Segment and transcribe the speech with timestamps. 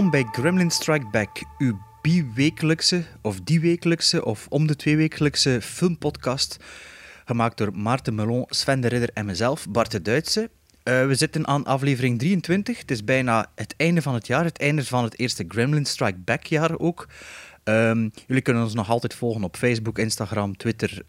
[0.00, 6.56] Welkom bij Gremlin Strike Back, uw bi-wekelijkse of die-wekelijkse of om de twee-wekelijkse filmpodcast.
[7.24, 10.50] Gemaakt door Maarten Melon, Sven de Ridder en mezelf, Bart de Duitse.
[10.82, 12.78] Eh, we zitten aan aflevering 23.
[12.78, 16.18] Het is bijna het einde van het jaar, het einde van het eerste Gremlin Strike
[16.18, 17.08] Back jaar ook.
[17.64, 21.02] Ehm, jullie kunnen ons nog altijd volgen op Facebook, Instagram, Twitter,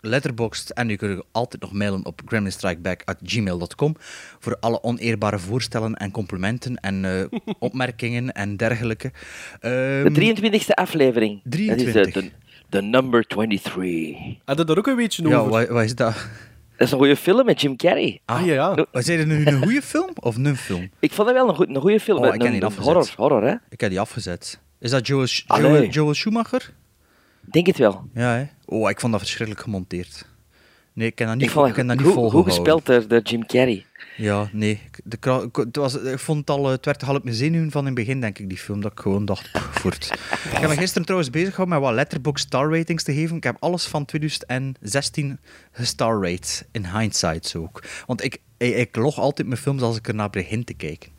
[0.00, 0.70] Letterboxd.
[0.70, 3.96] En u kunt altijd nog mailen op gremlinstrikeback.gmail.com
[4.38, 9.12] voor alle oneerbare voorstellen en complimenten en eh, opmerkingen en dergelijke.
[9.60, 11.40] De Ehm, 23e aflevering.
[11.44, 12.12] Dat is 23.
[12.12, 12.30] de, de,
[12.68, 14.16] de number 23.
[14.44, 15.50] Had je daar ook een beetje ja, over?
[15.50, 16.14] wat, wat is dat?
[16.76, 18.20] Dat is een goede film met Jim Carrey.
[18.24, 18.52] Ah, ja,
[18.92, 19.02] ja.
[19.02, 20.90] Zei je nu, een goede film of een film?
[21.00, 22.24] Ik vond dat wel een, goed, een goede film.
[22.24, 22.84] Oh, ik heb die afgezet.
[22.92, 23.54] horror, horror, hè?
[23.68, 24.60] Ik heb die afgezet.
[24.78, 25.42] Is dat Joel, Sch-.
[25.46, 26.72] Joel, Joel Schumacher?
[27.50, 28.08] Denk het wel.
[28.14, 28.44] Ja, hè?
[28.64, 30.26] Oh, ik vond dat verschrikkelijk gemonteerd.
[30.92, 32.52] Nee, ik heb dat niet, ik vond ik dat niet goed volgehouden.
[32.52, 33.84] gespeeld door, door Jim Carrey.
[34.16, 34.80] Ja, nee.
[35.04, 37.80] De het was, ik vond het al, eh, het werd al op mijn zenuwen van
[37.80, 40.04] in het begin, denk ik, die film, dat ik gewoon dacht, voort.
[40.52, 43.36] ik heb me gisteren trouwens bezig gehouden met wat letterbox star ratings te geven.
[43.36, 45.38] Ik heb alles van 2016
[45.72, 47.82] gestar rate, in hindsight zo ook.
[48.06, 51.10] Want ik, ik, ik log altijd mijn films als ik er naar begin te kijken.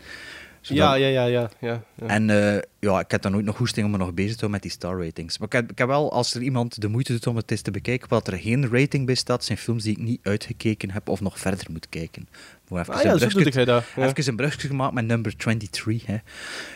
[0.76, 1.50] Ja, ja, ja, ja.
[1.60, 2.08] ja, ja.
[2.08, 4.52] En eh, ja, ik heb dan nooit nog goesting om me nog bezig te houden
[4.52, 5.38] met die star ratings.
[5.38, 7.62] Maar ik heb, ik heb wel, als er iemand de moeite doet om het eens
[7.62, 11.10] te bekijken, wat er geen rating bij staat, zijn films die ik niet uitgekeken heb
[11.10, 12.28] of nog verder moet kijken.
[12.68, 13.84] Moet even Ah een ja, zo brugje- doe jij dat.
[13.95, 14.06] Ja.
[14.08, 16.06] Even een brugje gemaakt met number 23.
[16.06, 16.14] Hè.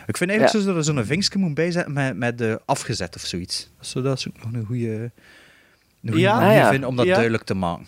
[0.06, 3.22] Ik vind eigenlijk zo dat er zo'n vinkje moet bijzetten met, met de afgezet of
[3.22, 3.70] zoiets.
[3.80, 5.10] Zo, dat is ook nog een goede,
[6.02, 6.34] een Ja?
[6.34, 6.70] manier Ah, ja.
[6.70, 7.12] vind om dat Ja.
[7.14, 7.86] duidelijk te maken.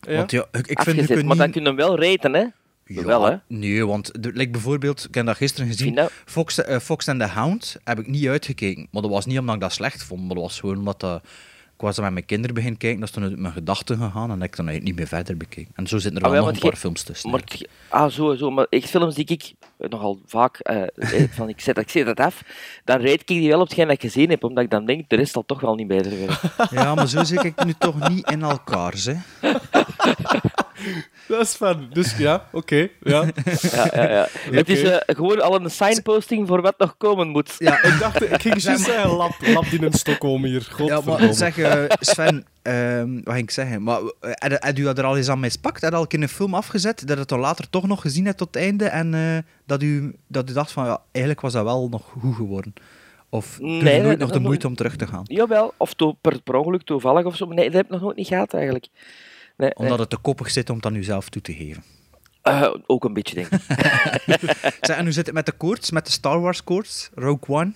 [0.00, 0.16] Ja.
[0.16, 1.54] Want ja, ik, ik vind Afgezet, je kunt maar dan niet...
[1.54, 2.44] kun je hem wel raten, hè?
[2.88, 3.36] Ja, wel, hè?
[3.48, 7.26] Nee, want like bijvoorbeeld, ik heb dat gisteren gezien, dat- Fox, eh, Fox and the
[7.26, 8.88] Hound heb ik niet uitgekeken.
[8.90, 11.22] Maar dat was niet omdat ik dat slecht vond, maar dat was gewoon omdat dat,
[11.74, 14.40] ik was met mijn kinderen beginnen kijken, dat is toen uit mijn gedachten gegaan en
[14.40, 15.72] heb ik dan eigenlijk niet meer verder bekeken.
[15.74, 17.30] En zo zitten er Ah, wel nog een paar films tussen.
[17.30, 17.42] Maar,
[17.88, 18.50] ah, zo, zo.
[18.50, 20.60] Maar echt films die ik eh, nogal vaak
[21.30, 22.42] van ik zet, ik zet dat af,
[22.84, 25.08] dan rate ik die wel op hetgeen dat ik gezien heb, omdat ik dan denk,
[25.08, 26.12] de rest zal toch wel niet beter.
[26.70, 29.14] Ja, maar zo zit ik nu toch niet in elkaar, hè.
[31.28, 31.86] Dat is fun.
[31.92, 32.88] Dus ja, oké.
[33.02, 33.24] ja.
[33.72, 34.28] Ja, ja, ja.
[34.58, 37.54] Het is eh, gewoon al een signposting voor wat nog komen moet.
[37.58, 40.66] Ja, Ik dacht, ik ging juist zeggen, lap, lap die in Stockholm hier.
[40.68, 41.24] ja Godverdomme.
[41.24, 43.82] maar zeg, eh, Sven, ehm, wat ging ik zeggen?
[43.82, 45.80] Maar eh, heb u dat er al eens aan mee spakt?
[45.80, 48.24] Heb je al een keer een film afgezet, dat het dan later toch nog gezien
[48.24, 51.52] hebt tot het einde en eh, dat, u, dat u dacht van, ja, eigenlijk was
[51.52, 52.72] dat wel nog goed geworden?
[53.28, 55.22] Of doe je Nee, nooit nog de moeite om terug te gaan?
[55.24, 57.46] Jawel, of to, per, per ongeluk toevallig of zo.
[57.46, 58.86] Nee, dat heb ik nog nooit niet gehad eigenlijk.
[59.56, 59.72] Nee, nee.
[59.74, 61.82] Omdat het te koppig zit om het aan uzelf toe te geven.
[62.42, 63.60] Eh, ook een beetje, denk ik.
[64.96, 67.72] En hoe zit het met de koorts, met de Star Wars koorts, Rogue One?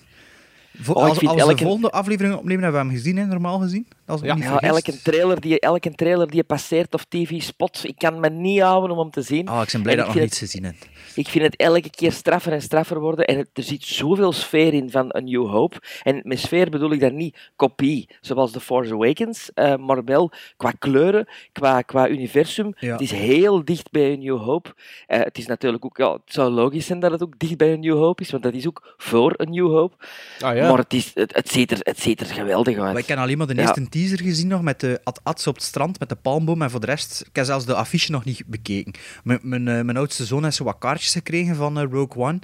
[0.81, 3.59] Vo- Oh, als als elke- de volgende aflevering opnemen, hebben we hem gezien, hè, normaal
[3.59, 3.87] gezien.
[4.11, 4.59] Als Ja.
[4.59, 8.91] elke trailer, die, elke trailer die je passeert of tv-spot, ik kan me niet houden
[8.91, 9.47] om hem te zien.
[9.47, 10.75] Ah, ik ben blij En dat ik nog vind niets gezien heb.
[11.15, 13.25] Ik vind het elke keer straffer en straffer worden.
[13.25, 15.77] En het- er zit zoveel sfeer in van A New Hope.
[16.03, 20.31] En met sfeer bedoel ik daar niet kopie, zoals The Force Awakens, eh, maar wel
[20.57, 22.73] qua kleuren, qua, qua universum.
[22.79, 22.91] Ja.
[22.91, 24.73] Het is heel dicht bij A New Hope.
[25.07, 27.73] Eh, het is natuurlijk ook, ja, het zou logisch zijn dat het ook dicht bij
[27.73, 29.95] A New Hope is, want dat is ook voor A New Hope.
[30.39, 30.69] Ah ja.
[30.69, 32.91] Maar het, is, het, het, ziet er, het ziet er geweldig uit.
[32.93, 33.67] Maar ik heb alleen maar de Ja.
[34.01, 36.61] Teaser gezien nog met de at-ats op het strand met de palmboom.
[36.61, 38.93] En voor de rest, ik heb zelfs de affiche nog niet bekeken.
[39.23, 42.39] Mijn, mijn, eh, mijn oudste zoon heeft zo wat kaartjes gekregen van eh, Rogue One.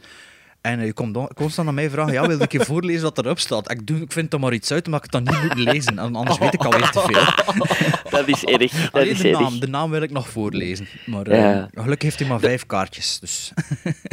[0.68, 3.18] En eh, je komt dan- constant aan mij vragen, ja, wil ik je voorlezen wat
[3.18, 3.72] erop staat?
[3.72, 6.00] Ik, doe, ik vind er maar iets uit, omdat ik het dan niet moet lezen.
[6.00, 7.56] En anders weet ik alweer te veel.
[8.18, 8.92] Dat is erg.
[8.92, 9.40] Dat is de erg.
[9.40, 10.88] naam, de naam wil ik nog voorlezen.
[11.06, 13.20] Maar eh, gelukkig heeft hij maar vijf kaartjes.
[13.20, 13.52] Dus.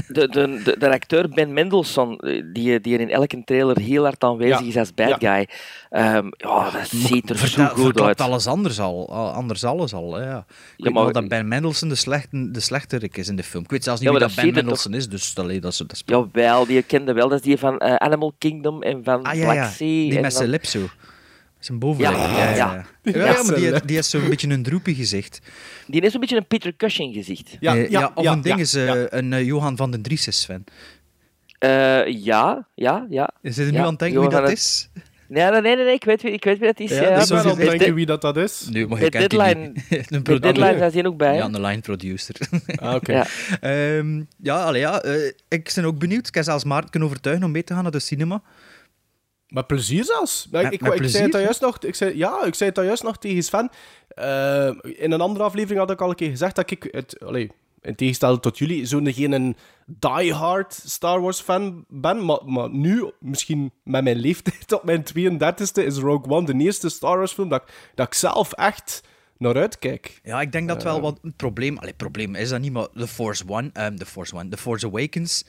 [0.08, 4.24] De, de, de, de acteur Ben Mendelsohn, eh, die, die in elke trailer heel hard
[4.24, 4.66] aanwezig Ja.
[4.66, 5.34] is als bad Ja.
[5.34, 5.48] guy,
[5.90, 8.20] ehm, ja, dat ziet er zo goed uit.
[8.20, 9.12] alles anders al.
[9.34, 10.44] Anders alles al, hè, ja.
[10.76, 13.62] Ik maar- wel dat Ben Mendelsohn de, slechte, de slechterik is in de film.
[13.64, 15.72] Ik weet zelfs niet wie maar dat dat Ben toch- Mendelsohn is, dus allee, dat
[15.72, 15.78] is...
[15.78, 17.28] Dat Jawel, die kende wel.
[17.28, 19.68] Dat is die van eh, Animal Kingdom en van Ah ja, Black ja.
[19.68, 19.86] Sea.
[19.86, 20.80] Die en met zijn van- lip zo.
[21.58, 22.12] Zijn bovenlip.
[22.12, 22.86] Ja, Ja, ja, ja.
[23.02, 23.12] ja.
[23.12, 25.40] Ja, Ja, maar die, die heeft zo'n beetje een droepie gezicht.
[25.86, 27.56] Die is een beetje een Peter Cushing gezicht.
[27.60, 29.06] Ja, Eh, ja, of ja, een ding ja, is eh, ja.
[29.10, 30.64] een Johan van den Driessen, Sven.
[31.58, 33.30] Eh, ja, ja, ja.
[33.42, 34.88] Is er nu Ja, aan het denken Johan wie dat is?
[35.28, 36.90] Nee, nee, nee, nee, ik weet wie, ik weet wie dat is.
[36.90, 38.36] Ja, Ja, dat Ik is ben zo- aan het Bij denken de- wie dat, dat
[38.36, 38.68] is.
[38.72, 39.72] Maar Bij je kent Deadline-
[40.08, 41.34] een Deadline zijn ze hier ook bij.
[41.34, 42.34] Ja, een line producer.
[42.76, 43.12] Ah, oké.
[43.12, 43.26] Ja.
[43.60, 46.26] Ehm, ja, allee, ja eh, ik ben ook benieuwd.
[46.26, 48.42] Ik kan zelfs Maarten kunnen overtuigen om mee te gaan naar de cinema.
[49.48, 50.48] Met plezier zelfs.
[50.50, 52.84] Met- ik, met ik, plezier, zei het juist nog, ik zei, ja, ik zei het
[52.84, 53.70] juist nog tegen Sven.
[54.08, 57.50] Eh, in een andere aflevering had ik al een keer gezegd dat ik het, allee,
[57.84, 62.24] in tegenstelling tot jullie, zo'n geen die-hard Star Wars fan ben.
[62.24, 66.88] Maar, maar nu, misschien met mijn leeftijd op mijn 32e, is Rogue One de eerste
[66.88, 69.02] Star Wars film dat, ik- dat ik zelf echt
[69.38, 70.20] naar uitkijk.
[70.22, 71.78] Ja, ik denk dat wel wat een probleem...
[71.78, 73.70] Allee, probleem is dat niet, maar The Force One...
[73.72, 74.48] ehm The Force One...
[74.48, 75.44] The Force Awakens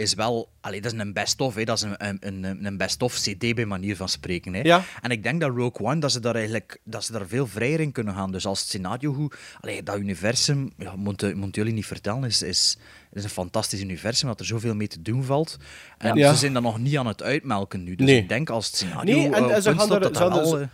[0.00, 0.48] is wel...
[0.60, 1.64] Allee, dat is een best-of, hè.
[1.64, 4.60] Dat is een, een, een, best-of CD bij manier van spreken, hè.
[4.60, 4.82] Ja.
[5.00, 6.78] En ik denk dat Rogue One, dat ze daar eigenlijk...
[6.84, 8.32] Dat ze daar veel vrijer in kunnen gaan.
[8.32, 9.36] Dus als het scenario goed...
[9.60, 10.70] Allee, dat universum...
[10.78, 12.42] Ja, moet, moet jullie niet vertellen, is...
[12.42, 12.76] is
[13.12, 15.56] is een fantastisch universum, dat er zoveel mee te doen valt.
[15.98, 16.32] En Ja.
[16.32, 17.94] ze zijn dan nog niet aan het uitmelken nu.
[17.94, 18.16] Dus Nee.
[18.18, 20.32] ik denk als het scenario Nee, en- eh, en ze gaan er- dat ze dat
[20.32, 20.68] gaan er- eh,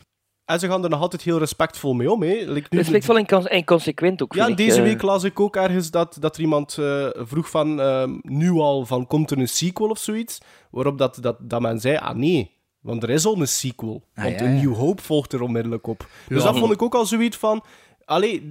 [0.47, 2.23] En ze gaan er nog altijd heel respectvol mee om.
[2.23, 2.35] Hè.
[2.47, 4.85] Like nu- Respectvol en, cons- en consequent ook, Ja, vind ik, deze eh.
[4.85, 8.87] week las ik ook ergens dat, dat er iemand eh, vroeg van, ehm, nu al,
[8.87, 10.39] van komt er een sequel of zoiets?
[10.71, 12.51] Waarop dat, dat, dat men zei, ah nee,
[12.81, 14.03] want er is al een sequel.
[14.15, 14.55] Ah, want ja, een.
[14.61, 16.07] New Hope volgt er onmiddellijk op.
[16.29, 16.49] Dus Ja.
[16.51, 17.65] dat vond ik ook al zoiets van,
[18.05, 18.51] allee,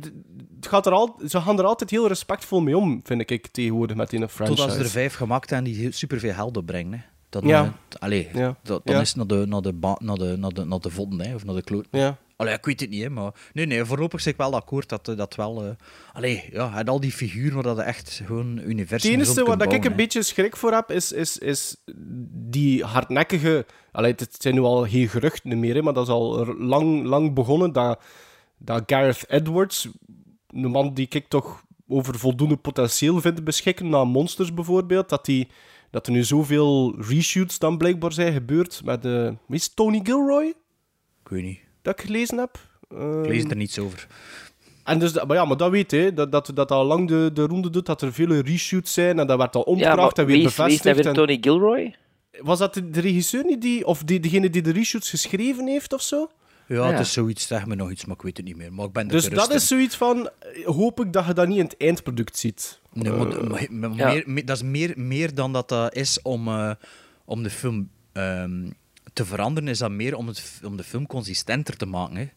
[0.56, 3.95] het gaat er al, ze gaan er altijd heel respectvol mee om, vind ik tegenwoordig
[3.95, 4.59] met die franchise.
[4.59, 6.94] Totdat ze er vijf gemaakt hebben die superveel geld opbrengen.
[6.94, 7.00] Hè.
[7.41, 7.73] Dan, Ja.
[7.87, 8.57] t- allee, Ja.
[8.63, 9.01] dat- dan Ja.
[9.01, 11.45] is het naar de, naar de, ba- naar de, naar de, naar de hè, of
[11.45, 11.87] naar de kloot.
[11.91, 12.17] Ja.
[12.37, 13.31] Allee, ik weet het niet, hè, maar...
[13.53, 15.63] Nee, nee, voorlopig zeg ik wel akkoord dat eh, dat wel...
[15.63, 15.69] eh
[16.13, 19.73] allee, ja, en al die figuren waar dat echt gewoon universum Het enige waar dat
[19.73, 19.95] ik een hè.
[19.97, 21.75] beetje schrik voor heb, is, is, is
[22.31, 23.65] die hardnekkige...
[23.91, 27.33] Allee, het zijn nu al geen geruchten meer, hè, maar dat is al lang, lang
[27.33, 28.01] begonnen, dat,
[28.57, 29.88] dat Gareth Edwards,
[30.49, 35.47] een man die ik toch over voldoende potentieel vind beschikken, na Monsters bijvoorbeeld, dat, die,
[35.95, 39.06] dat er nu zoveel reshoots dan blijkbaar zijn gebeurd met...
[39.06, 39.12] eh
[39.47, 40.45] wie is Tony Gilroy,
[41.24, 41.59] Ik weet niet.
[41.81, 42.57] dat ik gelezen heb?
[42.89, 44.07] Ik lees er niets over.
[44.83, 47.42] en dus, maar ja, maar dat weet je, dat, dat, dat al lang de, de
[47.45, 50.36] ronde doet, dat er vele reshoots zijn en dat werd al Ja, omgebracht en weer
[50.38, 50.95] wie is, wie is bevestigd.
[50.97, 51.95] weer en- Tony Gilroy?
[52.41, 55.94] Was dat de, de regisseur niet die, of die, degene die de reshoots geschreven heeft
[55.94, 56.30] of zo?
[56.67, 56.91] Ja, ja.
[56.91, 58.73] het is zoiets, zeg me nog iets, maar ik weet het niet meer.
[58.73, 59.56] Maar ik ben er Dus dat in.
[59.56, 62.79] is zoiets van, eh, hoop ik dat je dat niet in het eindproduct ziet.
[62.94, 64.07] Nee, maar, maar- maar ja.
[64.12, 66.71] meer, meer- dat is meer, meer dan dat dat is om, eh,
[67.25, 68.69] om de film ehm,
[69.13, 72.15] te veranderen, is dat meer om, het, om de film consistenter te maken.
[72.15, 72.27] Hè.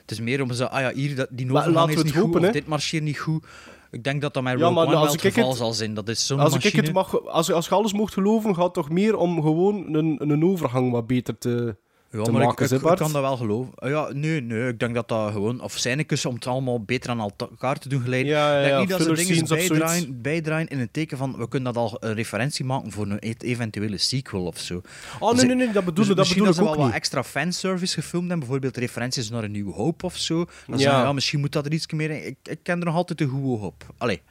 [0.00, 2.16] Het is meer om zo, ah ja, hier, dat, die Maar overgang is we niet
[2.16, 3.44] goed, of dit marcheert niet goed.
[3.90, 5.58] Ik denk dat dat met Ja, Rogue maar One als wel het ik geval het-
[5.58, 5.94] zal zijn.
[5.94, 8.74] Dat is zo'n Als, ik het mag, als, als je alles mocht geloven, gaat het
[8.74, 11.76] toch meer om gewoon een, een overgang wat beter te,
[12.18, 12.98] ja, te maar ik- maken, ik, hè, ik Bart?
[12.98, 13.72] kan dat wel geloven.
[13.74, 15.60] Ah ja, nee, nee, ik denk dat dat gewoon...
[15.60, 18.32] Of scènekes om het allemaal beter aan elkaar te doen geleiden.
[18.32, 21.36] Ja, denk niet dat ze dingen bijdraaien, bijdraaien in het teken van...
[21.36, 24.80] We kunnen dat al een referentie maken voor een e- eventuele sequel of zo.
[25.18, 27.24] Oh, nee, nee, nee, dat bedoel, Dus dat misschien bedoel dat ze wel wat extra
[27.24, 30.44] fanservice gefilmd hebben, bijvoorbeeld referenties naar een New Hope of zo.
[30.66, 30.90] Dan Ja.
[30.90, 31.02] ja.
[31.02, 32.26] ja, misschien moet dat er iets meer in.
[32.26, 33.94] Ik, ik ken er nog altijd een goede hoop op.
[33.98, 34.22] Allee,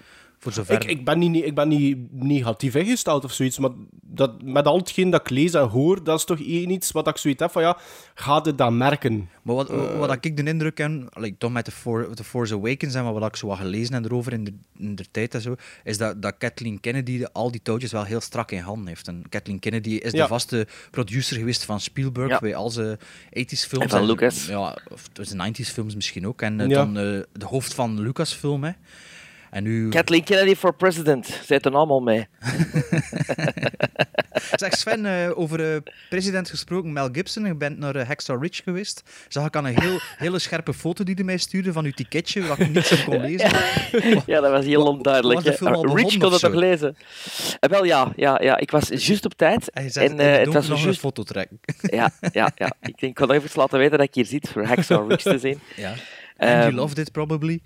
[0.43, 0.73] voor zover.
[0.73, 3.69] Ik, ik ben niet, ik ben niet negatief ingesteld of zoiets, maar
[4.01, 7.07] dat, met al hetgeen dat ik lees en hoor, dat is toch één iets wat
[7.07, 7.77] ik zoiets heb van, ja,
[8.15, 9.29] ga je dat merken?
[9.43, 9.97] Maar wat, Eh.
[9.97, 13.25] wat ik de indruk heb, allee, toch met de, For, The Force Awakens en wat
[13.25, 16.21] ik zo wat gelezen heb erover in de, in de tijd en zo, is dat,
[16.21, 19.07] dat Kathleen Kennedy de- al die touwtjes wel heel strak in handen heeft.
[19.07, 20.21] En Kathleen Kennedy is Ja.
[20.21, 22.39] de vaste producer geweest van Spielberg Ja.
[22.39, 22.97] bij al zijn
[23.29, 23.83] 80s films.
[23.85, 24.45] En van Lucas.
[24.47, 26.41] Ja, of de 90s films misschien ook.
[26.41, 26.75] En eh, Ja.
[26.75, 28.71] dan eh, de hoofd van Lucasfilm, hè.
[29.53, 29.89] En nu...
[29.89, 31.39] Kathleen Kennedy for president.
[31.45, 32.27] Zet er allemaal mee.
[34.55, 35.77] Zeg Sven, eh, over eh,
[36.09, 37.45] president gesproken, Mel Gibson.
[37.45, 39.03] Je bent naar eh, Hacksaw Ridge geweest.
[39.27, 42.47] Zag ik aan een heel, hele scherpe foto die hij mij stuurde van uw ticketje,
[42.47, 43.51] wat ik niet zo kon lezen.
[44.25, 45.41] Ja, dat was heel onduidelijk.
[45.41, 46.95] Rich kon het toch lezen?
[47.59, 48.57] Eh, wel, ja, ja, ja.
[48.57, 49.71] Ik was juist op tijd.
[49.71, 51.59] En je zegt, En in het het was nog een foto trekken.
[51.81, 52.71] Ja, ja, ja.
[52.81, 55.59] Ik denk, ik even laten weten dat ik hier zit voor Hacksaw Ridge te zien.
[55.75, 55.93] Ja.
[56.37, 57.61] And you Ehm, loved it, probably.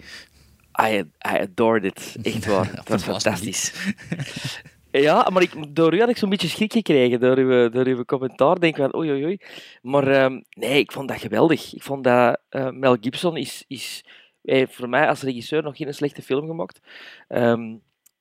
[0.81, 1.03] I,
[1.33, 2.15] I adored it.
[2.21, 2.71] Echt waar.
[2.75, 3.73] Het was fantastisch.
[4.91, 8.03] Ja, maar ik, door u had ik zo'n beetje schrik gekregen, door uw, door uw
[8.03, 8.59] commentaar.
[8.59, 9.37] Denk van, oei, oei, oei.
[9.81, 11.73] Maar ehm, nee, ik vond dat geweldig.
[11.73, 14.03] Ik vond dat eh, Mel Gibson is, is
[14.43, 16.79] voor mij als regisseur nog geen slechte film gemaakt.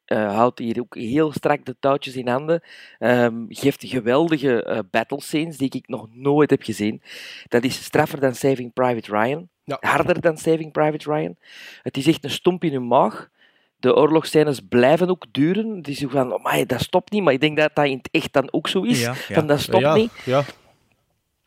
[0.06, 2.62] Eh, houdt hier ook heel strak de touwtjes in handen.
[2.98, 7.02] Ehm, geeft geweldige eh, battle scenes die ik nog nooit heb gezien.
[7.48, 9.48] Dat is straffer dan Saving Private Ryan.
[9.66, 9.76] Ja.
[9.80, 11.36] Harder dan Saving Private Ryan.
[11.82, 13.28] Het is echt een stomp in uw maag.
[13.78, 15.76] De oorlogsscènes blijven ook duren.
[15.76, 17.22] Het is zo van, amai, dat stopt niet.
[17.22, 19.00] Maar ik denk dat dat in het echt dan ook zo is.
[19.00, 19.34] Ja, ja.
[19.34, 20.10] Van, dat stopt ja, niet.
[20.24, 20.44] Ja.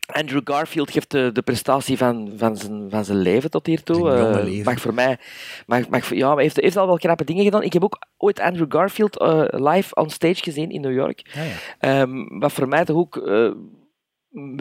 [0.06, 4.10] Andrew Garfield geeft de, de prestatie van, van, zijn, van zijn leven tot hiertoe.
[4.10, 5.18] Zijn jonge Eh, mag voor mij...
[5.66, 7.62] Mag, mag, voor- ja, maar hij heeft, heeft al wel knappe dingen gedaan.
[7.62, 11.30] Ik heb ook ooit Andrew Garfield eh, live on stage gezien in New York.
[11.34, 11.54] Ja, ja.
[11.78, 13.50] Ehm, wat voor mij toch ook eh,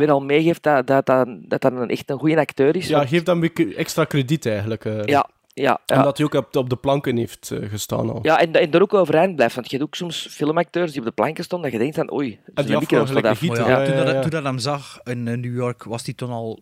[0.07, 2.87] al meegeeft dat dat, dat, dat een, echt een goede acteur is.
[2.87, 4.85] ja, Want- geef dan een beetje extra krediet eigenlijk.
[4.85, 5.03] eh.
[5.05, 5.95] ja, ja, ja.
[5.97, 8.19] Omdat hij ook op, op de planken heeft eh, gestaan al.
[8.21, 9.55] Ja, en, en daar ook overeind blijft.
[9.55, 12.13] Want je hebt ook soms filmacteurs die op de planken stonden, dat je denkt van,
[12.17, 13.41] oei, die zijn mikken afvallen wat gelijk af.
[13.41, 14.21] een Maar Gieter, ja, ja, toen, ja, dat, ja.
[14.21, 16.59] toen dat hem zag in eh, New York, was hij toen al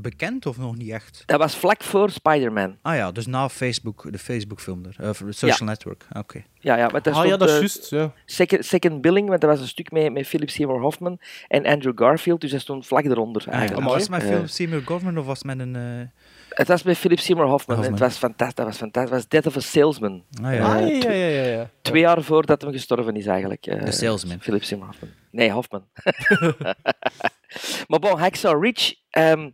[0.00, 1.22] bekend of nog niet echt?
[1.26, 2.76] Dat was vlak voor Spider-Man.
[2.82, 5.08] Ah ja, dus na Facebook, de Facebook-film er.
[5.08, 6.06] Of social network.
[6.12, 6.42] Ah, Oké.
[6.60, 7.90] Ja, ja, maar daar Ah ja, dat is juist.
[7.90, 8.12] Ja.
[8.26, 11.18] second, second Billing, want dat was een stuk met, met Philip Seymour Hoffman
[11.48, 13.52] en Andrew Garfield, dus dat stond vlak eronder Ah, ja.
[13.52, 13.80] eigenlijk.
[13.86, 13.94] Amai.
[13.94, 15.76] Was het met Eh, Philip Seymour Government of was het met een...
[15.76, 16.06] eh,
[16.48, 18.00] Het was met Philip Seymour Hoffman, en Hoffman.
[18.02, 18.54] het was fantastisch.
[18.56, 19.10] Dat was fantastisch.
[19.16, 20.24] Het was Death of a Salesman.
[20.42, 21.70] Ah ja, Ah, Eh, ja, ja, ja, ja.
[21.82, 23.66] Twee jaar voordat hij gestorven is eigenlijk.
[23.66, 24.40] eh, The Salesman.
[24.40, 25.10] Philip Seymour Hoffman.
[25.30, 25.84] Nee, Hoffman.
[27.88, 28.96] maar bon, Hacksaw Ridge...
[29.10, 29.50] ehm,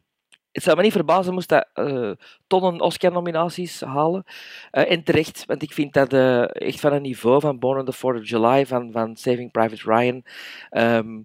[0.58, 2.10] het zou me niet verbazen moest dat eh,
[2.46, 4.24] tonnen Oscar-nominaties halen.
[4.70, 7.84] Eh, en terecht, want ik vind dat eh, echt van een niveau van Born on
[7.84, 10.24] the 4th of July, van, van Saving Private Ryan.
[10.70, 11.18] Ehm,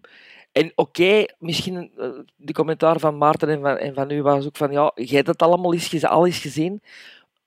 [0.51, 1.91] en oké, misschien
[2.35, 5.27] de commentaar van Maarten en van, en van u was ook van, ja, jij hebt
[5.27, 6.81] het allemaal eens, al eens gezien.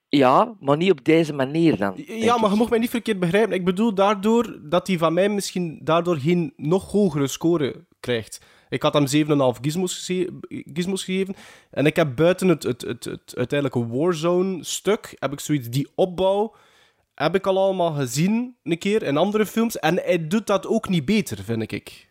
[0.08, 1.92] Ja, maar niet op deze manier dan.
[2.06, 3.54] Ja, maar je mag mij niet verkeerd begrijpen.
[3.54, 8.40] Ik bedoel daardoor dat hij van mij misschien daardoor geen nog hogere score krijgt.
[8.68, 9.06] Ik had hem
[9.54, 11.34] 7,5 gizmos, geze- gizmos gegeven.
[11.70, 16.54] En ik heb buiten het, het, het, het uiteindelijke Warzone-stuk, heb ik zoiets, die opbouw,
[17.14, 19.78] heb ik al allemaal gezien een keer in andere films.
[19.78, 22.08] En hij doet dat ook niet beter, vind ik.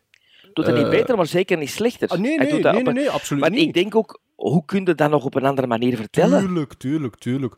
[0.54, 2.08] doet het niet eh, beter, maar zeker niet slechter.
[2.10, 3.68] Ah, nee, nee, dat nee, op nee, een- nee, absoluut Maar niet.
[3.68, 6.40] ik denk ook, hoe kun je dat nog op een andere manier vertellen?
[6.46, 7.56] Tuurlijk, tuurlijk, tuurlijk.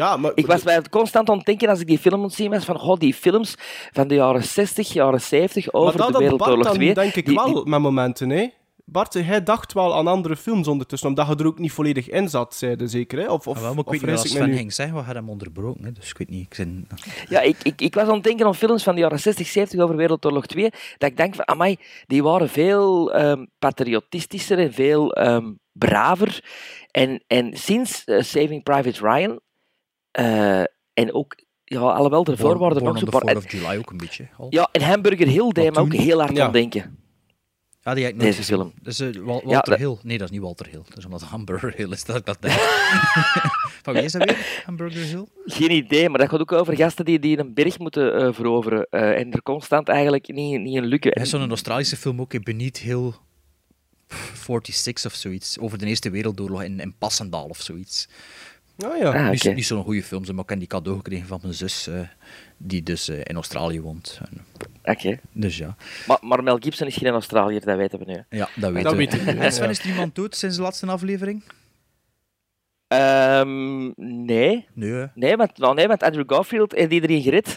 [0.00, 0.32] Ja, maar...
[0.34, 2.78] Ik was mij constant aan het denken als ik die film moet zien, was van
[2.78, 3.54] goh, die films
[3.92, 6.94] van de jaren 60, jaren 70 over maar dat de Bart Wereldoorlog dan 2.
[6.94, 8.48] denk ik die- wel die- met momenten, hè?
[8.84, 12.28] Bart, hij dacht wel aan andere films ondertussen, omdat je er ook niet volledig in
[12.28, 13.26] zat, zeiden zeker, hè?
[13.30, 15.22] Of, of, Ah, wel, maar ik of weet niet wat Sven ging zeggen, we hadden
[15.22, 15.84] hem onderbroken.
[15.84, 16.46] Hè, dus ik weet niet.
[16.46, 16.86] Ik zin...
[17.28, 19.80] Ja, ik, ik, ik was aan het denken aan films van de jaren 60, 70
[19.80, 21.76] over Wereldoorlog 2, dat ik denk van, amai,
[22.06, 26.44] die waren veel ehm, patriotistischer en veel ehm, braver.
[26.90, 29.40] En, en sinds eh, Saving Private Ryan,
[30.10, 30.60] eh,
[30.94, 33.04] en ook, ja, alhoewel de voorwaarden nog Born zo...
[33.04, 34.28] on the paar- 4th of July ook een beetje.
[34.36, 34.46] al.
[34.50, 36.44] Ja, en Hamburger Hill deed me ook heel hard Ja.
[36.46, 36.98] aan denken.
[37.82, 38.56] Ah, die heb ik nooit Deze gezien.
[38.56, 38.72] film.
[38.82, 39.96] Dat is eh, Wal- Ja, Walter dat- Hill.
[40.02, 40.82] Nee, dat is niet Walter Hill.
[40.88, 42.54] Dat is omdat Hamburger Hill is dat ik dat denk.
[43.82, 44.62] Van wie is dat weer?
[44.64, 45.26] Hamburger Hill?
[45.44, 48.86] Geen idee, maar dat gaat ook over gasten die, die een berg moeten eh, veroveren
[48.90, 51.12] eh, en er constant eigenlijk niet, niet in lukken.
[51.12, 53.12] Er is zo'n Australische film ook, in Beneath Hill
[54.44, 55.58] 46 of zoiets.
[55.58, 58.08] Over de Eerste Wereldoorlog in, in Passendaal of zoiets.
[58.84, 59.10] Ah ja.
[59.24, 59.54] Ah, Niet, oké.
[59.54, 61.94] niet zo'n goede film, maar ik heb die cadeau gekregen van mijn zus, eh,
[62.56, 64.20] die dus eh, in Australië woont.
[64.30, 64.44] En,
[64.94, 65.18] Oké.
[65.32, 68.24] dus ja, Maar, maar Mel Gibson is geen Australiër, dat weten we nu.
[68.38, 68.98] ja dat weten Dat we.
[68.98, 69.26] weet ik.
[69.26, 71.42] En Sven, is er iemand dood sinds de laatste aflevering?
[72.86, 73.84] Ehm,
[74.24, 74.66] nee.
[74.74, 75.06] Nee.
[75.14, 77.54] Nee want, nou, nee, want Andrew Garfield heeft iedereen gered.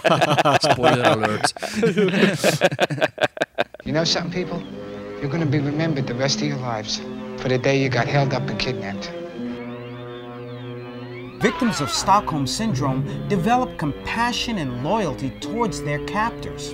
[0.72, 1.52] spoiler alert.
[3.84, 4.62] You know something, people?
[5.20, 7.00] You're going to be remembered the rest of your lives
[7.36, 9.10] for the day you got held up and kidnapped.
[11.42, 16.72] Victims of Stockholm Syndrome develop compassion and loyalty towards their captors.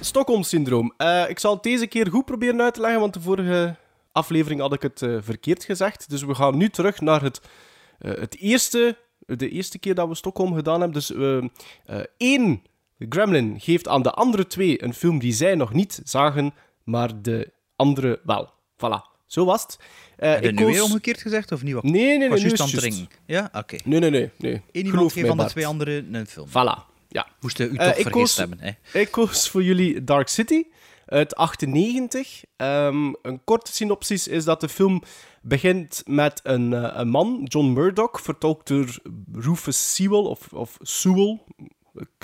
[0.00, 0.92] Stockholm-syndroom.
[0.96, 3.76] Eh, ik zal het deze keer goed proberen uit te leggen, want de vorige
[4.12, 6.10] aflevering had ik het eh, verkeerd gezegd.
[6.10, 7.40] Dus we gaan nu terug naar het,
[7.98, 11.00] eh, het eerste, de eerste keer dat we Stockholm gedaan hebben.
[11.00, 11.12] Dus
[12.16, 12.62] één
[12.98, 17.52] gremlin geeft aan de andere twee een film die zij nog niet zagen, maar de
[17.76, 18.56] andere wel.
[18.84, 19.78] Voilà, zo was het.
[20.16, 21.74] Eh, Heb je ik nu weer koos- omgekeerd gezegd of niet?
[21.74, 21.82] Wat?
[21.82, 22.28] Nee, nee, nee,
[22.60, 23.08] aan het dringen.
[23.26, 23.76] Ja, oké.
[23.84, 24.30] Nee, nee, nee.
[24.38, 24.62] nee.
[24.72, 26.48] Eén iemand van de twee anderen een film.
[26.48, 27.26] Voilà, ja.
[27.40, 29.00] Moest u Eh, toch vergist koos- hebben, hè?
[29.00, 30.62] Ik koos voor jullie Dark City
[31.06, 32.44] uit 98.
[32.56, 35.02] Ehm, een korte synopsis is dat de film
[35.42, 38.98] begint met een, eh, een man, John Murdoch, vertolkt door
[39.32, 41.40] Rufus Sewell of, of Sewell.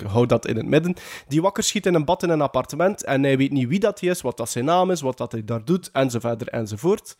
[0.04, 0.94] Ik hou dat in het midden.
[1.28, 4.00] Die wakker schiet in een bad in een appartement en hij weet niet wie dat
[4.00, 7.16] hij is, wat dat zijn naam is, wat dat hij daar doet, enzovoort enzovoort.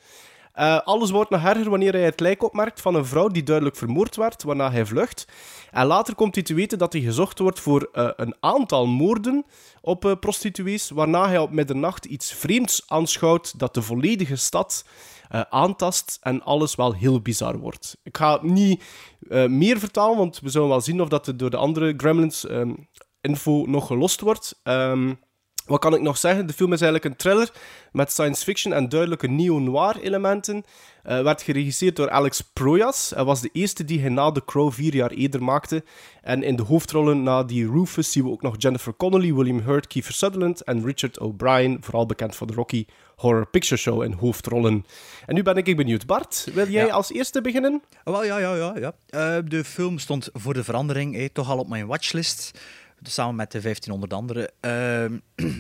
[0.55, 3.77] Eh, alles wordt nog erger wanneer hij het lijk opmerkt van een vrouw die duidelijk
[3.77, 5.27] vermoord werd, waarna hij vlucht.
[5.71, 9.45] En later komt hij te weten dat hij gezocht wordt voor eh, een aantal moorden
[9.81, 14.85] op eh, prostituees, waarna hij op middernacht iets vreemds aanschouwt dat de volledige stad
[15.29, 17.97] eh, aantast en alles wel heel bizar wordt.
[18.03, 18.83] Ik ga niet
[19.29, 22.75] eh, meer vertalen, want we zullen wel zien of dat door de andere Gremlins ehm,
[23.21, 24.61] info nog gelost wordt.
[24.63, 25.15] Ehm,
[25.67, 26.47] wat kan ik nog zeggen?
[26.47, 27.51] De film is eigenlijk een thriller
[27.93, 30.65] met science fiction en duidelijke neo-noir elementen.
[31.03, 33.13] Eh, werd geregisseerd door Alex Proyas.
[33.15, 35.85] Hij was de eerste die hij na The Crow vier jaar eerder maakte.
[36.23, 39.87] En in de hoofdrollen na die Rufus zien we ook nog Jennifer Connelly, William Hurt,
[39.87, 44.87] Kiefer Sutherland en Richard O'Brien, vooral bekend van de Rocky Horror Picture Show in hoofdrollen.
[45.27, 46.07] En nu ben ik benieuwd.
[46.07, 46.93] Bart, wil jij Ja.
[46.93, 47.83] als eerste beginnen?
[48.05, 48.75] Oh, wel, ja, ja, ja.
[48.79, 48.93] ja.
[49.09, 52.59] Eh, de film stond voor de verandering eh, toch al op mijn watchlist.
[53.11, 54.53] Samen met de 1500 anderen.
[54.61, 55.15] Ehm,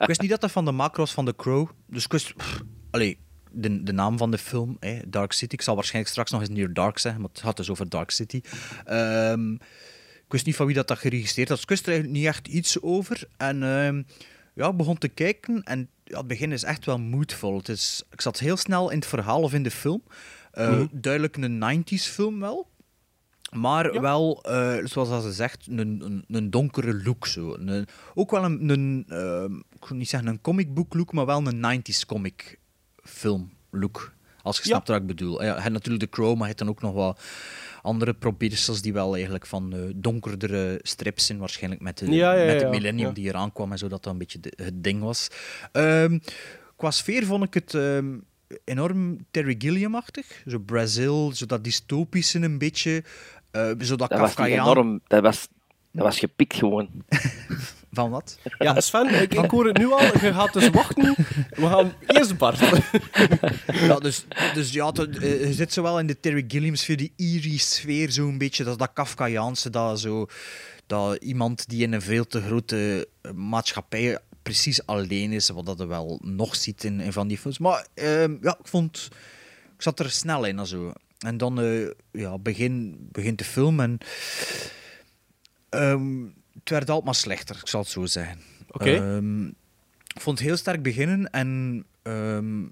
[0.00, 1.68] ik wist niet dat dat van de macro's van The Crow.
[1.86, 2.36] Dus ik wist...
[2.36, 3.18] pff, allee,
[3.50, 5.54] de, de naam van de film, eh, Dark City.
[5.54, 8.10] Ik zal waarschijnlijk straks nog eens Near Dark zeggen, maar het gaat dus over Dark
[8.10, 8.40] City.
[8.84, 9.52] Ehm,
[10.24, 11.56] ik wist niet van wie dat, dat geregistreerd had.
[11.56, 13.28] Dus ik wist er eigenlijk niet echt iets over.
[13.36, 14.02] En ehm,
[14.54, 17.56] ja, ik begon te kijken en ja, het begin is echt wel moedvol.
[17.56, 20.02] Het is, ik zat heel snel in het verhaal of in de film.
[20.50, 22.68] Eh, Duidelijk een 90s film wel.
[23.54, 27.26] Maar wel, eh, zoals dat ze zegt, een, een, een donkere look.
[27.26, 27.54] Zo.
[27.54, 31.26] Een- ook wel een, een ehm, ik wil niet zeggen een comic book look, maar
[31.26, 32.58] wel een 90s comic
[33.02, 34.12] film look.
[34.42, 34.68] Als je Ja.
[34.68, 35.42] snapt wat ik bedoel.
[35.42, 37.20] Ja, je hebt natuurlijk de Crow, maar je hebt dan ook nog wat
[37.82, 41.38] andere probeersels die wel eigenlijk van eh, donkerdere strips zijn.
[41.38, 43.14] Waarschijnlijk met, de, Ja, ja, met het ja, millennium ja.
[43.14, 45.28] die eraan kwam en zo, dat dat een beetje de- het ding was.
[45.72, 46.18] Ehm,
[46.76, 48.18] qua sfeer vond ik het ehm,
[48.64, 50.42] enorm Terry Gilliam-achtig.
[50.46, 53.04] Zo Brazil, zo dat dystopische een beetje.
[53.54, 55.00] Eh zo dat Dat was enorm.
[55.06, 55.48] Dat was,
[55.90, 56.88] dat was gepikt gewoon.
[57.94, 58.38] Van wat?
[58.58, 60.02] Ja, Sven, ik, ik hoor het nu al.
[60.02, 61.14] Je gaat dus wachten.
[61.50, 62.60] We gaan eerst Bart.
[63.66, 67.12] Ja, dus, dus ja, eh, je zit zo wel in de Terry Gilliam sfeer, die
[67.16, 70.26] eerie sfeer, zo'n beetje, dat, dat Kafkaiaanse, dat zo,
[70.86, 75.78] dat iemand die in een veel te grote eh, maatschappij precies alleen is, wat dat
[75.78, 77.58] je wel nog ziet in, in van die films.
[77.58, 79.08] Maar ehm, ja, ik vond,
[79.76, 80.92] ik zat er snel in en zo.
[81.24, 83.98] En dan eh, ja, begin, begint de film en
[85.68, 86.22] ehm,
[86.58, 88.38] het werd altijd maar slechter, ik zal het zo zeggen.
[88.70, 88.94] Oké.
[88.94, 89.46] Ehm,
[90.14, 92.62] ik vond het heel sterk beginnen en ehm,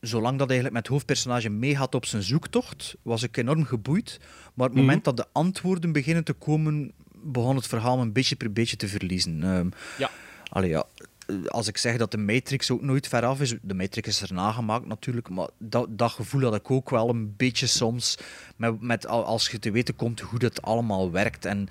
[0.00, 4.18] zolang dat eigenlijk met het hoofdpersonage meegaat op zijn zoektocht, was ik enorm geboeid.
[4.54, 8.36] Maar op het moment dat de antwoorden beginnen te komen, begon het verhaal een beetje
[8.36, 9.72] per beetje te verliezen.
[9.98, 10.10] Ja.
[10.50, 10.86] allee, ja.
[11.30, 14.20] Eh, Als ik zeg dat de Matrix ook nooit ver af is, de Matrix is
[14.20, 18.18] er nagemaakt natuurlijk, maar dat, dat gevoel had ik ook wel een beetje soms,
[18.56, 21.68] met, met, al- als je te weten komt hoe dat allemaal werkt en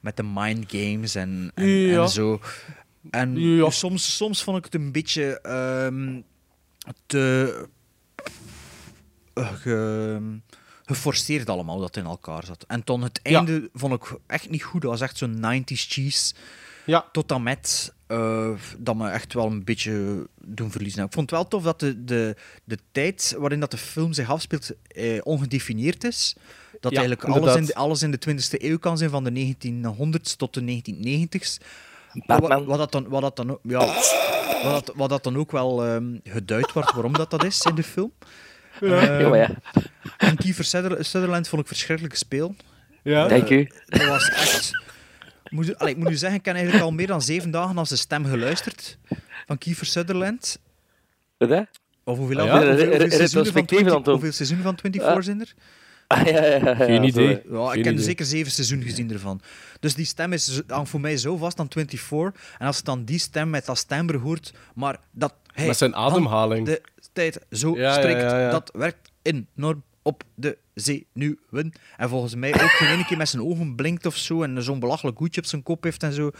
[0.00, 2.02] met de mind games en, en, Ja.
[2.02, 2.40] en zo.
[3.10, 3.70] En Ja.
[3.70, 6.20] soms, soms vond ik het een beetje ehm,
[7.06, 7.66] te
[9.34, 10.38] eh, ge-
[10.84, 12.64] geforceerd allemaal dat in elkaar zat.
[12.68, 13.36] En toen het Ja.
[13.36, 14.82] einde vond ik echt niet goed.
[14.82, 16.34] Dat was echt zo'n 90s cheese.
[16.86, 17.08] Ja.
[17.12, 21.04] Tot en met eh, dat me echt wel een beetje doen verliezen.
[21.04, 24.30] Ik vond het wel tof dat de, de, de tijd waarin dat de film zich
[24.30, 26.34] afspeelt eh, ongedefinieerd is.
[26.80, 29.54] Dat Ja, eigenlijk alles in, de, alles in de 20e eeuw kan zijn, van de
[29.56, 31.64] 1900s tot de 1990s.
[32.26, 32.48] Batman.
[32.50, 33.78] Wat, wat dat dan, wat dat dan, ook- ja,
[34.62, 37.74] wat dat, wat dat dan ook wel ehm, geduid wordt waarom dat, dat is in
[37.74, 38.12] de film.
[38.80, 39.50] Ja, maar ja.
[40.18, 42.54] En Kiefer Suther- Sutherland vond ik verschrikkelijk speel.
[43.02, 43.28] Ja.
[43.28, 43.70] Dank u.
[43.86, 44.70] Dat was echt...
[45.50, 47.88] Moet, allee, ik moet nu zeggen, ik heb eigenlijk al meer dan zeven dagen als
[47.88, 48.98] de stem geluisterd
[49.46, 50.58] van Kiefer Sutherland.
[51.38, 51.60] Wat, hè?
[52.04, 52.52] Of hoeveel, Ah, ja?
[52.52, 54.14] hoeveel, hoeveel, Re- re- seizoenen van retrospectief 20 aan het doen.
[54.14, 55.54] hoeveel seizoenen van 24 zijn er?
[56.06, 57.42] Ah, ja, ja, ja, ja, Geen idee.
[57.50, 58.04] Ja, Geen ik heb idee.
[58.04, 59.40] zeker zeven seizoenen gezien ervan.
[59.80, 62.32] Dus die stem is voor mij zo vast aan 24.
[62.58, 65.94] En als je dan die stem met dat stembre hoort, maar dat hij Met zijn
[65.96, 66.66] ademhaling.
[66.66, 66.82] de
[67.12, 68.50] tijd zo Ja, ja, strikt, ja, ja.
[68.50, 71.72] dat werkt enorm op de zenuwen.
[71.96, 74.80] En volgens mij ook geen ene keer met zijn ogen blinkt of zo en zo'n
[74.80, 76.30] belachelijk hoedje op zijn kop heeft en zo.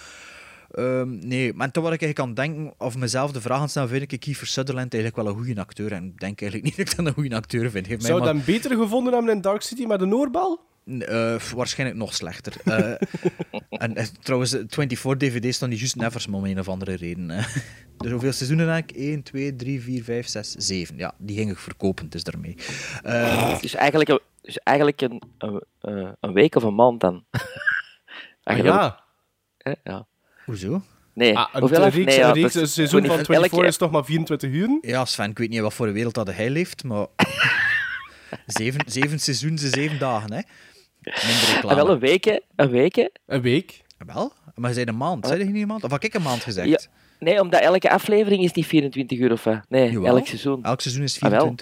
[0.71, 3.63] Ehm, nee, maar toen wat ik eigenlijk aan het denken, of mezelf de vraag aan
[3.63, 5.93] het stellen, vind ik Kiefer Sutherland eigenlijk wel een goede acteur.
[5.93, 7.87] En ik denk eigenlijk niet dat ik dat een goede acteur vind.
[7.87, 10.69] Geef mij Zou maar- je hem beter gevonden hebben in Dark City met een oorbel?
[10.99, 12.53] eh, waarschijnlijk nog slechter.
[12.65, 12.93] Eh,
[13.85, 16.95] en eh, trouwens, de 24 DVD's staan die juist nevers, maar om een of andere
[16.95, 17.29] reden.
[17.31, 17.43] hè.
[17.97, 18.97] Dus hoeveel seizoenen heb ik?
[18.97, 20.97] 1, 2, 3, 4, 5, 6, 7.
[20.97, 22.57] Ja, die ging ik verkopen, dus daarmee.
[23.03, 27.25] Eh, Dus eigenlijk een, dus eigenlijk een, een, eh, een week of een maand dan.
[28.43, 29.05] Ah, ja.
[29.59, 30.07] hè, ja.
[30.45, 30.83] hoezo?
[31.15, 32.05] Nee, Ah, een hoeveel reeks, af?
[32.05, 34.79] Nee, een ja, reeks, een seizoen van elke- 24 is toch maar 24 uur?
[34.81, 37.07] Ja, Sven, ik weet niet wat voor een wereld dat hij leeft, maar...
[38.47, 40.41] zeven, zeven seizoenen, zeven dagen, hè?
[41.01, 42.39] Minder Ah, wel een week, hè.
[42.57, 43.09] Een week, hè.
[43.27, 43.81] Een week.
[44.07, 44.33] Wel?
[44.55, 45.85] Maar je zei een maand, zei je niet een maand?
[45.85, 46.69] Of had ik een maand gezegd?
[46.69, 46.81] Ja.
[47.19, 49.61] Nee, omdat elke aflevering is niet 24 uur of wat.
[49.69, 50.17] Nee, Jawel.
[50.17, 50.63] elk seizoen.
[50.65, 51.55] Elk seizoen is Ah, wel.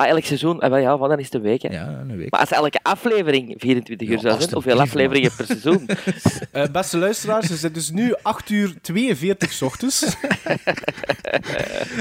[0.00, 0.04] 24.
[0.04, 0.60] Ah, elk seizoen.
[0.60, 1.68] Ah, wel, ja, dan is het een week, hè.
[1.68, 2.30] Ja, een week.
[2.30, 5.86] Maar als elke aflevering 24 uur zou zijn, hoeveel afleveringen per seizoen?
[6.52, 10.00] Eh, beste luisteraars, het is dus nu 8 uur 42 's ochtends.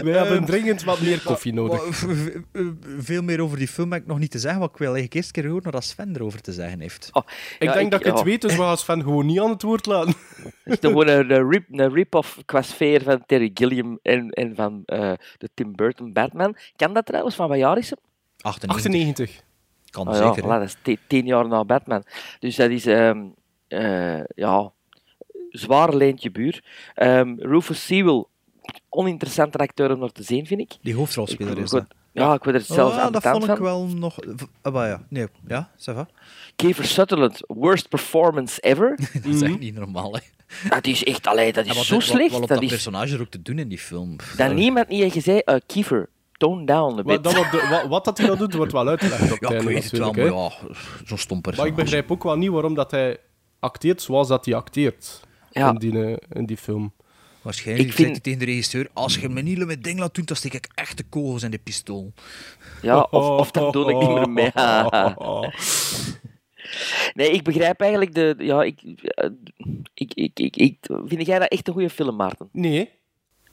[0.03, 1.95] We hebben dringend wat meer koffie nodig.
[1.95, 2.61] V- v-
[2.99, 5.15] Veel meer over die film heb ik nog niet te zeggen, wat ik wil eigenlijk
[5.15, 7.09] eerst keer horen wat Sven erover te zeggen heeft.
[7.11, 7.23] Oh,
[7.59, 9.49] Ik ja, denk dat ik het ja, weet, dus we gaan Sven gewoon niet aan
[9.49, 10.13] het woord laten.
[10.63, 14.55] Het is gewoon een, een, rip, een rip-off qua sfeer van Terry Gilliam en, en
[14.55, 16.55] van eh, de Tim Burton Batman.
[16.75, 17.35] Kan dat trouwens?
[17.35, 17.88] Van wat jaar is?
[18.41, 18.75] 98.
[18.75, 19.41] 98.
[19.89, 20.51] Kan Ah, ja, zeker.
[20.51, 20.59] hè.
[20.59, 22.03] dat is ti- tien jaar na Batman.
[22.39, 23.19] Dus dat is, ehm
[23.67, 24.71] eh, ja,
[25.49, 26.63] zwaar leentje buur.
[26.95, 28.25] Ehm, Rufus Sewell,
[28.89, 30.71] oninteressante acteur om naar te zien, vind ik.
[30.81, 31.83] Die hoofdrolspeler Ik- is ik-.
[32.11, 33.61] Ja, ik word er zelfs Oh, aan dat vond ik van.
[33.61, 34.17] wel nog...
[34.61, 35.03] Ah, maar ja.
[35.09, 36.07] Nee, ja, ça va.
[36.55, 38.95] Kiefer Sutherland, worst performance ever.
[39.13, 40.19] Dat is echt niet normaal, hè.
[40.69, 42.31] dat is echt, allee, dat is wat, zo wat- slecht.
[42.31, 44.15] Wat op dat dat is, personage er ook te doen in die film.
[44.37, 47.37] Dat- niemand niet heeft gezegd, eh, Kiefer, tone down a Wat, bit.
[47.37, 49.61] op de, wat, wat dat hij dan doet, wordt wel uitgelegd op het Ja, ik
[49.61, 50.75] weet het wel, natuurlijk, maar ja,
[51.05, 53.17] zo'n stom Maar ik begrijp ook wel niet waarom dat hij
[53.59, 55.19] acteert zoals dat hij acteert
[55.51, 55.69] Ja.
[55.69, 56.93] in, die, eh, in die film.
[57.41, 60.15] Waarschijnlijk Ik zegt vind- hij tegen de regisseur, als je me niet met ding laat
[60.15, 62.13] doen, dan steek ik echt de kogels in de pistool.
[62.81, 64.51] Ja, of, of dan doe ik niet meer mee.
[67.13, 68.35] nee, ik begrijp eigenlijk de...
[68.37, 69.29] Ja, ik, eh,
[69.93, 72.49] ik, ik, ik, ik, vind jij dat echt een goede film, Maarten?
[72.51, 72.89] Nee,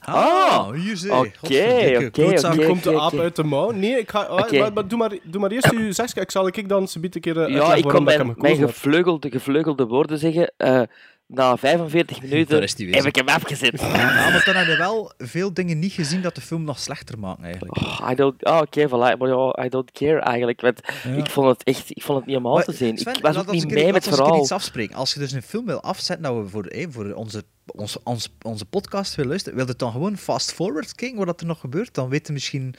[0.01, 1.19] Ah, hier zie je.
[1.19, 2.67] Oké, oké, oké.
[2.67, 3.71] komt de aap uit de mouw.
[3.71, 6.21] Nee, ik ga, maar, maar doe, maar, doe maar eerst uw zegje.
[6.21, 9.87] Ik zal ik dan subiet een keer eh, Ja, ik ik mijn, mijn gevleugelde, gevleugelde
[9.87, 10.53] woorden zeggen.
[10.57, 10.83] Eh,
[11.27, 12.61] na 45 minuten
[12.91, 13.81] heb ik hem afgezet.
[13.81, 17.19] Ja, maar dan heb je wel veel dingen niet gezien dat de film nog slechter
[17.19, 17.77] maken, eigenlijk.
[17.77, 19.19] Oh, I don't, oh, oké, voilà.
[19.19, 20.61] Maar ja, I don't care eigenlijk.
[20.61, 20.81] Want
[21.17, 22.99] ik vond het echt ik vond het niet helemaal te zien.
[22.99, 24.41] Sven, ik was ook niet mee met het verhaal.
[24.41, 24.97] iets afspreken.
[24.97, 28.29] Als je dus een film wil afzetten dat we voor, eh, voor onze, onze, onze,
[28.43, 31.95] onze podcast wil luisteren, wil je dan gewoon fast forward kijken wat er nog gebeurt?
[31.95, 32.75] Dan weet je misschien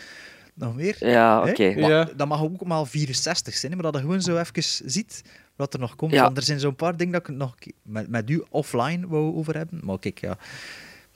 [0.53, 0.95] nog meer.
[0.99, 1.63] Ja, oké.
[1.63, 2.10] Ja.
[2.15, 5.21] Dat mag ook maar 64 zijn, maar dat je gewoon zo even ziet
[5.58, 6.12] wat er nog komt.
[6.12, 6.24] Ja.
[6.24, 9.36] Want er zijn zo'n paar dingen dat ik het nog met, met u offline wou
[9.36, 9.80] over hebben.
[9.84, 10.38] Maar kijk, ja.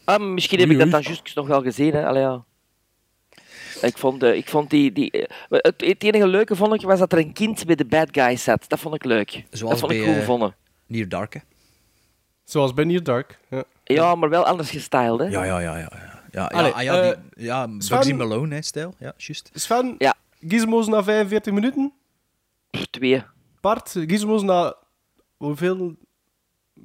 [0.04, 1.94] Ah, misschien heb ik Oei, dat dan juist nog wel gezien.
[1.94, 2.06] Hè.
[2.06, 2.44] Allee, ja.
[3.82, 4.92] Ik vond, eh, ik vond die...
[4.92, 7.86] die eh, het, het enige leuke vond ik was dat er een kind bij de
[7.86, 8.66] bad guys zat.
[8.68, 9.44] Dat vond ik leuk.
[9.50, 10.56] Zoals dat vond ik bij, goed eh, gevonden.
[10.86, 11.40] Near Dark, hè.
[12.44, 13.40] Zoals bij Near Dark.
[13.50, 13.64] Ja.
[13.84, 15.26] Ja, maar wel anders gestyled, hè?
[15.26, 15.90] Ja, ja, ja, ja.
[16.32, 18.94] Ja, ja, Allee, ah, ja, eh, die, ja Sven- Bugsy Malone, hè, stijl.
[18.98, 19.50] Ja, juist.
[19.54, 20.16] Sven, Ja.
[20.48, 21.94] gizmos na 45 minuten.
[22.70, 23.24] Pff, Twee.
[23.62, 24.76] Bart, gizmos na
[25.38, 25.96] hoeveel?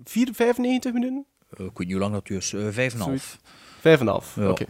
[0.04, 1.26] 4, 95 minuten?
[1.50, 2.52] Eh, ik weet niet hoe lang dat is.
[2.52, 3.38] eh, vijf en een half.
[3.80, 4.34] 5,5.
[4.34, 4.48] Ja.
[4.50, 4.64] Oké.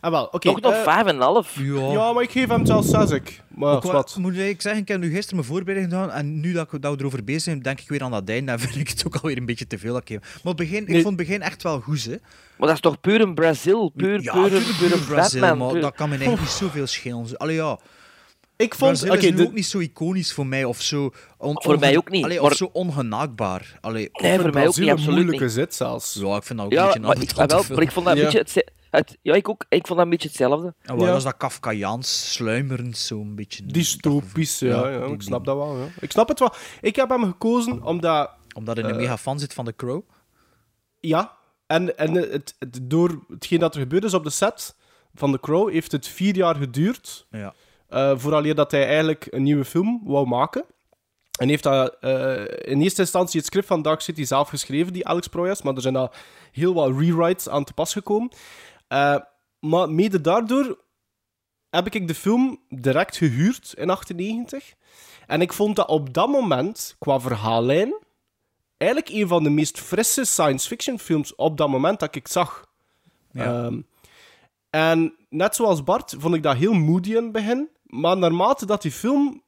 [0.00, 0.38] Ah, wel, oké.
[0.38, 1.56] Toch nog eh, vijf en half.
[1.58, 1.90] Ja.
[1.92, 3.10] Ja, maar ik geef hem zelfs 6.
[3.10, 3.42] ik.
[3.48, 4.16] Maar Ook wat.
[4.18, 6.92] moet ik zeggen, ik heb nu gisteren mijn voorbereiding gedaan en nu dat, ik, dat
[6.94, 9.14] we erover bezig zijn, denk ik weer aan dat einde en vind ik het ook
[9.16, 9.92] alweer een beetje te veel.
[9.92, 12.16] Maar het begin, ik vond het begin echt wel goed, hè.
[12.58, 13.88] Maar dat is toch puur een Brazil?
[13.96, 15.58] Puur, ja, puur, puur een Brazil, Batman.
[15.58, 17.36] maar puur- dat kan me eigenlijk niet zoveel schelen.
[17.36, 17.78] Allee, ja.
[18.60, 19.10] Ik vond...
[19.10, 21.10] Oké, de- ook niet zo iconisch voor mij of zo...
[21.38, 23.78] on- Voor mij ook niet, Allee, maar- Of zo ongenaakbaar.
[23.80, 25.52] Allee, Nee, voor mij ook niet, een absoluut moeilijke niet.
[25.52, 26.14] zit zelfs.
[26.14, 28.20] ja, ik vind dat ook een beetje maar ik, wel, maar ik vond dat een
[28.22, 28.30] Ja.
[28.30, 29.64] beetje het, ja, ik ook.
[29.68, 30.74] Ik vond dat een beetje hetzelfde.
[30.82, 31.06] En Ja.
[31.06, 33.66] dat is dat Kafkaiaans, sluimerend, zo'n beetje.
[33.66, 35.78] Dystopisch, ja, Ja, ik snap dat wel.
[35.78, 35.86] Ja.
[36.00, 36.52] Ik snap het wel.
[36.80, 38.30] Ik heb hem gekozen omdat...
[38.54, 40.02] Omdat hij een mega fan zit van The Crow.
[41.00, 44.74] Ja, en, en het, het, door hetgeen dat er gebeurd is op de set
[45.14, 47.54] van The Crow, heeft het vier jaar geduurd Ja.
[47.90, 50.64] Eh vooraleer dat hij eigenlijk een nieuwe film wou maken.
[51.38, 55.06] En heeft dat eh, in eerste instantie het script van Dark City zelf geschreven, die
[55.06, 56.22] Alex Proyas, maar er zijn daar
[56.52, 58.30] heel wat rewrites aan te pas gekomen.
[58.88, 59.16] Eh,
[59.58, 60.78] maar mede daardoor
[61.70, 64.74] heb ik de film direct gehuurd in 98.
[65.26, 67.94] En ik vond dat op dat moment, qua verhaallijn,
[68.76, 72.64] eigenlijk een van de meest frisse science fiction films op dat moment dat ik zag.
[73.30, 73.44] Ja.
[73.44, 73.80] Ehm,
[74.70, 77.68] en net zoals Bart vond ik dat heel moody in het begin.
[77.90, 79.42] Maar naarmate dat die film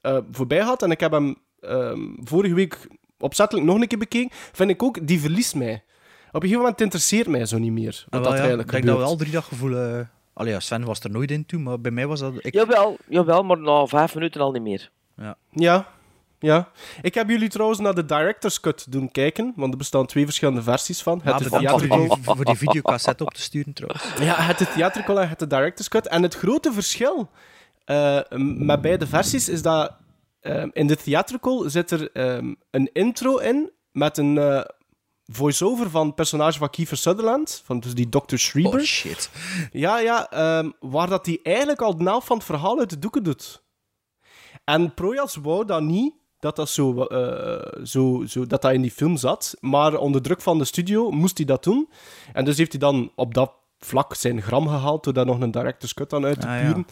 [0.00, 4.30] eh, voorbij gaat, en ik heb hem ehm, vorige week opzettelijk nog een keer bekeken,
[4.52, 5.84] vind ik ook, die verliest mij.
[6.28, 8.04] Op een gegeven moment interesseert mij zo niet meer.
[8.08, 9.76] Wat Ah, wel, dat ja, eigenlijk ik denk dat we al drie dat gevoel...
[9.76, 10.00] eh,
[10.34, 12.32] Allee, ja, Sven was er nooit in toen, maar bij mij was dat...
[12.38, 12.52] Ik...
[12.54, 14.90] Jawel, jawel, maar na vijf minuten al niet meer.
[15.50, 15.86] Ja,
[16.38, 16.68] ja.
[17.02, 20.62] Ik heb jullie trouwens naar de Director's Cut doen kijken, want er bestaan twee verschillende
[20.62, 21.20] versies van.
[21.24, 22.06] Ja, Het bedankt theatrical...
[22.06, 24.04] voor, die, voor die videocassette op te sturen, trouwens.
[24.20, 26.08] Ja, het de theatrical en het de director's cut.
[26.08, 27.30] En het grote verschil
[28.28, 29.92] m- met beide versies is dat
[30.40, 34.60] eh, in de theatrical zit er ehm, een intro in met een eh,
[35.26, 38.36] voice-over van het personage van Kiefer Sutherland, van dus die Dr.
[38.36, 38.80] Schreiber.
[38.80, 39.30] Oh, shit.
[39.72, 43.22] Ja, ja, ehm, waar dat hij eigenlijk al de van het verhaal uit de doeken
[43.22, 43.62] doet.
[44.64, 48.90] En Projas wou dat niet, dat dat, zo, eh, zo, zo, dat dat in die
[48.90, 51.88] film zat, maar onder druk van de studio moest hij dat doen.
[52.32, 55.50] En dus heeft hij dan op dat vlak zijn gram gehaald, door daar nog een
[55.50, 56.84] director's cut aan uit te Ah, ja.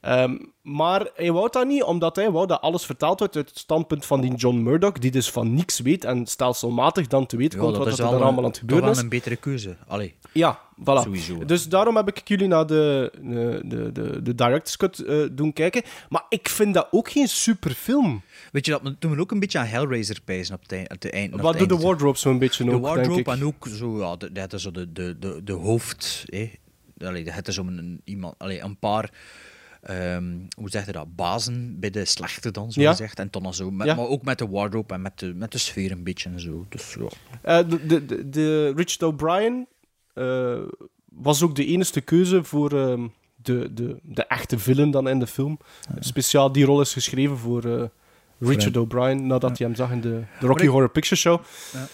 [0.00, 3.58] Ehm, maar hij wou dat niet, omdat hij wou dat alles vertaald werd uit het
[3.58, 7.58] standpunt van die John Murdoch, die dus van niks weet en stelselmatig dan te weten
[7.58, 9.00] Ja, komt dat wat is er een- allemaal aan het gebeuren wel is.
[9.02, 9.76] een betere keuze.
[9.86, 10.84] Allee, Ja, voilà.
[11.02, 11.44] Sowieso.
[11.44, 15.52] Dus daarom heb ik jullie naar de, de, de, de, de Director's Cut eh, doen
[15.52, 15.82] kijken.
[16.08, 18.22] Maar ik vind dat ook geen superfilm.
[18.52, 20.90] weet je dat, we doen we ook een beetje aan Hellraiser pijzen op het eind.
[20.92, 23.32] Op het eind op Wat doet de wardrobe zo'n beetje De ook, wardrobe denk ik.
[23.34, 26.24] en ook zo, ja, de- dat is zo de, de, de, de hoofd.
[26.26, 26.48] Eh.
[26.98, 29.10] Allee, het is om een, iemand, allee, een paar,
[29.86, 30.24] ehm,
[30.56, 32.90] hoe zeg je dat, bazen bij de slechte dan, zo Ja.
[32.90, 33.18] gezegd.
[33.18, 33.94] En dan zo, met, Ja.
[33.94, 36.66] maar ook met de wardrobe en met de, met de sfeer een beetje en zo.
[36.68, 37.58] Dus, ja.
[37.60, 39.66] Eh, de, de, de, de Richard O'Brien
[40.14, 40.58] eh,
[41.04, 43.06] was ook de enige keuze voor ehm,
[43.42, 45.58] de, de, de echte villain dan in de film.
[46.00, 47.82] Speciaal die rol is geschreven voor eh,
[48.38, 48.76] Richard.
[48.76, 51.40] O'Brien, nadat hij hem zag in de, de Rocky Horror Picture Show.
[51.72, 51.86] Ja.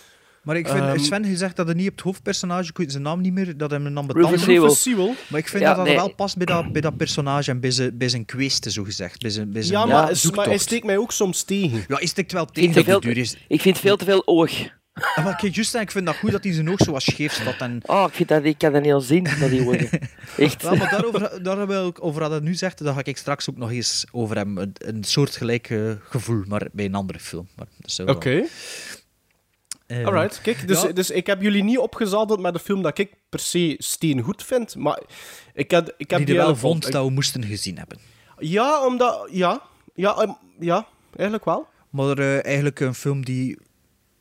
[0.42, 2.90] Maar ik vind, Ehm, Sven, je zegt dat hij niet op het hoofdpersonage, ik weet
[2.90, 4.40] zijn naam niet meer, dat hem een ambetant
[4.72, 5.14] Sewell.
[5.28, 5.94] Maar ik vind Ja, dat dat nee.
[5.96, 8.24] wel past bij dat, bij dat personage en bij zijn, bij zijn
[8.70, 9.20] zo gezegd.
[9.20, 11.84] Bij zijn, bij zijn Ja, Ja, maar, is- maar hij steekt mij ook soms tegen.
[11.88, 13.36] Ja, hij stikt wel Ik tegen vind, te de veel, duur is.
[13.48, 14.50] ik vind veel te veel oog.
[14.92, 17.32] Ah, Maar kijk, juist, ik vind dat goed dat hij zijn oog zo wat scheef
[17.32, 17.56] staat.
[17.60, 19.88] En, Oh, ik, vind dat, ik kan dat niet al zien, dat die ogen.
[20.36, 20.62] Echt.
[20.62, 23.56] maar daarover, daar wil ik, over wat hij nu zegt, daar ga ik straks ook
[23.56, 24.56] nog eens over hebben.
[24.62, 25.74] Een, een soortgelijk
[26.08, 27.48] gevoel, maar bij een andere film.
[27.56, 27.90] Maar dat
[30.00, 30.40] Eh, alright.
[30.40, 30.92] Kijk, dus, ja.
[30.92, 34.76] dus ik heb jullie niet opgezadeld met een film dat ik per se steengoed vind,
[34.76, 35.02] maar
[35.54, 37.98] ik heb, ik heb die er wel vond ik- dat we moesten gezien hebben.
[38.38, 39.28] Ja, omdat...
[39.30, 39.62] Ja,
[39.94, 41.66] ja, ehm, ja eigenlijk wel.
[41.90, 43.58] Maar eh, eigenlijk een film die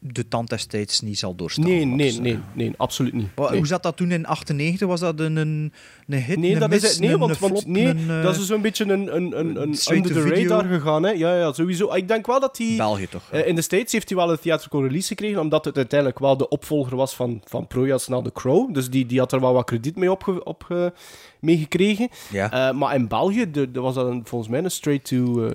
[0.04, 1.66] de tand destijds niet zal doorstaan.
[1.66, 3.28] Nee, nee, nee, nee, absoluut niet.
[3.36, 3.58] Nee.
[3.58, 4.88] Hoe zat dat toen in 98?
[4.88, 5.74] Was dat een, een,
[6.08, 6.38] een hit?
[6.38, 7.00] Nee, een dat mis, is het.
[7.00, 9.76] Nee, een, want, een nee, een, eh, dat is zo'n beetje een, een, een, een
[9.76, 10.56] straight under the to video.
[10.56, 11.04] radar gegaan.
[11.04, 11.12] Hè?
[11.12, 11.94] Ja, ja, sowieso.
[11.94, 12.74] Ik denk wel dat hij...
[12.78, 13.22] België toch?
[13.32, 16.38] eh, in de States heeft hij wel een theatrical release gekregen, omdat het uiteindelijk wel
[16.38, 18.74] de opvolger was van, van Projas naar The Crow.
[18.74, 20.94] Dus die, die had er wel wat krediet mee, opge, opge,
[21.40, 22.10] mee gekregen.
[22.32, 22.70] ja.
[22.70, 24.72] Eh, maar in België de, de was dat een, volgens mij een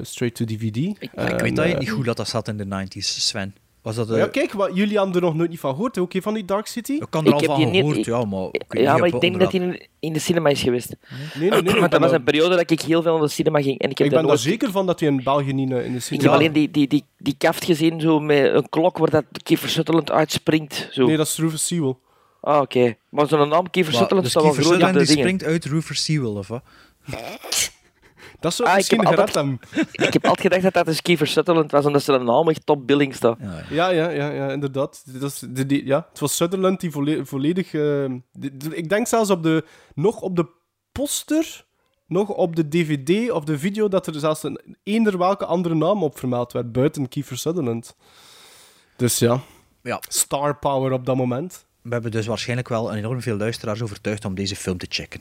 [0.06, 1.12] straight-to-DVD.
[1.14, 3.54] Maar ik weet dat niet goed dat dat zat in de 90s, Sven.
[3.86, 6.12] Was dat, eh, ja, kijk, wat, jullie hebben er nog nooit niet van gehoord, ook
[6.16, 6.92] van die Dark City?
[6.92, 8.48] ik kan er Ik al heb van die niet- gehoord, ik- ja, maar...
[8.50, 10.88] ik Ja, niet maar ik denk dat hij in, in de cinema is geweest.
[11.34, 11.72] Nee, nee, nee.
[11.74, 13.78] ik Want dat was een periode dat ik heel veel naar de cinema ging.
[13.78, 15.84] En ik heb ik ben daar nooit- zeker van dat hij in België niet eh,
[15.84, 16.22] in de Ik cinema...
[16.30, 19.68] heb alleen die, die, die, die kaft gezien, zo met een klok waar dat Kiefer
[19.68, 20.88] Sutherland uitspringt.
[20.90, 21.06] Zo.
[21.06, 21.94] Nee, dat is Rufus Sewell.
[22.40, 22.94] Ah, oké.
[23.08, 25.22] Maar zo'n naam, Kiefer Sutherland, dus staat wel Kiefer groot op de die dingen.
[25.22, 26.62] springt uit Rufus Sewell, of wat?
[28.46, 29.92] Dat zou Ah, ik misschien heb gered altijd-.
[30.06, 32.86] Ik heb altijd gedacht dat dat dus Kiefer Sutherland was, omdat zijn naam echt top
[32.86, 33.38] billing staat.
[33.70, 34.08] Ja, ja.
[34.10, 35.02] Ja, ja, inderdaad.
[35.20, 37.74] Dat is, die, die- ja, het was Sutherland die volle- volledig...
[37.74, 40.46] eh, die- die- ik denk zelfs op de, nog op de
[40.92, 41.64] poster,
[42.06, 46.02] nog op de dvd of de video, dat er zelfs een eender welke andere naam
[46.02, 47.96] op vermeld werd, buiten Kiefer Sutherland.
[48.96, 49.40] Dus ja,
[49.82, 50.00] Ja.
[50.08, 51.64] star power op dat moment.
[51.82, 55.20] We hebben dus waarschijnlijk wel enorm veel luisteraars overtuigd om deze film te checken.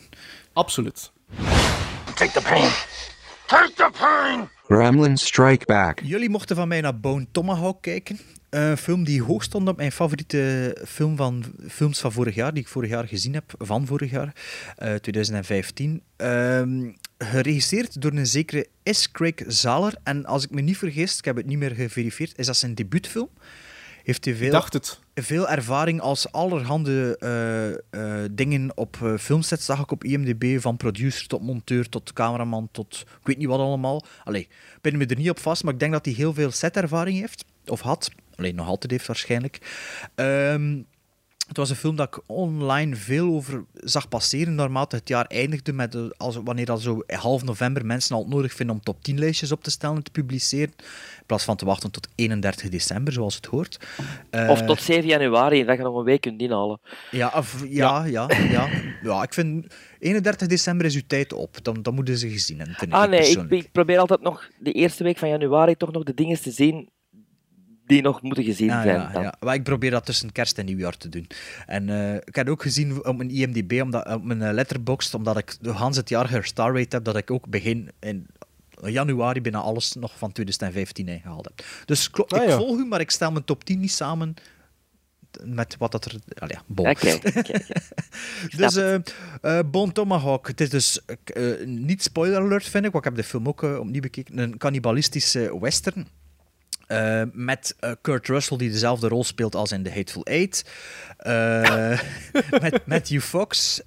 [0.54, 1.12] Absoluut.
[2.16, 2.70] Take the pain.
[3.48, 4.50] Take the pain!
[4.68, 6.00] Gremlins Strike Back.
[6.04, 8.20] Jullie mochten van mij naar Bone Tomahawk kijken.
[8.50, 12.64] Een film die hoog stond op mijn favoriete film van, films van vorig jaar, die
[12.64, 14.36] ik vorig jaar gezien heb, van vorig jaar,
[14.76, 16.02] eh, 2015.
[16.16, 19.12] Ehm, geregisseerd door een zekere S.
[19.12, 19.96] Craig Zaler.
[20.04, 22.76] En als ik me niet vergis, ik heb het niet meer geverifieerd, is dat zijn
[22.76, 23.30] debuutfilm.
[24.06, 25.00] Heeft hij veel, dacht het.
[25.14, 30.78] veel ervaring als allerhande eh, eh, dingen op eh, filmsets, zag ik op IMDb, van
[30.78, 34.04] producer tot monteur tot cameraman tot ik weet niet wat allemaal.
[34.24, 36.52] Allee, ik ben me er niet op vast, maar ik denk dat hij heel veel
[36.52, 38.12] setervaring heeft, of had.
[38.36, 39.60] Alleen nog altijd heeft waarschijnlijk.
[40.16, 40.82] Ehm,
[41.48, 45.74] het was een film dat ik online veel over zag passeren naarmate het jaar eindigde.
[45.74, 49.04] Met, eh, als, wanneer al zo half november mensen al het nodig vinden om top
[49.04, 50.74] 10 lijstjes op te stellen en te publiceren.
[51.18, 53.78] In plaats van te wachten tot 31 december, zoals het hoort.
[54.32, 56.80] Of Eh, tot 7 januari, dat je nog een week kunt inhalen.
[57.12, 58.70] ja, of, ja, ja, ja,
[59.04, 59.24] ja.
[59.24, 61.64] ik vind 31 december is uw tijd op.
[61.64, 62.92] Dan, dan moeten ze gezien hebben.
[62.92, 66.14] Ah nee, ik, ik probeer altijd nog de eerste week van januari toch nog de
[66.14, 66.90] dingen te zien
[67.86, 68.96] die nog moeten gezien Ja, zijn.
[69.00, 69.22] ja, dan.
[69.22, 69.36] ja.
[69.40, 71.28] Maar ik probeer dat tussen kerst en nieuwjaar te doen.
[71.66, 75.38] En eh, ik heb ook gezien op mijn IMDb, omdat, op mijn eh, letterboxd, omdat
[75.38, 78.28] ik de Hans het jaar gestarrate heb, dat ik ook begin in
[78.84, 81.66] januari bijna alles nog van 2015 ingehaald heb.
[81.86, 84.34] Dus Ah, ik volg u, maar ik stel mijn top 10 niet samen
[85.44, 86.16] met wat dat er...
[86.40, 86.90] Allee, ja, bon.
[86.90, 87.60] Oké, oké.
[88.58, 88.96] Dus eh
[89.42, 91.00] eh, Bone Tomahawk, het is dus
[91.66, 95.60] niet spoiler alert vind ik, want ik heb de film ook opnieuw bekeken, een cannibalistische
[95.60, 96.08] western.
[96.88, 100.66] Eh, met eh, Kurt Russell, die dezelfde rol speelt als in The Hateful Eight.
[101.18, 102.00] Eh,
[102.62, 103.82] met Matthew Fox,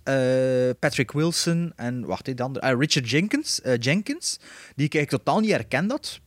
[0.78, 4.38] Patrick Wilson en wacht, ah, Richard Jenkins, Jenkins,
[4.74, 6.20] die ik eigenlijk totaal niet herken dat.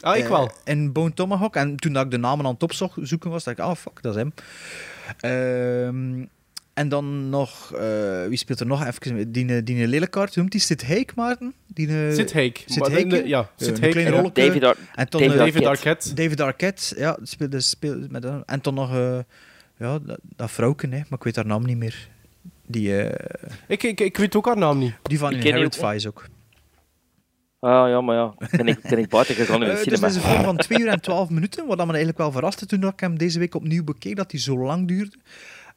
[0.00, 0.50] Ah, ik wel.
[0.64, 1.56] in Bone Tomahawk.
[1.56, 4.16] En toen dat ik de namen aan het opzoeken was, dacht ik, oh fuck, dat
[4.16, 4.22] is
[5.20, 6.28] hem.
[6.76, 9.32] En dan nog, eh, wie speelt er nog even?
[9.32, 11.54] Die, die lelijkaart, noemt die Sid Haig, Maarten?
[11.66, 12.30] Die, Zit.
[12.30, 13.22] Sid de- hè?
[13.24, 14.20] Ja, Zit kleine ja.
[14.20, 14.30] rol.
[14.32, 15.68] David, Ar- En David eh, David Arquette.
[15.68, 16.14] Arquette.
[16.14, 19.18] David Arquette, ja, speelde, speelde met, een- en dan nog, eh,
[19.78, 22.08] ja, dat, dat vrouwke, hè, maar ik weet haar naam niet meer.
[22.66, 24.94] Die, eh, Ik, ik, ik weet ook haar naam niet.
[25.02, 25.90] die van Inherit ook.
[25.92, 26.26] Vice ook.
[27.60, 30.14] Ah ja, maar ja, ben ik, ben ik buiten gegaan in de dus het is
[30.16, 33.00] een film van 2 uur en 12 minuten, wat me eigenlijk wel verraste toen ik
[33.00, 35.16] hem deze week opnieuw bekeek, dat hij zo lang duurde.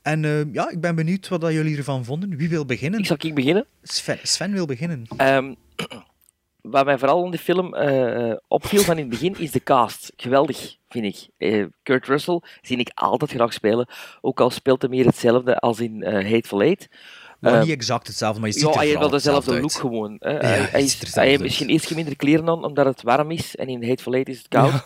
[0.01, 2.37] En eh, ja, ik ben benieuwd wat dat jullie ervan vonden.
[2.37, 2.99] Wie wil beginnen?
[2.99, 3.65] Ik zal ik beginnen.
[3.83, 5.05] Sven, Sven wil beginnen.
[5.17, 5.53] Ehm,
[6.61, 10.13] wat mij vooral in de film eh, opviel van in het begin is de cast.
[10.15, 11.27] Geweldig, vind ik.
[11.37, 13.87] Eh, Kurt Russell zie ik altijd graag spelen.
[14.21, 16.87] Ook al speelt hij meer hetzelfde als in Hateful Eight.
[17.39, 19.71] Maar Eh, niet exact hetzelfde, maar je ziet Ja, er hij heeft wel dezelfde look
[19.71, 20.15] gewoon.
[20.19, 20.31] Hè.
[20.31, 23.55] Ja, hij, is, hij heeft misschien ietsje minder kleren aan, omdat het warm is.
[23.55, 24.83] En in Hateful Eight is het koud.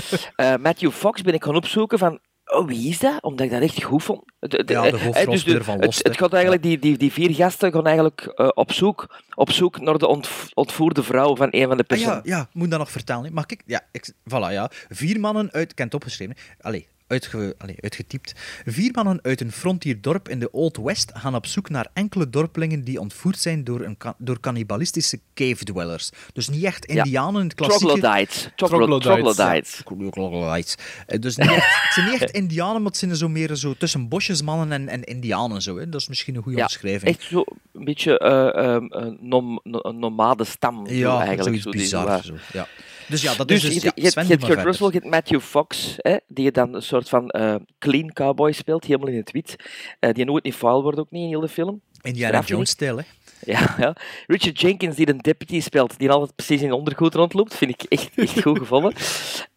[0.62, 2.18] Matthew Fox ben ik gaan opzoeken van...
[2.56, 3.22] oh, wie is dat?
[3.22, 4.22] Omdat ik dat echt goed vond.
[4.40, 7.12] Het- het- Ja, de eh, hoofdrolspeler dus van Lost, Het, gaat eigenlijk, die, die, die
[7.12, 11.48] vier gasten gaan eigenlijk eh, op, zoek, op zoek naar de ontv- ontvoerde vrouw van
[11.50, 12.20] een van de Ah, personen.
[12.24, 13.32] ja, ja, moet dat nog vertellen.
[13.32, 13.62] Mag ik?
[13.66, 14.70] Ja, ik, voilà, ja.
[14.88, 15.70] Vier mannen uit...
[15.70, 16.36] Ik heb het opgeschreven.
[16.60, 18.32] Allee, uitge, uitgetypt.
[18.64, 22.84] Vier mannen uit een frontierdorp in de Old West gaan op zoek naar enkele dorpelingen
[22.84, 26.10] die ontvoerd zijn door, een, ka- door cannibalistische cave dwellers.
[26.32, 26.96] Dus niet echt Ja.
[27.04, 27.86] indianen, het klassieke...
[27.98, 28.48] Troglodytes.
[28.56, 30.74] Troglo- Troglodytes, Troglodytes.
[31.06, 33.74] Eh, Dus niet echt, het zijn niet echt indianen, maar het zijn zo meer zo
[33.78, 35.62] tussen bosjesmannen en, en indianen.
[35.62, 35.88] Zo, hè.
[35.88, 37.16] Dat is misschien een goede Ja, omschrijving.
[37.16, 40.86] Echt zo een beetje een nom, een nomade stam.
[40.86, 41.42] ja, eigenlijk.
[41.42, 42.06] zoiets zo die- bizar.
[42.06, 42.22] ja.
[42.22, 42.34] Zo.
[42.52, 42.68] Ja.
[43.08, 43.82] Dus ja, dat Dus, is dus...
[43.82, 44.62] je, ja, je, je hebt Kurt.
[44.62, 48.84] Russell, je hebt Matthew Fox, hè, die dan een soort van eh, clean cowboy speelt,
[48.84, 49.56] helemaal in het wit.
[49.98, 51.80] Eh, die nooit niet foul wordt ook niet in heel de film.
[52.02, 52.40] Indiana.
[52.40, 53.02] Jones-stijl, hè.
[53.40, 53.96] Ja, ja.
[54.26, 58.10] Richard Jenkins, die een deputy speelt, die altijd precies in ondergoed rondloopt, vind ik echt,
[58.14, 58.92] echt goed gevonden.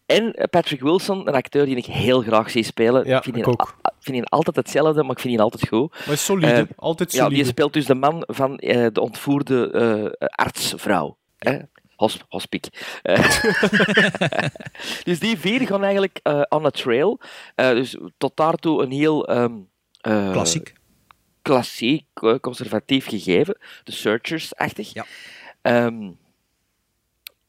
[0.06, 3.06] En eh, Patrick Wilson, een acteur die ik heel graag zie spelen.
[3.06, 3.76] Ja, ik vind ik ook.
[4.00, 6.06] vind die altijd hetzelfde, maar ik vind die altijd goed.
[6.06, 7.34] Maar solide, altijd Ja, solide.
[7.36, 11.16] die speelt dus de man van de ontvoerde artsvrouw.
[11.38, 11.58] Hè?
[12.02, 12.66] Hos, hospiek.
[13.02, 13.42] Eh,
[15.08, 17.20] dus die vier gaan eigenlijk eh on a trail.
[17.54, 19.26] Eh, dus tot daartoe een heel...
[19.28, 19.54] ehm,
[20.00, 20.72] eh, Klassiek.
[21.42, 23.58] klassiek, eh, conservatief gegeven.
[23.84, 24.92] De Searchers-achtig.
[24.92, 25.06] Ja.
[25.62, 26.10] Ehm,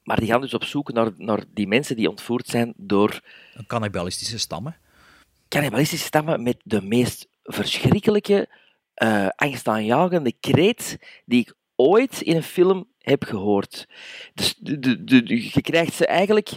[0.03, 3.21] maar die gaan dus op zoek naar, naar die mensen die ontvoerd zijn door
[3.53, 4.77] Een cannibalistische stammen.
[5.47, 8.47] cannibalistische stammen met de meest verschrikkelijke,
[8.93, 13.87] eh angstaanjagende kreet die ik ooit in een film heb gehoord.
[14.33, 16.49] Dus de, de, de- je krijgt ze eigenlijk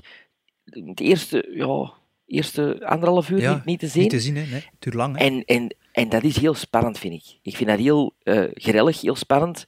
[0.65, 1.93] het eerste, ja,
[2.27, 4.03] eerste anderhalf uur Ja, niet, niet te zien.
[4.03, 4.45] Niet te zien, hè.
[4.47, 5.25] Nee, het lang, hè.
[5.25, 7.39] En, en, en dat is heel spannend, vind ik.
[7.43, 8.15] Ik vind dat heel
[8.55, 9.67] grellig, heel spannend.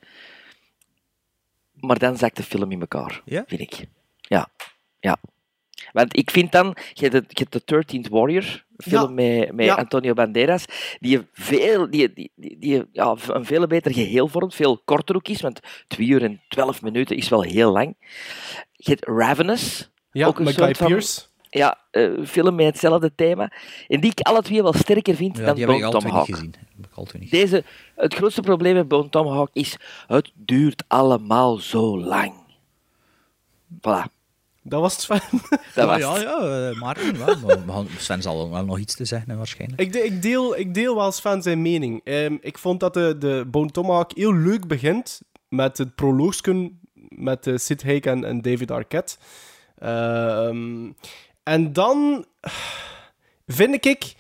[1.73, 3.45] Maar dan zakt de film in elkaar, Ja?
[3.47, 3.87] vind ik.
[4.21, 4.49] Ja,
[5.01, 5.17] ja.
[5.93, 9.67] Want ik vind dan, je hebt de, je hebt de 13th Warrior, film met, met
[9.67, 9.75] Ja.
[9.75, 10.65] Antonio Banderas,
[11.01, 15.29] die, veel, die, die, die, die ja, een veel beter geheel vormt, veel korter ook
[15.29, 17.95] is, want 2 uur en 12 minuten is wel heel lang.
[18.73, 21.21] Je hebt Ravenous, ja, ook een met Guy soort van- Pearce.
[21.51, 23.53] ja, eh, een film met hetzelfde thema,
[23.89, 26.27] en die ik alle twee wel sterker vind Ja, dan Bone niet Tomahawk.
[26.27, 26.51] gezien.
[26.51, 27.65] Die heb ik al twee niet Deze,
[27.97, 32.33] het grootste probleem met Bone Tomahawk is, het duurt allemaal zo lang.
[33.81, 34.11] Voilà,
[34.69, 35.21] Dat was het Sven.
[35.75, 39.37] dat was ja, ja, eh, Maarten, ja, maar Sven zal wel nog iets te zeggen,
[39.37, 39.81] waarschijnlijk.
[39.81, 42.01] Ik, de- ik, deel, ik deel wel Sven zijn mening.
[42.05, 47.47] Ehm, ik vond dat de, de Bone Tomahawk heel leuk begint met het proloogsken met
[47.47, 49.17] eh, Sid Haig en, en David Arquette.
[49.79, 50.91] Ehm,
[51.43, 52.25] en dan
[53.47, 54.15] vind ik...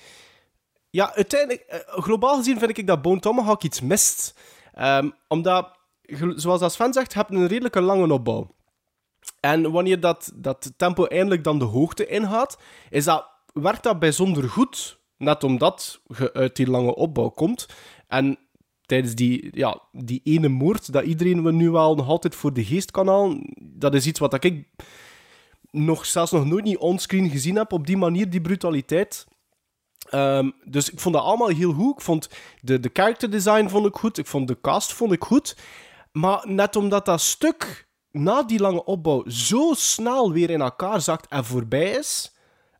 [0.91, 4.35] Ja, uiteindelijk, eh, globaal gezien vind ik dat Bone Tomahawk iets mist.
[4.75, 5.69] Ehm, omdat,
[6.35, 8.57] zoals dat Sven zegt, je hebt een redelijke lange opbouw.
[9.41, 12.59] En wanneer dat, dat tempo eindelijk dan de hoogte ingaat,
[12.91, 14.99] is dat, werkt dat bijzonder goed.
[15.17, 17.67] Net omdat je uit die lange opbouw komt.
[18.07, 18.39] En
[18.87, 22.65] tijdens die, ja, die ene moord, dat iedereen we nu wel nog altijd voor de
[22.65, 24.69] geest kan halen, dat is iets wat ik
[25.71, 29.27] nog, zelfs nog nooit niet onscreen gezien heb op die manier, die brutaliteit.
[30.11, 31.95] Ehm, dus ik vond dat allemaal heel goed.
[31.95, 32.29] Ik vond
[32.61, 34.19] de, de character design vond ik goed.
[34.19, 35.57] Ik vond de cast vond ik goed.
[36.13, 41.29] Maar net omdat dat stuk na die lange opbouw zo snel weer in elkaar zakt
[41.29, 42.35] en voorbij is,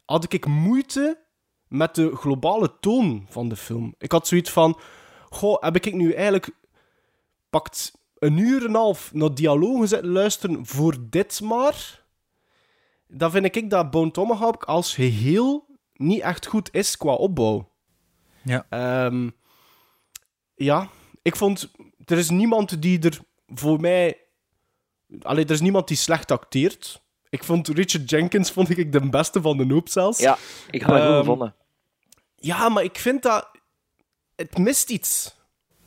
[0.05, 1.27] had ik moeite
[1.69, 3.95] met de globale toon van de film.
[3.99, 4.81] Ik had zoiets van:
[5.29, 6.51] Goh, heb ik nu eigenlijk
[7.51, 12.07] pakt een uur en een half naar dialogen zitten luisteren voor dit maar?
[13.07, 17.73] Dan vind ik dat Bone Tomahawk als geheel niet echt goed is qua opbouw.
[18.43, 18.67] Ja.
[18.69, 19.31] Ehm,
[20.55, 20.89] ja,
[21.23, 21.71] ik vond...
[22.05, 24.28] Er is niemand die er voor mij...
[25.23, 27.03] Allee, er is niemand die slecht acteert.
[27.31, 30.19] Ik vond Richard Jenkins vond ik de beste van de hoop zelfs.
[30.19, 30.39] Ja,
[30.71, 31.55] ik het goed Ehm, gevonden.
[32.37, 33.49] Ja, maar ik vind dat...
[34.37, 35.37] Het mist iets.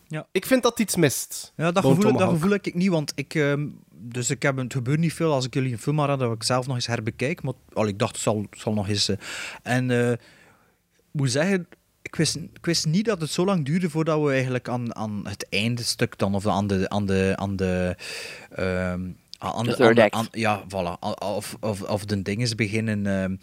[0.08, 0.28] Ja.
[0.32, 1.54] Ik vind dat iets mist.
[1.56, 3.36] Ja, dat gevoel, dat gevoel heb ik niet, want ik...
[3.36, 6.34] ehm, dus ik heb, het gebeurt niet veel als ik jullie een film had, dat
[6.34, 7.42] ik zelf nog eens herbekijk.
[7.44, 9.10] Maar al, ik dacht, het zal, zal nog eens...
[9.10, 9.18] eh,
[9.64, 10.20] en eh, ik
[11.12, 11.68] moet zeggen,
[12.12, 15.22] ik wist, ik wist niet dat het zo lang duurde voordat we eigenlijk aan, aan
[15.28, 16.90] het eindstuk dan, of aan de...
[16.90, 17.96] Aan de, aan de
[18.50, 19.02] ehm,
[19.38, 21.00] aan De aan aan- ja, voilà.
[21.20, 23.06] Of, of, of de dingen beginnen.
[23.06, 23.36] ehm.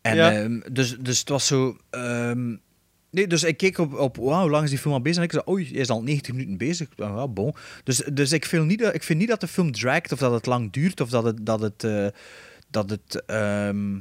[0.00, 0.32] en Ja.
[0.32, 1.76] ehm, dus, dus het was zo...
[1.90, 2.56] ehm,
[3.10, 5.18] Nee, dus ik keek op, op wow, hoe lang is die film al bezig?
[5.18, 6.88] En ik zei, oei, hij is al 90 minuten bezig.
[6.96, 7.54] Ah, Ja, bon.
[7.84, 10.32] Dus, dus ik, vind niet dat, ik vind niet dat de film dragt, of dat
[10.32, 12.06] het lang duurt, of dat het, dat het, eh,
[12.70, 13.98] dat het ehm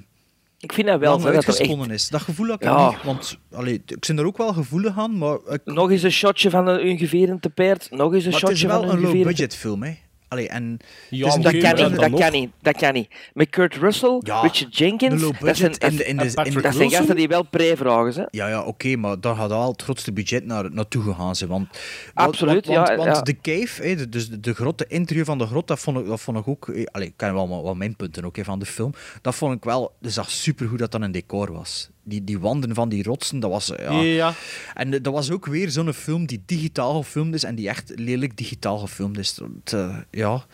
[0.60, 1.10] Ik vind dat wel.
[1.10, 1.99] lang zo, dat uitgesponnen echt...
[1.99, 2.10] is.
[2.10, 2.89] Dat gevoel heb ik Ja.
[2.89, 3.03] niet.
[3.03, 6.49] Want allee, ik ben er ook wel gevoelig aan, maar, ik, Nog eens een shotje
[6.49, 7.88] van een geveer te paard.
[7.91, 9.84] Nog eens een maar het shotje is wel van een een low-budget film.
[9.84, 9.93] Hè.
[10.30, 10.77] Allee, en
[11.09, 13.09] Ja, een Dat kan niet, dat kan niet, dat kan niet.
[13.34, 16.43] Met Kurt Russell, Ja, Richard Jenkins, dat zijn, in de, in de, in de- dat
[16.43, 16.89] zijn Wilson?
[16.91, 18.27] gasten die wel pre-vragen zijn.
[18.32, 21.49] Ja, ja, oké, maar daar gaat al het grootste budget naar, naartoe gegaan zijn.
[21.49, 21.67] Want,
[22.13, 25.25] Absoluut, want, want, ja, want de cave, hè, de, dus de, de grot, de interieur
[25.25, 26.67] van de grot, dat vond ik, dat vond ik ook...
[26.69, 28.93] eh, Allee, ik ken wel wat, wat mijn punten ook hè, van de film.
[29.21, 29.93] Dat vond ik wel...
[30.01, 31.89] Dat zag supergoed dat dat een decor was.
[32.10, 33.72] Die, die wanden van die rotsen, dat was...
[33.76, 34.01] eh, Ja.
[34.01, 34.34] Ja.
[34.74, 37.91] En eh, dat was ook weer zo'n film die digitaal gefilmd is en die echt
[37.95, 39.34] lelijk digitaal gefilmd is.
[39.34, 40.45] Dat, eh, ja...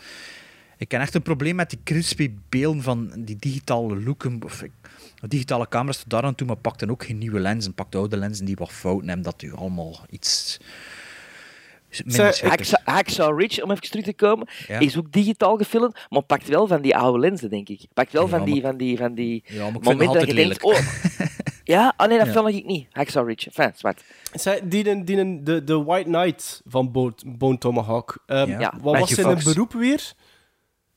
[0.78, 4.40] Ik heb echt een probleem met die crispy beelden van die digitale looken.
[4.44, 4.70] Of ik,
[5.20, 7.74] de digitale camera's tot daar aan toe, maar pakten ook geen nieuwe lenzen.
[7.74, 10.58] Pakte oude lenzen die wat fouten hebben, dat u allemaal iets...
[12.84, 14.78] Hacksaw, Ridge, om even terug te komen, Ja.
[14.78, 17.80] is ook digitaal gefilmd, maar pakt wel van die oude lenzen, denk ik.
[17.94, 20.18] Pakt wel Ja, van, die, van die, van die Ja, maar ik vind het momenten
[20.18, 20.78] dat je denkt, oh...
[21.66, 21.92] Ja?
[21.96, 22.32] Ah nee, dat Ja.
[22.32, 22.86] film ik niet.
[22.92, 23.46] Hacksaw Ridge.
[23.54, 24.02] Enfin, zwart.
[24.32, 28.18] Zij, die, die, de, de White Knight van Bo Bone Tomahawk.
[28.26, 28.74] Ehm, Ja.
[28.82, 30.12] Wat was zijn beroep weer?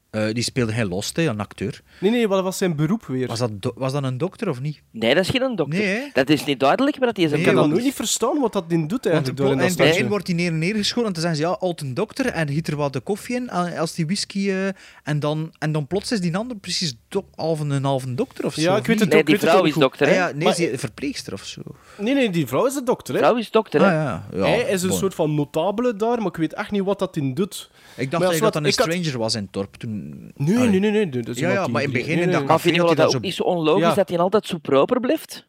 [0.10, 1.82] Eh, die speelde hij Lost, hè, een acteur.
[2.00, 3.28] Nee, nee, wat was zijn beroep weer?
[3.28, 4.82] Was dat, do- was dat een dokter of niet?
[4.92, 5.80] Nee, dat is geen dokter.
[5.80, 7.94] Nee, dat is niet duidelijk, maar dat is een Nee, ik want- nog nooit niet
[7.94, 10.08] verstaan wat dat ding doet eigenlijk door dat begin stadje.
[10.08, 12.68] wordt hij neer en neergeschoten en dan zeggen ze ja, altijd een dokter en giet
[12.68, 14.68] er wat de koffie in eh, als die whisky eh,
[15.04, 16.96] en, dan, en dan plots is die ander precies
[17.36, 18.62] half een halve dokter of zo.
[18.62, 19.00] Ja, ik weet niet?
[19.00, 20.20] het Nee, die vrouw is niet dokter, Ah, hè?
[20.20, 21.62] ja, nee, Maar- ze verpleegster of zo.
[21.98, 23.20] Nee, nee, die vrouw is de dokter, hè?
[23.20, 23.86] vrouw is dokter, hè?
[23.88, 24.24] Ah, ja.
[24.34, 24.44] ja.
[24.44, 24.98] Hij is een bon.
[24.98, 27.70] soort van notabele daar, maar ik weet echt niet wat dat in doet.
[27.96, 29.76] Ik dacht eigenlijk dat wat- dat een stranger was in het dorp.
[29.76, 29.98] Toen...
[30.36, 30.70] Nee, Allee.
[30.70, 31.10] nee, nee, nee.
[31.22, 32.88] Dat is Ja, ja, maar in het begin nee, in dat Maar vind je dat
[32.90, 33.94] wel hij dat dat ook zo- niet zo onlogisch Ja.
[33.94, 35.48] dat hij altijd zo proper blijft?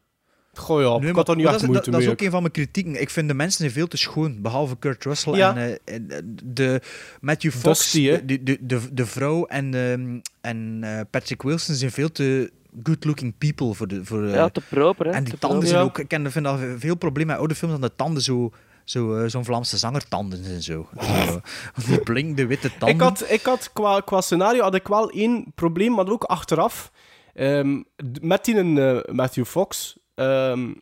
[0.55, 2.53] Goh ja, Nee, ik had niet echt dat, moeite dat, is ook een van mijn
[2.53, 3.01] kritieken.
[3.01, 5.57] Ik vind de mensen zijn veel te schoon, behalve Kurt Russell Ja.
[5.57, 6.81] en, eh, en, eh, de
[7.21, 11.91] Matthew Fox, Dusty, de, de, de, de vrouw en, ehm, en eh, Patrick Wilson zijn
[11.91, 12.51] veel te
[12.83, 14.05] good-looking people voor de.
[14.05, 15.13] Voor, Ja, te proper, hè?
[15.13, 15.69] en die te tanden proper.
[15.69, 15.87] zijn Ja.
[15.87, 15.99] ook.
[15.99, 18.53] Ik ken- vind dat veel probleem met oude films, dat de tanden zo.
[18.85, 20.89] Zo, eh, Zo'n Vlaamse zangertanden en zo.
[21.29, 21.41] zo
[21.87, 22.89] die blinkende witte tanden.
[22.97, 26.91] Ik had, ik had qua, qua scenario had ik wel één probleem, maar ook achteraf.
[27.35, 27.81] Ehm,
[28.13, 29.99] d- met die eh, Matthew Fox.
[30.15, 30.73] ehm,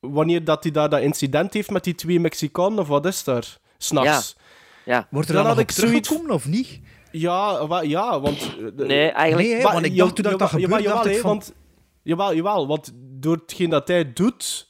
[0.00, 3.58] wanneer dat hij daar dat incident heeft met die twee Mexicanen, of wat is daar?
[3.78, 4.36] S'nachts.
[4.84, 5.06] Ja.
[5.10, 6.80] Wordt er dan dan, had nog ik zoiets- of niet?
[7.12, 8.38] Ja, wa- ja, want...
[8.76, 9.48] eh, Nee, eigenlijk...
[9.48, 11.30] Nee, want ik ja- dacht toen dat, dat jawel, gebeurde, jawel, dacht ik hè, van...
[11.30, 11.52] want,
[12.02, 14.67] jawel, jawel, want door hetgeen dat hij doet,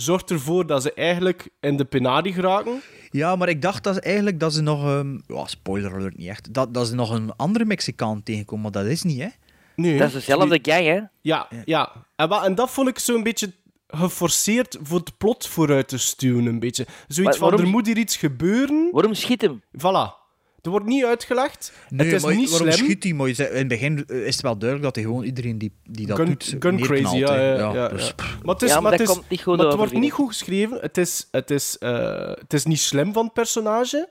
[0.00, 2.80] zorgt ervoor dat ze eigenlijk in de penari geraken.
[3.10, 4.84] Ja, maar ik dacht dat ze eigenlijk dat ze nog...
[4.84, 6.54] ehm, ja, spoiler alert, niet echt.
[6.54, 9.28] Dat, dat ze nog een andere Mexicaan tegenkomen, maar dat is niet, hè?
[9.76, 11.00] Nee, Dat is dezelfde gang, hè?
[11.20, 11.92] Ja, ja.
[12.16, 13.52] En, wa- en dat vond ik zo'n beetje
[13.86, 16.86] geforceerd voor het plot vooruit te stuwen, een beetje.
[17.08, 18.88] Zoiets Maar van, waarom- er moet hier iets gebeuren.
[18.92, 19.62] Waarom schiet hem?
[19.78, 20.18] Voilà.
[20.62, 21.72] Er wordt niet uitgelegd.
[21.88, 22.86] Nee, het is maar niet waarom slim.
[22.86, 23.12] schiet hij?
[23.12, 26.06] Maar in het begin eh, is het wel duidelijk dat hij gewoon iedereen die, die
[26.06, 27.32] dat Gun, doet gun neerknalt, crazy, ja.
[27.32, 27.54] hè.
[27.54, 28.24] ja, ja, dus, ja.
[28.42, 29.78] Maar het, is, Ja, maar maar het, dat is, komt niet goed maar het over,
[29.78, 30.78] wordt niet goed geschreven.
[30.80, 34.08] Het is, het, is, eh, het is niet slim van het personage.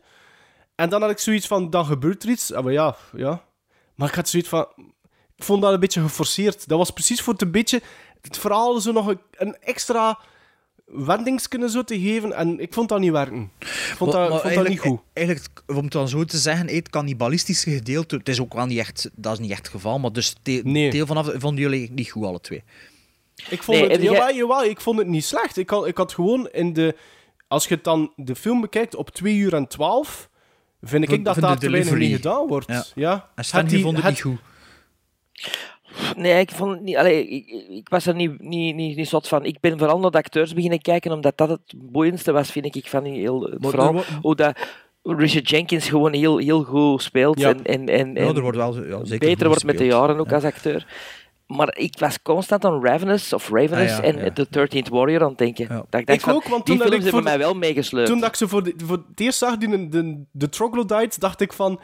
[0.76, 2.54] En dan had ik zoiets van, dan gebeurt er iets.
[2.54, 3.44] Ah, maar ja, ja.
[3.96, 4.68] Maar ik had zoiets van...
[5.36, 6.68] Ik vond dat een beetje geforceerd.
[6.68, 7.82] Dat was precies voor het een beetje...
[8.22, 10.20] Het verhaal zo nog een, een extra
[10.92, 12.34] wendings kunnen zo te geven.
[12.34, 13.52] En ik vond dat niet werken.
[13.60, 15.00] Ik vond maar- dat, maar ik vond dat niet goed.
[15.14, 18.78] Eigenlijk, om het dan zo te zeggen, het cannibalistische gedeelte, het is ook wel niet
[18.80, 20.90] echt, dat is niet echt het geval, maar dus de- Nee.
[20.92, 22.64] deel vanaf vonden jullie niet goed, alle twee.
[23.50, 25.58] Ik vond Nee, het, jawel, jawel, ik vond het niet slecht.
[25.58, 26.96] Ik had, ik had gewoon in de...
[27.48, 30.30] Als je het dan de film bekijkt op 2 uur en 12,
[30.82, 32.68] vind ik Van- dat daar te weinig gedaan wordt.
[32.68, 32.86] Ja.
[32.96, 33.30] Ja.
[33.52, 34.40] En die die- vond het het- niet goed.
[36.18, 36.96] Nee, ik vond het niet...
[36.98, 39.46] Allee, ik, ik was er niet, niet, niet, niet zot van.
[39.46, 42.88] Ik ben vooral naar de acteurs beginnen kijken, omdat dat het boeiendste was, vind ik,
[42.88, 44.58] van die heel, wo- Hoe dat
[45.04, 47.40] Richard Jenkins gewoon heel, heel goed speelt.
[47.40, 47.50] Ja.
[47.50, 50.20] En, en, en, Ja, en er wordt wel ja, zeker beter wordt met de jaren
[50.20, 50.36] ook Ja.
[50.36, 50.86] als acteur.
[51.48, 54.32] Maar ik was constant aan Ravenous, of Ravenous, Ah, ja, en ja.
[54.32, 54.48] The
[54.86, 55.66] 13th Warrior aan het denken.
[55.70, 55.86] Ja.
[55.90, 57.48] Dat ik dacht Ik van, ook, want die toen dat films ik hebben voor mij
[57.48, 58.08] wel meegesleurd.
[58.08, 61.42] Toen dat ik ze voor, de, voor het eerst zag, die, de, de Troglodytes, dacht
[61.42, 61.80] ik van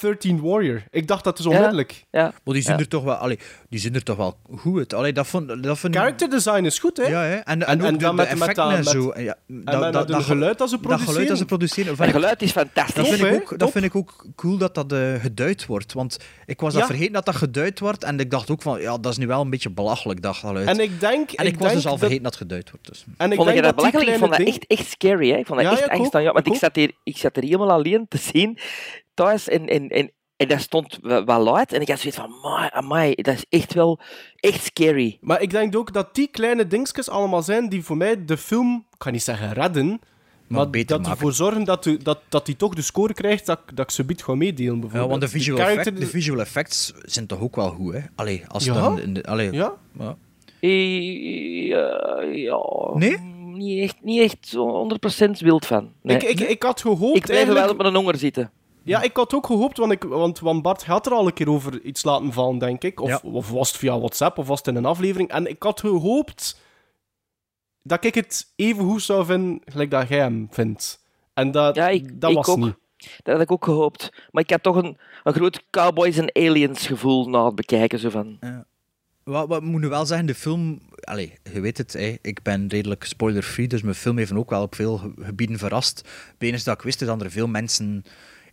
[0.00, 0.82] 13 Warrior.
[0.90, 2.04] Ik dacht dat is onmiddellijk.
[2.10, 2.78] Ja, Maar die zien, Ja.
[2.78, 3.38] er toch wel, allee,
[3.70, 4.94] die zien er toch wel goed uit.
[4.94, 7.02] Allee, dat vond, dat vond Character design is goed, hè?
[7.06, 7.34] Ja, hè?
[7.34, 9.10] En, en, En- ook en de, dan de met- effecten dat- en zo.
[9.10, 11.28] En Ja, En met dat, dat, geluid dat ze dat geluid produceren.
[11.28, 11.96] dat ze produceren.
[11.98, 12.94] Het geluid is fantastisch.
[12.94, 15.92] Dat vind, ik ook, dat vind ik ook cool dat dat eh, geduid wordt.
[15.92, 16.88] Want ik was dat Ja.
[16.88, 18.04] vergeten dat dat geduid wordt.
[18.04, 20.68] En ik dacht ook van, ja, dat is nu wel een beetje belachelijk, dat geluid.
[20.68, 21.30] En ik denk...
[21.32, 22.88] En ik, was denk dus al dat- vergeten dat het geduid wordt.
[22.88, 23.04] Dus.
[23.16, 24.10] En ik vond denk dat dat belachelijk?
[24.12, 25.30] Ik vond dat echt, echt scary.
[25.30, 25.36] Hè?
[25.36, 26.34] Ik vond dat Ja, echt angst aan jou.
[26.34, 28.58] Want ik ik zat, hier, ik zat er helemaal alleen te zien
[29.14, 29.48] thuis.
[29.48, 31.72] En, en, en, en dat stond wel luid.
[31.72, 33.98] En ik had zoiets van, amai, amai, dat is echt wel
[34.36, 35.18] echt scary.
[35.20, 38.84] Maar ik denk ook dat die kleine dingetjes allemaal zijn die voor mij de film,
[38.96, 40.00] ik ga niet zeggen redden,
[40.46, 41.12] maar, beter dat maken.
[41.12, 43.90] ervoor zorgen dat, de, dat, dat die toch de score krijgt dat, ik- dat ik
[43.90, 44.72] ze biedt ga meedelen.
[44.80, 45.02] Bijvoorbeeld.
[45.04, 48.00] Ja, want de visual, character- effect, de visual effects zijn toch ook wel goed, hè?
[48.14, 48.72] Allee, als Ja?
[48.74, 49.00] dan...
[49.00, 49.72] in de- allee, Ja?
[49.98, 50.16] ja.
[50.60, 52.58] Eh, Ja, ja.
[52.94, 53.18] Nee?
[53.54, 55.92] Niet echt, niet echt zo 100% wild van.
[56.02, 56.16] Nee.
[56.16, 58.50] Ik, ik, ik had gehoopt Ik er wel op mijn honger zitten.
[58.88, 61.50] Ja, ik had ook gehoopt, want, ik, want, want Bart had er al een keer
[61.50, 63.00] over iets laten vallen, denk ik.
[63.00, 63.20] Of, Ja.
[63.22, 65.28] of was het via WhatsApp, of was het in een aflevering.
[65.30, 66.60] En ik had gehoopt
[67.82, 71.02] dat ik het even goed zou vinden, gelijk dat jij hem vindt.
[71.34, 72.56] En dat, Ja, ik- dat ik was ook.
[72.58, 72.76] niet.
[73.22, 74.12] Dat had ik ook gehoopt.
[74.30, 77.98] Maar ik had toch een, een groot Cowboys en Aliens gevoel na het bekijken.
[77.98, 78.38] Zo van,
[79.24, 80.80] Wat, wat moet nu wel zeggen, de film...
[81.00, 84.50] Allee, je weet het, hè, ik ben redelijk spoiler-free, dus mijn film heeft me ook
[84.50, 86.08] wel op veel ge- gebieden verrast.
[86.38, 88.04] Benens dat ik wist dat er veel mensen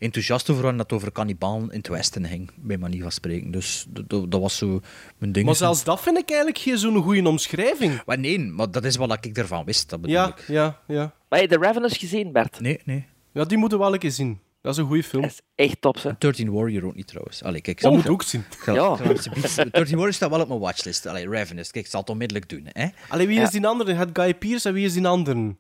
[0.06, 3.52] enthousiast over waren dat het over kannibalen in het Westen ging, bij manier van spreken.
[3.52, 4.82] Dus dat- dat dat was zo
[5.18, 5.46] mijn ding.
[5.46, 8.02] Maar zelfs dat vind ik eigenlijk geen zo'n goede omschrijving.
[8.06, 10.44] Maar nee, maar dat is wat ik ervan wist, dat bedoel Ja, ik.
[10.48, 11.14] ja, ja.
[11.30, 12.60] Maar heb je The Ravenous gezien, Bert?
[12.60, 13.06] Nee, nee.
[13.32, 14.40] Ja, die moeten we wel een keer zien.
[14.62, 15.22] Dat is een goede film.
[15.22, 16.12] Dat is echt top, hè?
[16.18, 17.44] 13 Warrior ook niet trouwens.
[17.44, 18.44] Allee, kijk, Dat moet ook zien.
[18.66, 18.72] Ja.
[18.72, 21.06] ik zal alsjeblieft- 13 Warrior staat wel op mijn watchlist.
[21.06, 21.72] Allee, Ravenous.
[21.72, 22.68] Kijk, ik zal het onmiddellijk doen.
[22.72, 22.88] Hè?
[23.10, 23.44] Allee, wie Ja.
[23.44, 23.94] is die andere?
[23.94, 25.56] Het Guy Pearce en wie is die andere?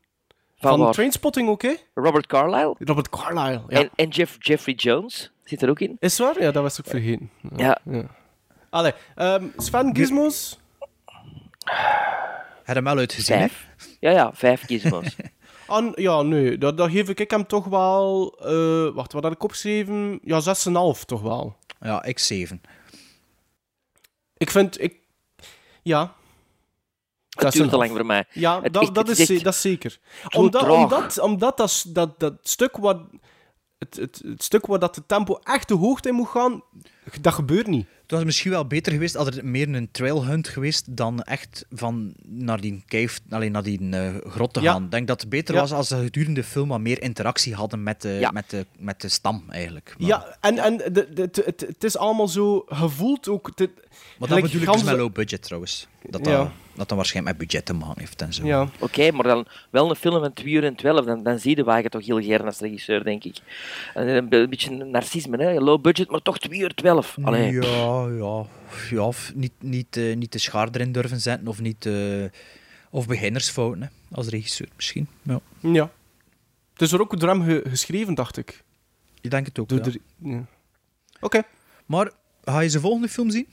[0.69, 0.93] Van waar?
[0.93, 1.73] Trainspotting ook, hè?
[1.93, 2.75] Robert Carlyle.
[2.79, 3.61] Robert Carlyle.
[3.67, 3.79] Ja.
[3.79, 5.97] En, en Jeff, Jeffrey Jones zit er ook in.
[5.99, 6.41] Is waar?
[6.41, 7.29] Ja, dat was ik vergeten.
[7.55, 7.77] Ja,
[8.69, 10.59] Allee, ehm, Sven Gizmos.
[12.63, 13.37] Heb je hem wel uitgezien?
[13.37, 13.67] vijf.
[13.99, 15.15] Ja, ja, vijf gizmos.
[15.67, 18.35] An, ja, nee, dat, dat geef ik hem toch wel...
[18.39, 20.19] eh, wacht, wat had ik opgeschreven?
[20.23, 20.41] Ja,
[20.95, 21.55] 6,5 toch wel.
[21.79, 22.61] Ja, ik 7.
[24.37, 24.81] Ik vind...
[24.81, 24.95] Ik,
[25.81, 26.13] ja.
[27.35, 27.77] Het duurt te 6,5.
[27.79, 28.25] lang voor mij.
[28.31, 29.99] Ja, Het dat, echt- dat, is, echt dat is zeker.
[30.35, 32.99] Omdat, omdat, omdat dat, dat, dat stuk wat...
[33.77, 36.61] Het, het, het stuk waar dat de tempo echt de hoogte in moet gaan,
[37.21, 37.87] dat gebeurt niet.
[38.01, 42.13] Het was misschien wel beter geweest als er meer een trailhunt geweest dan echt van
[42.23, 44.71] naar die cave, alleen naar die eh, grot te Ja.
[44.71, 44.83] gaan.
[44.83, 45.61] Ik denk dat het beter Ja.
[45.61, 48.31] was als ze gedurende de film wat meer interactie hadden met de, Ja.
[48.31, 49.95] met de, met de stam eigenlijk.
[49.97, 53.51] Maar, Ja, en, en de, het, het is allemaal zo gevoeld ook...
[54.19, 55.87] maar dat bedoel ik dus met low budget trouwens.
[56.01, 56.51] Dat dat, Ja.
[56.75, 58.45] dat dan waarschijnlijk met budget te maken heeft en zo.
[58.45, 58.69] Ja.
[58.79, 61.63] Oké, maar dan wel een film van 2 uur en 12, dan, dan zie je
[61.63, 63.37] wagen toch heel gern als regisseur, denk ik.
[63.93, 65.53] En Een, be- een beetje narcisme, hè?
[65.59, 67.17] low budget, maar toch 2 uur 12.
[67.21, 67.51] Allee.
[67.51, 68.45] Ja, ja.
[68.89, 71.85] ja of niet, niet, eh, niet de schaar erin durven zetten of niet...
[71.85, 72.23] eh,
[72.89, 75.07] of beginnersfouten, hè, als regisseur misschien.
[75.21, 75.39] Ja.
[75.59, 75.91] ja.
[76.73, 78.63] Het is er ook door hem ge- geschreven, dacht ik.
[79.21, 79.83] Ik denk het ook, Door ja.
[79.83, 80.45] de- ja.
[81.19, 81.41] Oké.
[81.85, 82.11] Maar
[82.43, 83.47] ga je zijn volgende film zien?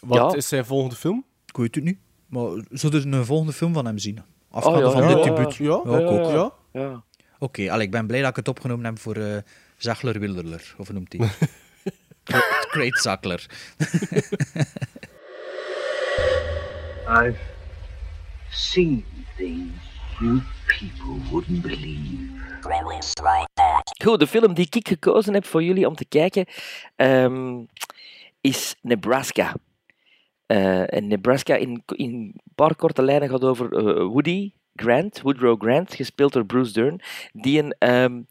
[0.00, 0.36] Wat Ja.
[0.36, 1.24] is zijn volgende film?
[1.46, 1.98] Ik weet het niet.
[2.26, 4.18] Maar zullen we een volgende film van hem zien?
[4.18, 4.24] Oh,
[4.56, 5.54] Afgaande ja, van ja, dit ja, debuut.
[5.54, 5.86] Ja, ook.
[5.86, 6.52] Oké, ja.
[6.72, 7.72] Ja.
[7.72, 9.36] allee, ik ben blij dat ik het opgenomen heb voor eh
[9.76, 10.74] Zachler Wilderler.
[10.78, 11.28] Of hoe noemt hij?
[12.70, 13.46] Great- Zachler.
[17.08, 17.38] I've
[18.50, 19.04] seen
[19.36, 19.72] things
[20.20, 22.38] you people wouldn't believe.
[24.04, 26.46] Goed, de film die ik gekozen heb voor jullie om te kijken
[26.96, 27.58] ehm,
[28.40, 29.54] is Nebraska.
[30.86, 35.94] En Nebraska in, in een paar korte lijnen gaat over eh, Woody Grant, Woodrow Grant,
[35.94, 37.00] gespeeld door Bruce Dern,
[37.32, 38.22] die een, ehm,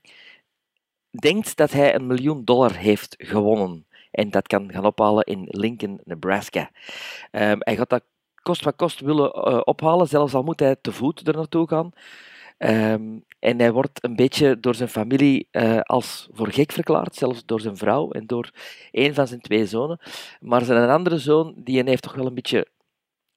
[1.10, 3.86] denkt dat hij een miljoen dollar heeft gewonnen.
[4.12, 6.72] En dat kan gaan ophalen in Lincoln, Nebraska.
[7.32, 8.04] Ehm, hij gaat dat
[8.42, 11.92] kost wat kost willen eh, ophalen, zelfs al moet hij te voet er naartoe gaan.
[12.58, 17.46] Ehm, en hij wordt een beetje door zijn familie eh, als voor gek verklaard, zelfs
[17.46, 18.52] door zijn vrouw en door
[18.92, 20.00] een van zijn twee zonen.
[20.40, 22.68] Maar zijn andere zoon, die heeft toch wel een beetje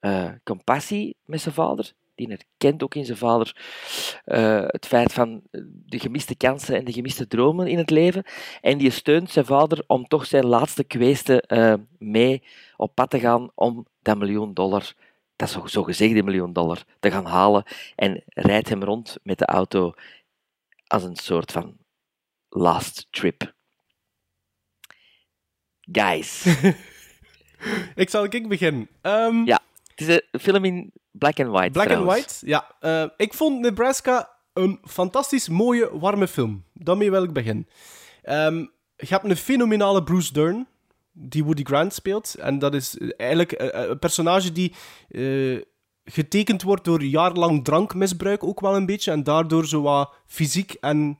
[0.02, 1.92] eh, compassie met zijn vader.
[2.14, 3.56] Die herkent ook in zijn vader
[4.24, 5.42] eh, het feit van
[5.86, 8.24] de gemiste kansen en de gemiste dromen in het leven.
[8.60, 12.42] En die steunt zijn vader om toch zijn laatste kweeste eh, mee
[12.76, 14.92] op pad te gaan om dat miljoen dollar,
[15.36, 17.64] dat zo, zo gezegde miljoen dollar, te gaan halen.
[17.94, 19.92] En rijdt hem rond met de auto
[20.86, 21.76] als een soort van
[22.48, 23.54] last trip.
[25.80, 26.44] Guys.
[27.94, 28.88] Ik zal ik beginnen.
[29.00, 29.60] Ehm, Ja.
[29.94, 31.70] Het is een film in black and white.
[31.70, 32.04] Black and.
[32.04, 32.74] White, ja.
[32.80, 36.64] Eh, ik vond Nebraska een fantastisch mooie, warme film.
[36.72, 37.68] Daarmee wil ik beginnen.
[38.22, 38.56] Ehm,
[38.96, 40.66] je hebt een fenomenale Bruce Dern,
[41.12, 42.34] die Woody Grant speelt.
[42.34, 44.74] En dat is eigenlijk eh, een personage die
[45.08, 45.60] eh,
[46.04, 49.10] getekend wordt door jarenlang drankmisbruik ook wel een beetje.
[49.10, 51.18] En daardoor zo wat fysiek en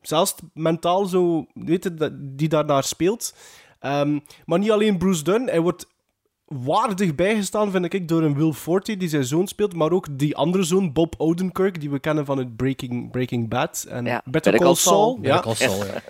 [0.00, 3.34] zelfs mentaal zo, weet je, dat- die daarnaar speelt.
[3.80, 5.86] Ehm, maar niet alleen Bruce Dern, hij wordt
[6.46, 10.36] waardig bijgestaan, vind ik, door een Will Forte, die zijn zoon speelt, maar ook die
[10.36, 14.52] andere zoon, Bob Odenkirk, die we kennen van het Breaking, Breaking Bad en Ja, Better
[14.56, 14.76] Call Saul.
[14.76, 15.18] Saul.
[15.22, 15.40] Ja.
[15.40, 16.00] Better Call Saul, ja.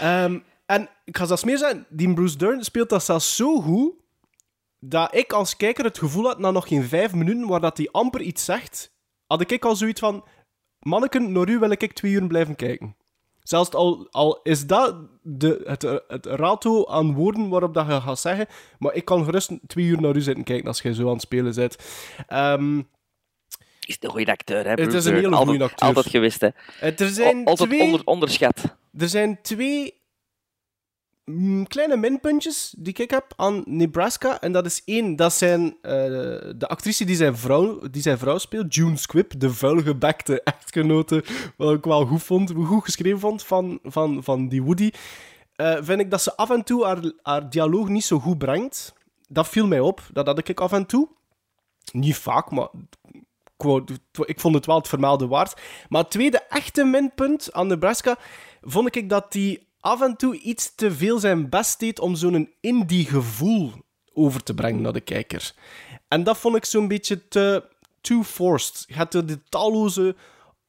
[0.24, 0.38] Ehm,
[0.70, 3.92] en ik ga zelfs meer zeggen, die Bruce Dern speelt dat zelfs zo goed,
[4.78, 7.88] dat ik als kijker het gevoel had, na nog geen vijf minuten, waar dat hij
[7.90, 8.92] amper iets zegt,
[9.26, 10.24] had ik al zoiets van,
[10.78, 12.96] manneken, naar u wil ik twee uur blijven kijken.
[13.42, 18.18] Zelfs al, al is dat de, het, het rato aan woorden waarop dat je gaat
[18.18, 18.46] zeggen,
[18.78, 21.20] maar ik kan gerust twee uur naar u zitten kijken als jij zo aan het
[21.20, 21.76] spelen bent.
[22.26, 22.78] Ehm,
[23.84, 24.70] Is een goede acteur, hè?
[24.70, 25.88] Het Bruce is een hele altijd, goede acteur.
[25.88, 26.48] Altijd geweest, hè?
[26.80, 27.82] er zijn Altijd twee...
[27.82, 28.76] onder, onderschat.
[28.98, 29.99] er zijn twee
[31.68, 34.40] kleine minpuntjes die ik heb aan Nebraska.
[34.40, 35.92] En dat is één, dat zijn eh,
[36.56, 41.24] de actrice die zijn, vrouw, die zijn vrouw speelt, June Squibb, de vuilgebekte echtgenote,
[41.56, 44.90] wat ik wel goed vond, goed geschreven vond van, van, van die Woody.
[45.56, 48.94] Eh, vind ik dat ze af en toe haar, haar dialoog niet zo goed brengt.
[49.28, 51.08] Dat viel mij op, dat had ik af en toe.
[51.92, 52.68] Niet vaak, maar
[54.24, 55.60] ik vond het wel het vermelde waard.
[55.88, 58.16] Maar het tweede echte minpunt aan Nebraska
[58.60, 62.50] vond ik dat die af en toe iets te veel zijn best deed om zo'n
[62.60, 63.72] indie gevoel
[64.12, 65.54] over te brengen naar de kijker.
[66.08, 67.68] En dat vond ik zo'n beetje te
[68.00, 68.84] too forced.
[68.86, 70.16] Je hebt de talloze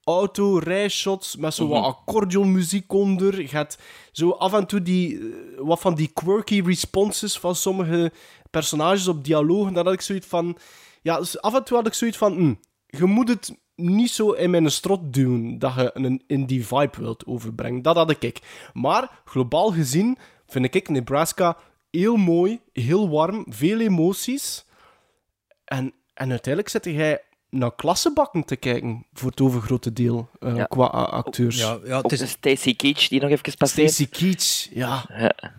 [0.03, 3.41] auto-rijshots met zo wat accordeonmuziek onder.
[3.41, 3.77] Je hebt
[4.11, 5.25] zo af en toe die, eh,
[5.57, 8.11] wat van die quirky responses van sommige
[8.49, 9.73] personages op dialogen.
[9.73, 10.57] Dan had ik zoiets van...
[11.01, 12.33] Ja, dus af en toe had ik zoiets van...
[12.33, 12.53] hm,
[12.85, 17.25] je moet het niet zo in mijn strot doen dat je een indie vibe wilt
[17.25, 17.81] overbrengen.
[17.81, 18.39] Dat had ik.
[18.73, 20.17] Maar globaal gezien
[20.47, 21.57] vind ik Nebraska
[21.91, 24.65] heel mooi, heel warm, veel emoties.
[25.65, 30.65] En, en uiteindelijk zit jij naar klassenbakken te kijken voor het overgrote deel eh, Ja.
[30.65, 31.57] qua acteurs.
[31.59, 33.91] Ja, ja het is, Stacy Keach die nog even passeert.
[33.91, 35.05] Stacey Keach, ja.
[35.07, 35.53] Ja.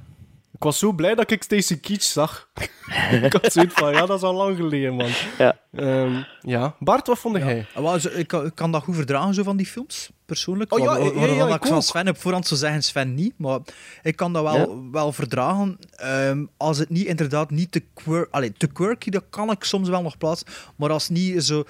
[0.63, 2.49] Ik was zo blij dat ik Stacey Keach zag.
[3.23, 5.11] ik had zoiets van, ja, dat is al lang geleden, man.
[5.39, 5.59] Ja.
[5.73, 6.75] Ehm, ja.
[6.79, 7.67] Bart, wat vond jij?
[7.75, 10.73] Ja, ik, kan- ik kan dat goed verdragen, zo van die films, persoonlijk.
[10.73, 11.83] Oh, ja, ja, ja, ik ik van.
[11.83, 13.33] Sven op voorhand zou zeggen, Sven niet.
[13.37, 13.59] Maar
[14.03, 15.79] ik kan dat wel, wel verdragen.
[15.91, 19.89] Ehm, als het niet inderdaad niet te, quir Allee, te quirky, dat kan ik soms
[19.89, 20.47] wel nog plaatsen.
[20.77, 21.65] Maar als het niet zo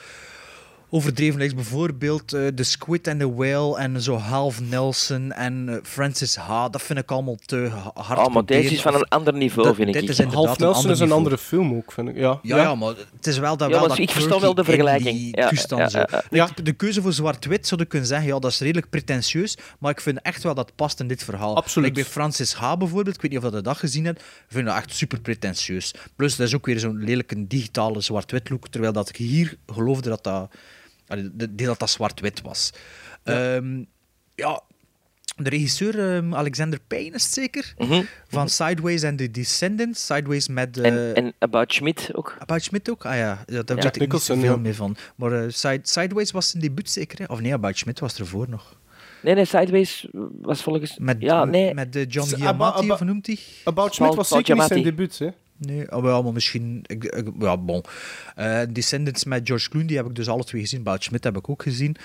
[0.95, 5.77] overdreven is, bijvoorbeeld eh The Squid and the Whale en zo Half Nelson en eh,
[5.83, 6.49] Francis H.
[6.71, 9.67] Dat vind ik allemaal te ha- hard Oh, maar deze is van een ander niveau,
[9.69, 9.95] Dat- vind ik.
[10.01, 11.13] dit is Half Nelson is een niveau.
[11.13, 12.17] andere film ook, vind ik.
[12.17, 14.55] Ja, Ja, ja, maar het is wel dat Ja, wel maar dat ik versta wel
[14.55, 15.37] de vergelijking.
[15.37, 15.99] Ja, toestand ja, zo.
[15.99, 16.23] ja, ja.
[16.31, 16.45] Ja.
[16.45, 19.91] Like, De keuze voor zwart-wit zou je kunnen zeggen, ja, dat is redelijk pretentieus, maar
[19.91, 21.57] ik vind echt wel dat het past in dit verhaal.
[21.57, 21.89] Absoluut.
[21.89, 22.77] Like bij Francis H.
[22.77, 25.95] bijvoorbeeld, ik weet niet of je dat gezien hebt, ik vind dat echt super pretentieus.
[26.17, 30.09] Plus, dat is ook weer zo'n lelijke digitale zwart-wit look, terwijl dat ik hier geloofde
[30.09, 30.51] dat dat,
[31.13, 32.73] allee, de- dat, dat zwart-wit was.
[33.25, 33.61] Ja.
[34.35, 34.61] ja,
[35.37, 37.75] de regisseur ehm, Alexander Payne is het zeker,
[38.29, 40.07] van Sideways en The Descendants.
[40.07, 40.79] Sideways met...
[40.79, 42.37] eh, En, en About Schmidt ook.
[42.39, 43.05] About Schmidt ook?
[43.07, 43.83] Ah ja, ja daar Ja.
[43.83, 44.57] weet ik niet zoveel ja.
[44.57, 44.97] meer van.
[45.17, 47.25] Maar eh, Side- Sideways was zijn debuut zeker, hè?
[47.25, 48.77] Of nee, About Schmidt was ervoor nog.
[49.23, 50.07] Nee, nee, Sideways
[50.41, 50.99] was volgens...
[50.99, 51.75] Met, ja, nee.
[51.75, 53.39] met eh, John Giamatti, of noemt hij?
[53.65, 55.29] About Schmidt was zeker niet zijn debuut, hè?
[55.67, 56.85] Nee, oh, wel, maar misschien...
[56.87, 57.85] Ik, ja, bon.
[58.35, 60.81] Eh, Descendants met George Clooney, die heb ik dus alle twee gezien.
[60.81, 61.97] About Schmidt heb ik ook gezien.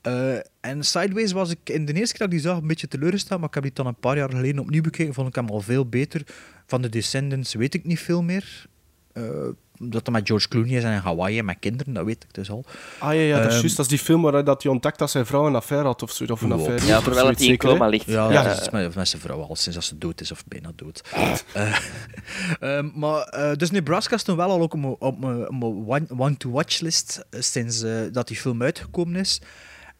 [0.00, 2.88] Eh, en Sideways was ik in de eerste keer dat ik die zag een beetje
[2.88, 5.14] teleurgesteld, maar ik heb die dan een paar jaar geleden opnieuw bekeken.
[5.14, 6.22] Vond ik hem al veel beter.
[6.66, 8.66] Van de Descendants weet ik niet veel meer.
[9.12, 9.48] Eh,
[9.78, 12.34] dat dat met George Clooney is en in Hawaii en met kinderen, dat weet ik
[12.34, 12.64] dus al.
[12.98, 13.76] Ah ja, ja dat is Ehm, juist.
[13.76, 16.10] Dat is die film waar dat hij ontdekt dat zijn vrouw een affaire had of
[16.10, 16.24] zo.
[16.24, 16.86] Of een affaire.
[16.86, 18.06] Ja, terwijl het zoiets in coma ligt.
[18.06, 18.42] Ja, Ja.
[18.42, 21.02] dat is met, met zijn vrouw al sinds dat ze dood is of bijna dood.
[21.52, 21.76] Eh,
[22.60, 25.86] ehm, maar, eh, dus Nebraska stond wel al ook op mijn- op mijn op mijn
[25.86, 29.40] one- one-to-watch-list eh, sinds dat die film uitgekomen is.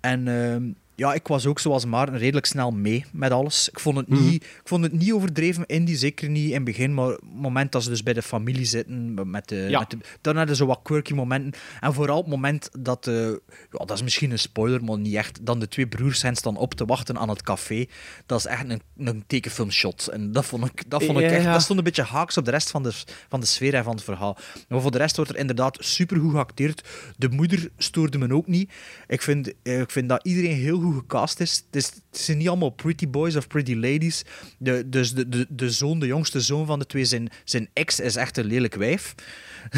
[0.01, 0.62] En ehm,
[0.97, 3.68] ja, ik was ook zoals Maarten redelijk snel mee met alles.
[3.68, 6.94] Ik vond het niet, ik vond het niet overdreven indie, zeker niet in het begin,
[6.94, 9.78] maar het moment dat ze dus bij de familie zitten, met de, Ja.
[9.78, 11.61] met de, dan hadden ze zo wat quirky momenten.
[11.80, 13.28] En vooral het moment dat, eh,
[13.70, 16.57] ja, dat is misschien een spoiler, maar niet echt, dan de twee broers hen staan
[16.57, 17.86] op te wachten aan het café.
[18.26, 20.09] Dat is echt een, een tekenfilmshot.
[20.09, 21.53] En dat vond ik, dat vond ik echt, ja.
[21.53, 22.92] dat stond een beetje haaks op de rest van de,
[23.28, 24.36] van de sfeer en van het verhaal.
[24.68, 26.88] Maar voor de rest wordt er inderdaad supergoed geacteerd.
[27.16, 28.72] De moeder stoorde me ook niet.
[29.07, 31.57] Ik vind, eh, ik vind dat iedereen heel goed gecast is.
[31.66, 34.24] Het, is, het zijn niet allemaal pretty boys of pretty ladies.
[34.59, 38.01] De, dus de, de, de zoon, de jongste zoon van de twee, zijn, zijn ex
[38.01, 39.14] is echt een lelijk wijf.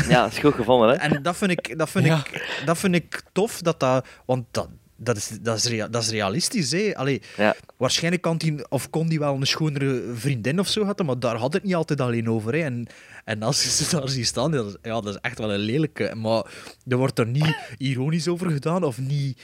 [0.09, 0.95] Ja, dat is goed gevonden, hè.
[0.95, 2.19] En dat vind ik, dat vind Ja.
[2.19, 6.03] ik, dat vind ik tof, dat dat, want dat, dat, is, dat, is, rea- dat
[6.03, 6.71] is realistisch.
[6.71, 6.93] Hè?
[6.97, 7.55] Allee, Ja.
[7.77, 11.37] Waarschijnlijk kan die, of kon die wel een schonere vriendin of zo hadden, maar daar
[11.37, 12.53] had het niet altijd alleen over.
[12.55, 12.59] Hè?
[12.61, 12.87] En,
[13.25, 15.59] en als je ze daar ziet staan, dat is, ja, dat is echt wel een
[15.59, 16.15] lelijke.
[16.15, 16.45] Maar
[16.89, 19.43] er wordt er niet ironisch over gedaan of niet.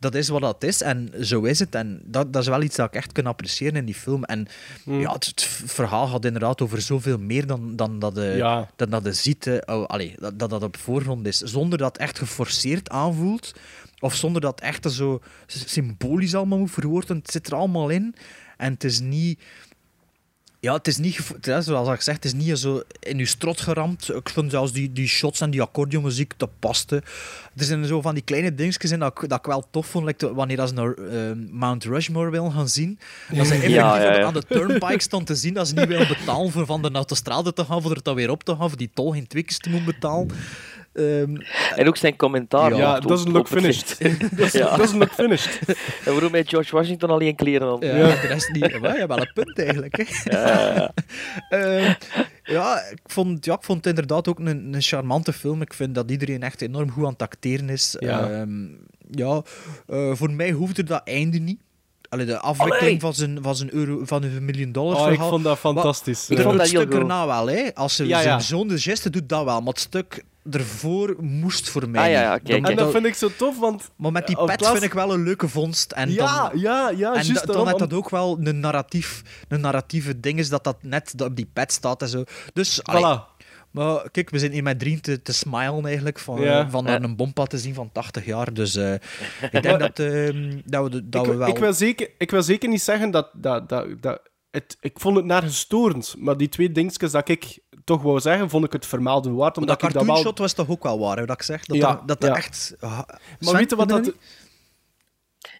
[0.00, 1.74] Dat is wat dat is en zo is het.
[1.74, 4.24] En dat, dat is wel iets dat ik echt kan appreciëren in die film.
[4.24, 4.46] En
[4.84, 8.68] ja, het, het verhaal gaat inderdaad over zoveel meer dan, dan dat je Ja.
[8.76, 11.38] dat, ziet, hè, oh, allee, dat, dat dat op voorgrond is.
[11.38, 13.52] Zonder dat het echt geforceerd aanvoelt.
[14.00, 17.16] Of zonder dat het echt zo symbolisch allemaal moet verwoorden.
[17.16, 18.14] Het zit er allemaal in.
[18.56, 19.40] En het is niet...
[20.60, 21.20] Ja, het is niet,
[21.58, 24.14] zoals ik zeg, het is niet zo in je strot geramd.
[24.14, 26.96] Ik vond zelfs die, die shots en die accordeonmuziek, dat paste.
[27.56, 30.04] Er zijn zo van die kleine dingetjes in dat ik, dat ik wel tof vond.
[30.06, 32.98] like wanneer dat ze naar eh, Mount Rushmore wil gaan zien.
[33.28, 34.24] Dat ze effectief Ja, ja, ja.
[34.24, 37.52] aan de turnpike stond te zien dat ze niet wil betalen voor van de autostrade
[37.52, 39.56] te gaan, voor er dan weer op te gaan, voor die tol geen twee keer
[39.56, 40.30] te moeten betalen.
[40.98, 41.36] Ehm,
[41.74, 42.74] En ook zijn commentaar.
[42.76, 43.98] Ja, op- doesn't op look het finished.
[44.36, 44.76] doesn't, Ja.
[44.80, 45.58] doesn't look finished.
[46.04, 47.78] En waarom heeft George Washington alleen kleren aan?
[47.80, 48.80] ja, de rest niet.
[48.80, 49.96] Maar ja, wel een punt eigenlijk.
[50.24, 50.84] Hè.
[51.48, 51.92] Ehm,
[52.44, 55.62] ja, ik vond, ja, ik vond het inderdaad ook een, een charmante film.
[55.62, 57.96] Ik vind dat iedereen echt enorm goed aan het acteren is.
[57.98, 58.30] Ja.
[58.30, 58.66] Ehm,
[59.10, 59.42] ja,
[59.86, 61.58] eh, voor mij hoefde dat einde niet.
[62.08, 63.00] Allee, de afwikkeling Allee.
[63.00, 66.28] van zijn, van zijn, euro, van een miljoen dollar Oh, ik vond dat fantastisch.
[66.30, 66.42] Ik Ja.
[66.42, 67.74] vond het dat heel stuk erna wel, hè.
[67.74, 68.36] Als ze Ja, ja.
[68.66, 69.58] de geste doet, dat wel.
[69.60, 72.56] Maar het stuk ervoor moest voor mij Ah, ja, ja.
[72.68, 73.90] En dat vind ik zo tof, want...
[73.96, 75.92] maar met die pet plaats- vind ik wel een leuke vondst.
[75.92, 80.20] En ja, dan, ja, ja, en da- dan dat ook wel een, narratief, een narratieve
[80.20, 82.24] ding is dat dat net op die pet staat en zo.
[82.52, 83.36] Dus, allee, Voilà.
[83.70, 86.60] maar kijk, we zijn hier met drieën te, te smilen eigenlijk, van, Ja.
[86.60, 88.52] eh, van naar een bompad te zien van 80 jaar.
[88.54, 88.92] Dus eh,
[89.50, 91.48] ik denk dat, ehm, dat, we, dat ik, we wel...
[91.48, 93.30] ik, wil zeker, ik wil zeker niet zeggen dat...
[93.34, 94.20] dat, dat, dat
[94.50, 97.58] het, ik vond het nergens storend, maar die twee dingetjes dat ik
[97.88, 99.56] toch wou zeggen, vond ik het vermelden waard.
[99.56, 100.14] Maar Omdat dat ik dat wel...
[100.14, 101.64] cartoonshot was toch ook wel waar, dat ik zeg?
[101.64, 102.36] Dat Ja, dat, dat, dat ja.
[102.36, 102.76] echt...
[102.80, 103.00] ah,
[103.40, 104.04] Maar weet je wat dat...
[104.04, 104.14] niet?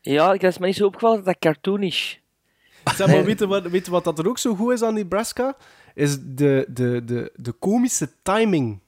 [0.01, 2.21] Ja, ik is me niet zo opgevallen dat dat cartoon is.
[2.97, 4.95] Zeg maar, weet je, wat, weet je wat dat er ook zo goed is aan
[4.95, 5.57] Nebraska?
[5.95, 8.81] Is de, de, de, de komische timing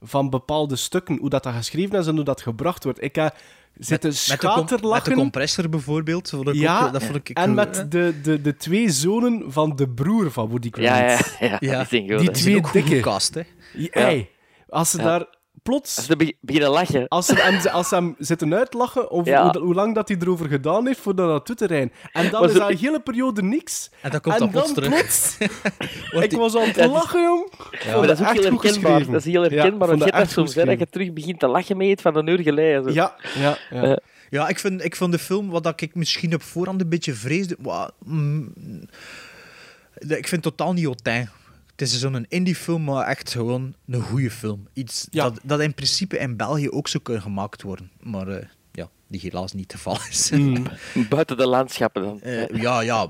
[0.00, 1.18] van bepaalde stukken.
[1.18, 3.02] Hoe dat, dat geschreven is en hoe dat gebracht wordt.
[3.02, 3.36] Ik heb
[3.78, 5.14] zitten com- met de schaterlachen.
[5.14, 8.90] compressor bijvoorbeeld, vond ik Ja, ook, dat vond ik en met de, de, de twee
[8.90, 11.56] zonen van de broer van Woody Ja, ja, ja.
[11.60, 11.84] Ja,
[12.18, 13.00] die twee goed dikke.
[13.34, 13.42] hè.
[13.90, 14.30] Ey,
[14.68, 15.26] als ze Ja.
[15.62, 16.06] Daar Als plots...
[16.06, 17.08] ze be- beginnen lachen.
[17.08, 19.50] Als ze, hem, als ze hem zitten uitlachen over Ja.
[19.50, 21.92] hoe, hoe lang dat hij erover gedaan heeft voor dat te rijden.
[22.12, 23.90] En dan Maar is een hele periode niks.
[24.00, 24.98] En dan komt en dat plots dan terug.
[25.00, 25.36] plots...
[26.24, 27.52] Ik die- was aan het is- lachen, jong.
[27.96, 28.90] maar dat is ook echt heel goed herkenbaar.
[28.92, 29.12] geschreven.
[29.12, 29.88] Dat is heel Ja, herkenbaar.
[29.88, 32.26] want je dat hebt soms, hè, dat je terug begint te lachen mee van een
[32.26, 32.82] uur geleden.
[32.84, 32.90] Zo.
[32.90, 33.82] Ja, ja, ja.
[33.82, 33.96] Eh,
[34.30, 37.12] Ja, ik vind, ik vond de film, wat dat ik misschien op voorhand een beetje
[37.14, 37.56] vreesde...
[38.04, 38.52] mm,
[39.98, 41.28] ik vind het totaal niet hautain.
[41.72, 44.68] Het is zo'n indie-film, maar echt gewoon een goede film.
[44.72, 45.22] Iets Ja.
[45.30, 47.90] dat, dat in principe in België ook zou kunnen gemaakt worden.
[48.00, 48.48] Maar eh, ja,
[49.12, 50.30] die helaas niet te geval is.
[50.30, 50.64] Mm.
[51.08, 52.20] Buiten de landschappen dan.
[52.20, 53.06] Eh, ja, ja,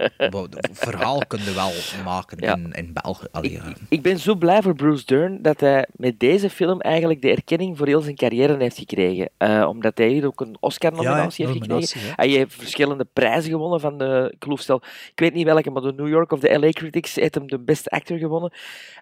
[0.73, 1.71] verhaal kun je wel
[2.05, 2.55] maken Ja.
[2.57, 3.27] in, in België.
[3.31, 7.23] Allee, Ik, ik ben zo blij voor Bruce Dern dat hij met deze film eigenlijk
[7.23, 9.31] de erkenning voor heel zijn carrière heeft gekregen.
[9.37, 12.01] Eh, omdat hij hier ook een Oscar-nominatie Ja, heeft gekregen.
[12.01, 12.13] ja.
[12.17, 15.83] Hij heeft verschillende prijzen gewonnen van de, ik geloof stel, ik weet niet welke, maar
[15.83, 18.53] de New York of de LA Critics heeft hem de Best Actor gewonnen.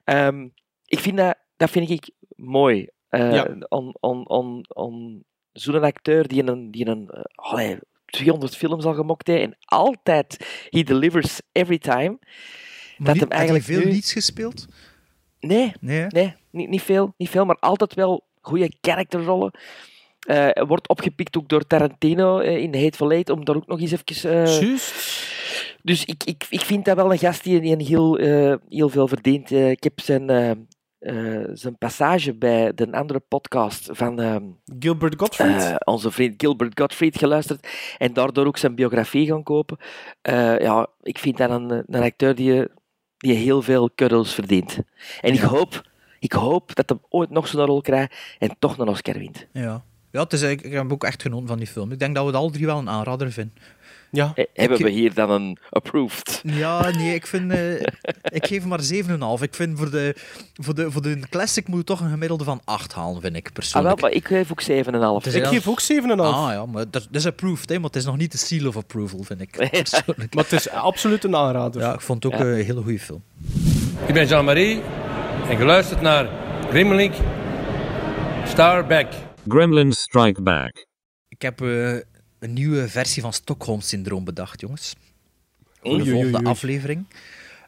[0.04, 0.48] Ehm,
[0.86, 2.88] ik vind dat, dat vind ik mooi.
[3.08, 3.56] Eh Ja.
[3.68, 5.24] on, on, on, on
[5.60, 10.46] zo'n acteur die een, die een eh, allee, 200 films al gemokt heeft en altijd,
[10.70, 12.18] he delivers every time.
[12.18, 12.18] Maar
[12.98, 14.66] dat niet- hem had hij eigenlijk veel nu- niets gespeeld?
[15.40, 16.06] Nee, Nee?
[16.08, 19.50] Nee, niet, niet, veel, niet veel, maar altijd wel goede karakterrollen.
[20.20, 23.66] Eh, hij wordt opgepikt ook door Tarantino eh, in The Hateful Eight, om daar ook
[23.66, 24.30] nog eens even...
[24.30, 24.94] eh, Juist.
[25.82, 28.88] dus ik, ik, ik vind dat wel een gast die, die een heel, eh, heel
[28.88, 29.52] veel verdient.
[29.52, 30.30] Eh, ik heb zijn,
[31.00, 34.42] eh, zijn passage bij de andere podcast van ehm,
[34.78, 35.62] Gilbert Gottfried.
[35.62, 39.76] eh, onze vriend Gilbert Gottfried geluisterd en daardoor ook zijn biografie gaan kopen.
[40.22, 42.66] Eh, ja, ik vind dat een, een acteur die,
[43.16, 44.78] die heel veel kuddels verdient.
[45.20, 48.88] En ik, hoop, ik hoop dat hij ooit nog zo'n rol krijgt en toch een
[48.88, 49.46] Oscar wint.
[49.52, 49.84] Ja.
[50.12, 51.92] Ja, het is, ik, heb ook echt genoten van die film.
[51.92, 53.54] Ik denk dat we het alle drie wel een aanrader vinden.
[54.10, 54.32] Ja.
[54.34, 56.40] Eh, hebben Ik- we hier dan een approved?
[56.44, 57.50] Ja, nee, ik vind...
[57.52, 57.72] eh,
[58.22, 58.80] ik geef hem maar
[59.38, 59.42] 7,5.
[59.42, 60.14] Ik vind voor de,
[60.54, 63.38] voor, de, voor de classic moet je toch een gemiddelde van 8 halen, vind ik
[63.38, 64.00] Ah, wel, persoonlijk.
[64.00, 65.26] maar ik geef ook 7,5.
[65.26, 66.34] is Ik geef ook 7,5.
[66.34, 68.76] Ah ja, maar dat, is approved, hè, maar het is nog niet de seal of
[68.76, 70.34] approval, vind ik persoonlijk.
[70.34, 71.80] Maar het is absoluut een aanrader.
[71.82, 72.44] Ja, ik vond het ook Ja.
[72.46, 73.22] een hele goede film.
[74.06, 74.82] Ik ben Jean-Marie
[75.48, 76.28] en geluisterd naar
[76.68, 77.14] Grimmelink
[78.46, 79.06] Starback.
[79.48, 80.86] Gremlins Strike Back.
[81.28, 81.96] Ik heb eh,
[82.40, 84.94] een nieuwe versie van Stockholm-syndroom bedacht, jongens.
[85.82, 87.06] Voor de volgende aflevering.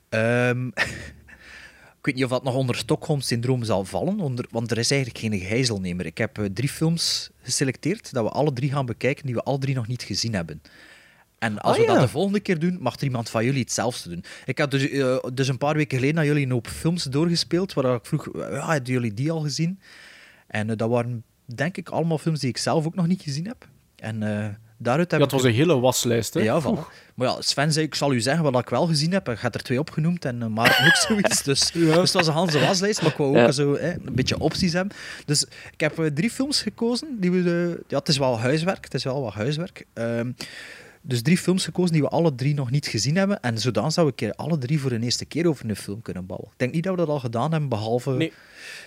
[0.08, 0.66] Ehm,
[1.98, 5.20] ik weet niet of dat nog onder Stockholm-syndroom zal vallen, onder, want er is eigenlijk
[5.20, 6.06] geen gijzelnemer.
[6.06, 9.58] Ik heb eh, drie films geselecteerd dat we alle drie gaan bekijken, die we alle
[9.58, 10.62] drie nog niet gezien hebben.
[11.38, 14.08] En als Ah, we dat de volgende keer doen, mag er iemand van jullie hetzelfde
[14.08, 14.24] doen.
[14.44, 17.72] Ik had dus, eh, dus een paar weken geleden aan jullie een hoop films doorgespeeld,
[17.72, 19.80] waar ik vroeg, ja, hebben jullie die al gezien?
[20.46, 23.46] En eh, dat waren, denk ik, allemaal films die ik zelf ook nog niet gezien
[23.46, 23.68] heb.
[24.03, 24.48] En eh,
[24.78, 25.40] daaruit heb Ja, het ik...
[25.40, 26.34] was een hele waslijst.
[26.34, 26.40] Hè?
[26.40, 26.92] Ja, voilà.
[27.14, 29.26] Maar ja, Sven zei, ik zal u zeggen wat ik wel gezien heb.
[29.26, 31.42] Hij gaat er twee opgenoemd en uh, maar ook zoiets.
[31.42, 33.53] Dus, dus het was een Hanse waslijst, maar ik wou ook Ja.
[33.53, 34.96] zo, hè, een beetje opties hebben.
[35.26, 37.16] Dus ik heb eh, drie films gekozen.
[37.20, 37.38] Die we,
[37.78, 38.84] eh, ja, het is wel huiswerk.
[38.84, 39.84] Het is wel wat huiswerk.
[39.92, 40.32] Ehm,
[41.03, 43.40] dus drie films gekozen die we alle drie nog niet gezien hebben.
[43.40, 46.26] En zodan zou ik er alle drie voor een eerste keer over een film kunnen
[46.26, 46.48] bouwen.
[46.53, 48.32] Ik denk niet dat we dat al gedaan hebben, behalve Nee.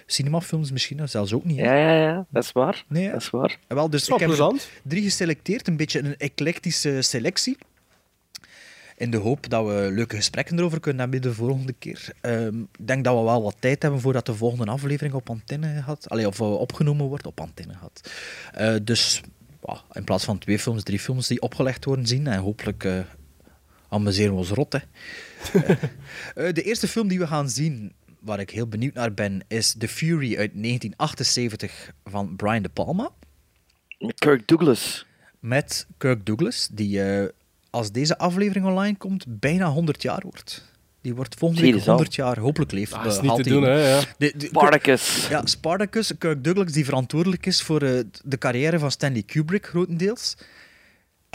[0.05, 1.09] Cinemafilms misschien.
[1.09, 1.59] Zelfs ook niet.
[1.59, 1.63] hè.
[1.65, 2.83] Ja, ja, ja, dat is waar.
[2.87, 3.11] Nee?
[3.11, 3.57] Dat is waar.
[3.67, 4.53] En wel, dus ik heb
[4.83, 7.57] drie geselecteerd, een beetje een eclectische selectie.
[8.97, 12.07] In de hoop dat we leuke gesprekken erover kunnen hebben de volgende keer.
[12.21, 15.81] Ehm, Ik denk dat we wel wat tijd hebben voordat de volgende aflevering op antenne
[15.83, 16.09] gaat.
[16.09, 18.11] Allee, of eh, opgenomen wordt op antenne gaat.
[18.53, 19.21] Eh, dus
[19.65, 22.27] ja, in plaats van twee films, drie films die opgelegd worden zien.
[22.27, 22.99] En hopelijk eh,
[23.89, 24.73] amuseren we ons rot.
[24.73, 24.79] Hè.
[26.35, 27.93] Eh, de eerste film die we gaan zien,
[28.25, 33.09] waar ik heel benieuwd naar ben, is The Fury uit 1978 van Brian De Palma.
[33.99, 35.05] Met Kirk Douglas.
[35.39, 37.27] Met Kirk Douglas, die eh,
[37.69, 40.73] als deze aflevering online komt, bijna 100 jaar wordt.
[41.01, 41.93] Die wordt volgende week dus al.
[41.93, 42.91] 100 jaar, hopelijk leeft.
[42.91, 43.99] Dat is eh, niet te doen, hè, ja.
[44.17, 45.27] De, de- Spartacus.
[45.29, 50.35] Ja, Spartacus, Kirk Douglas, die verantwoordelijk is voor eh, de carrière van Stanley Kubrick, grotendeels.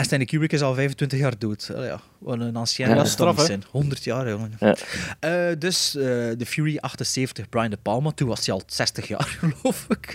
[0.00, 1.70] En Stanley Kubrick is al 25 jaar dood.
[1.74, 3.62] Allee, ja, wat een ancien Ja, straf, zijn.
[3.70, 4.52] 100 jaar, jongen.
[4.60, 4.76] Ja.
[5.20, 8.10] Eh, dus eh The Fury 78, Brian De Palma.
[8.10, 10.14] Toen was hij al 60 jaar, geloof ik.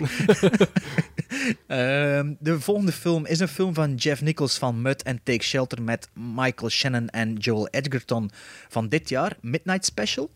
[1.66, 5.82] Ehm, de volgende film is een film van Jeff Nichols van Mud and Take Shelter
[5.82, 8.30] met Michael Shannon en Joel Edgerton
[8.68, 10.30] van dit jaar, Midnight Special.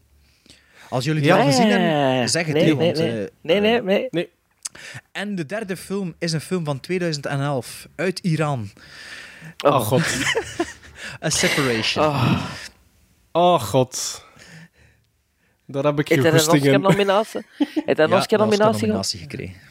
[0.88, 1.38] Als jullie die Ja.
[1.38, 3.24] al gezien Ja, hebben, zeg het nee, hier, nee, want, nee.
[3.24, 4.08] eh, nee, nee, nee.
[4.10, 4.28] Nee.
[5.12, 8.70] en de derde film is een film van 2011 uit Iran.
[9.64, 10.02] Oh, god.
[11.24, 12.06] A Separation.
[12.06, 12.40] Oh,
[13.32, 14.24] Oh, god.
[15.66, 16.74] Daar heb ik heeft geen hij een goesting in.
[16.76, 17.40] Oscar-nominatie?
[17.58, 19.00] Heeft hij een Ja, een Oscar-nominatie gehad?
[19.00, 19.68] Oscar-nominatie gekregen.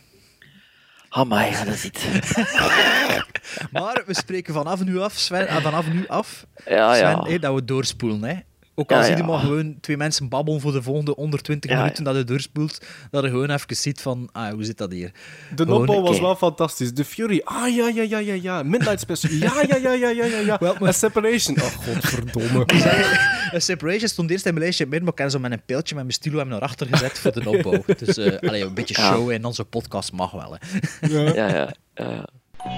[1.10, 2.04] Amai, ja, dat is iets.
[3.72, 7.24] Maar we spreken vanaf nu af, Sven, ah, vanaf nu af, Ja, Sven, ja.
[7.24, 8.24] hé, dat we doorspoelen.
[8.24, 8.36] Hè.
[8.80, 9.26] Ook al Ja, zie je ja.
[9.26, 11.82] maar gewoon twee mensen babbelen voor de volgende 120 Ja, ja.
[11.84, 15.12] minuten dat je doorspoelt, dat je gewoon even ziet van, ah, hoe zit dat hier?
[15.56, 16.94] De Gewoon, opbouw was wel fantastisch.
[16.94, 17.42] The Fury.
[17.44, 18.64] Ah, ja, ja, ja, ja, ja.
[18.64, 19.34] Midnight Special.
[19.34, 20.40] Ja, ja, ja, ja, ja, ja.
[20.40, 20.58] ja.
[20.60, 21.56] Wel, maar- A Separation.
[21.62, 22.66] Oh, godverdomme.
[23.56, 25.96] A Separation stond eerst in mijn lijstje midden, maar ik heb zo met een pijltje
[25.96, 27.84] met mijn stilo hem naar achter gezet voor de opbouw.
[28.06, 29.12] Dus eh, allee, een beetje Ja.
[29.14, 30.58] show in onze podcast mag wel.
[30.60, 31.08] Hè.
[31.08, 31.74] Ja, ja.
[31.94, 32.26] ja.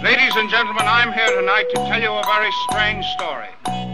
[0.01, 3.90] Ladies and gentlemen, I'm here tonight to tell you a very strange story.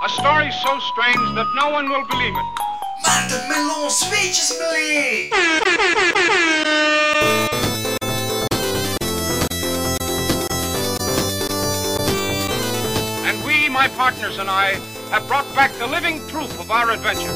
[0.00, 2.46] A story so strange that no one will believe it.
[3.04, 5.32] Maarten Melon Zweetjesmelee!
[13.26, 14.78] And we, my partners and I,
[15.10, 17.34] have brought back the living proof of our adventure.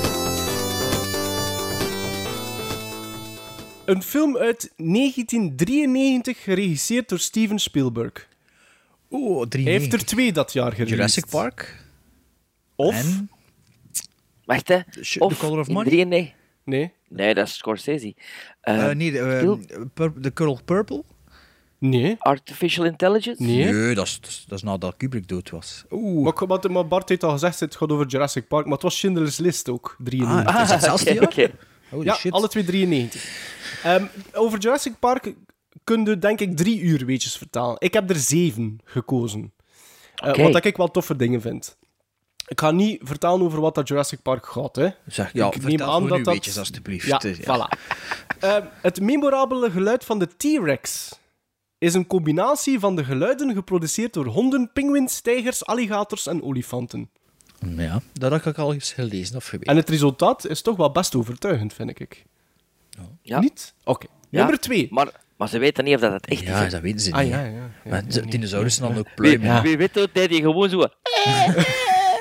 [3.84, 8.28] Een film uit 1993, geregisseerd door Steven Spielberg.
[9.10, 10.96] Oeh, drie Hij heeft er twee dat jaar gereleased.
[10.96, 11.81] Jurassic Park
[12.76, 12.94] Of?
[12.94, 13.30] en
[14.44, 14.78] Wacht, hè.
[15.00, 15.90] Sh- Of The Color of in Money?
[15.90, 16.34] 93.
[16.64, 16.92] Nee.
[17.08, 18.14] Nee, dat is Scorsese.
[18.60, 19.12] Eh, eh, nee,
[19.94, 21.04] Pur- The Color Purple?
[21.78, 22.16] Nee.
[22.18, 23.42] Artificial Intelligence?
[23.42, 23.94] Nee.
[23.94, 25.84] dat is, dat is, dat is nadat Kubrick dood was.
[25.90, 26.24] Oeh.
[26.38, 28.96] Maar, maar, maar Bart heeft al gezegd, het gaat over Jurassic Park, maar het was
[28.98, 30.54] Schindler's List ook, 93.
[30.54, 31.50] Ah, is hetzelfde jaar?
[31.90, 32.32] Holy ja, shit.
[32.32, 33.80] alle twee 93.
[33.82, 35.34] Ehm, over Jurassic Park
[35.84, 37.76] kun je denk ik drie uur weetjes vertalen.
[37.78, 39.52] Ik heb er zeven gekozen.
[40.14, 40.42] Eh, Oké.
[40.42, 41.76] Wat dat ik wel toffe dingen vind.
[42.52, 44.76] Ik ga niet vertellen over wat dat Jurassic Park gaat.
[44.76, 44.88] Hè.
[45.06, 47.06] Zeg, ja, ik vertel gewoon uw weetjes, alstublieft.
[47.06, 47.34] Ja, ja.
[47.34, 47.78] voilà.
[48.40, 51.12] Ehm, het memorabele geluid van de T-Rex
[51.78, 57.10] is een combinatie van de geluiden geproduceerd door honden, pinguïns, tijgers, alligators en olifanten.
[57.76, 59.70] Ja, dat heb ik al eens gelezen of geweten.
[59.72, 62.24] En het resultaat is toch wel best overtuigend, vind ik.
[63.22, 63.40] Ja.
[63.40, 63.74] Niet?
[63.84, 64.06] Oké.
[64.30, 64.86] Ja, Nummer twee.
[64.90, 66.72] Maar, maar ze weten niet of dat het echt Ja, is.
[66.72, 67.16] dat weten ze niet.
[67.18, 67.46] Ah, ja, hè.
[67.46, 67.52] ja.
[67.52, 69.46] ja, Maar ja, de dinosaurussen dan ook Wie, pluimen.
[69.46, 69.62] Ja.
[69.62, 70.78] wie weet dat hij gewoon zo...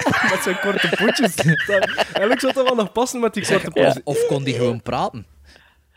[0.31, 1.35] Met zijn korte pootjes.
[1.35, 4.03] Dat- Eigenlijk zou dat wel nog passen met die korte pootjes.
[4.03, 5.25] Of, of kon die gewoon praten?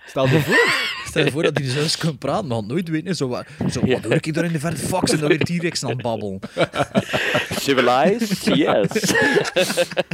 [0.06, 0.72] Stel je voor.
[1.06, 3.16] Stel je voor dat die dinosaurus kon praten, maar had nooit weten.
[3.16, 4.76] Zo, wat, zo, wat doe ik daar in de verte?
[4.86, 6.38] Fox en dan weer T-Rex aan het babbelen.
[7.60, 8.44] Civilized?
[8.56, 9.14] Yes.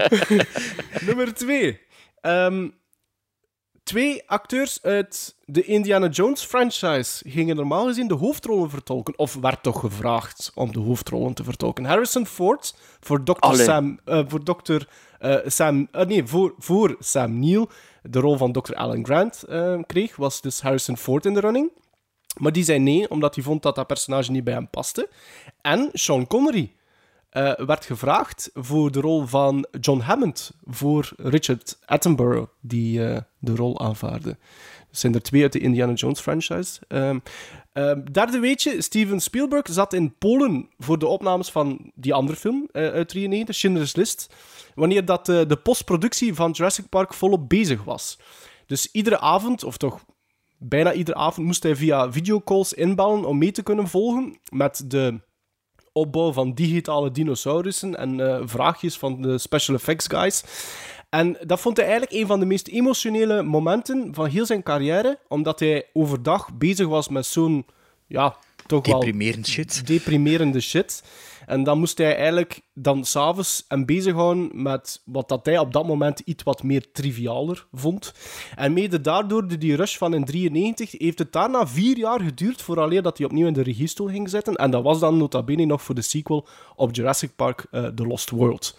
[1.06, 1.80] Nummer twee.
[2.20, 2.68] Ehm,
[3.90, 9.18] twee acteurs uit de Indiana Jones franchise gingen normaal gezien de hoofdrollen vertolken.
[9.18, 11.84] Of werd toch gevraagd om de hoofdrollen te vertolken.
[11.84, 13.32] Harrison Ford voor Dr.
[13.38, 13.64] Allee.
[13.64, 14.00] Sam...
[14.04, 14.82] eh, voor Dr.
[15.18, 15.88] eh, Sam...
[15.92, 17.66] eh, nee, voor, voor Sam Neill
[18.02, 18.74] de rol van Dr.
[18.74, 19.44] Alan Grant
[19.86, 21.70] kreeg, was dus Harrison Ford in de running.
[22.36, 25.08] Maar die zei nee, omdat hij vond dat dat personage niet bij hem paste.
[25.60, 26.72] En Sean Connery
[27.30, 33.54] eh, werd gevraagd voor de rol van John Hammond voor Richard Attenborough, die eh, de
[33.54, 34.30] rol aanvaarde.
[34.30, 36.80] Er zijn er twee uit de Indiana Jones franchise.
[36.88, 37.18] Ehm,
[37.72, 42.68] ehm, derde weetje, Steven Spielberg zat in Polen voor de opnames van die andere film
[42.72, 44.34] eh, uit 93, Schindler's List,
[44.74, 48.18] wanneer dat, de postproductie van Jurassic Park volop bezig was.
[48.66, 50.00] Dus iedere avond, of toch
[50.58, 55.20] bijna iedere avond, moest hij via videocalls inbellen om mee te kunnen volgen met de
[55.92, 60.42] opbouw van digitale dinosaurussen en eh, vraagjes van de special effects guys.
[61.08, 65.18] En dat vond hij eigenlijk een van de meest emotionele momenten van heel zijn carrière,
[65.28, 67.66] omdat hij overdag bezig was met zo'n,
[68.06, 68.36] ja,
[68.66, 69.86] toch wel Deprimerend shit.
[69.86, 71.02] deprimerende shit.
[71.46, 75.86] En dan moest hij eigenlijk dan s'avonds hem bezighouden met wat dat hij op dat
[75.86, 78.14] moment iets wat meer trivialer vond.
[78.56, 82.62] En mede daardoor, door die rush van in 93, heeft het daarna vier jaar geduurd
[82.62, 84.54] vooraleer dat hij opnieuw in de regiestoel ging zitten.
[84.54, 88.06] En dat was dan nota bene nog voor de sequel op Jurassic Park eh, The
[88.06, 88.76] Lost World.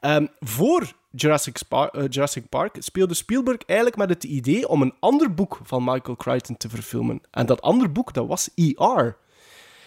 [0.00, 4.94] Ehm, voor Jurassic, Spa- eh, Jurassic Park speelde Spielberg eigenlijk met het idee om een
[5.00, 7.20] ander boek van Michael Crichton te verfilmen.
[7.30, 9.16] En dat andere boek, dat was ER.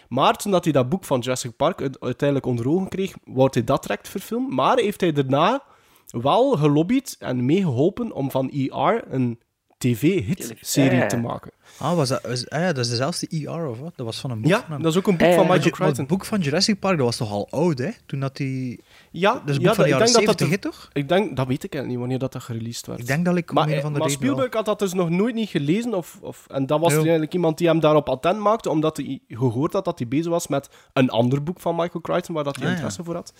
[0.10, 3.50] Maar toen dat hij dat boek van Jurassic Park uite- uiteindelijk onder ogen kreeg, wou
[3.52, 4.56] hij dat direct verfilmen.
[4.56, 5.64] Maar heeft hij daarna
[6.08, 9.40] wel gelobbyd en meegeholpen om van ER een
[9.78, 11.06] tv-hit-serie Ja.
[11.08, 11.52] te maken.
[11.80, 13.94] Ah, was dat, was, ah ja, dat is dezelfde ER of wat?
[13.96, 15.58] Dat was van een boek Ja, van dat is ook een boek Eh, van Michael
[15.60, 16.06] Maar het Crichton.
[16.08, 17.90] boek van Jurassic Park, dat was toch al oud, hè?
[18.06, 18.84] Toen dat die...
[19.12, 20.58] Ja, Dat is een ja, boek van de ik jaren denk dat 70, dat hè,
[20.58, 20.90] toch?
[20.94, 23.00] Ik denk, dat weet ik niet, wanneer dat, dat gereleased werd.
[23.00, 25.50] Ik denk dat ik Maar, van de maar Spielberg had dat dus nog nooit niet
[25.50, 25.94] gelezen.
[25.94, 29.20] Of, of, en dat was er eigenlijk iemand die hem daarop attent maakte, omdat hij
[29.28, 32.56] gehoord had dat hij bezig was met een ander boek van Michael Crichton, waar dat
[32.56, 32.76] hij Ah, ja.
[32.76, 33.34] interesse voor had.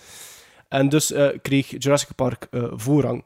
[0.68, 3.24] En dus eh, kreeg Jurassic Park eh, voorrang.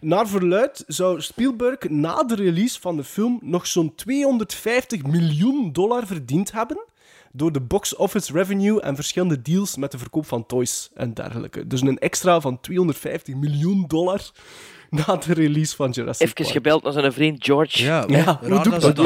[0.00, 6.06] Naar verluid zou Spielberg na de release van de film nog zo'n 250 miljoen dollar
[6.06, 6.84] verdiend hebben
[7.32, 11.66] door de box office revenue en verschillende deals met de verkoop van toys en dergelijke.
[11.66, 14.30] Dus een extra van 250 miljoen dollar
[14.90, 16.48] na de release van Jurassic Even Park.
[16.56, 17.82] gebeld naar zijn vriend George.
[17.82, 18.96] Ja, Ja, raar hoe doe- dat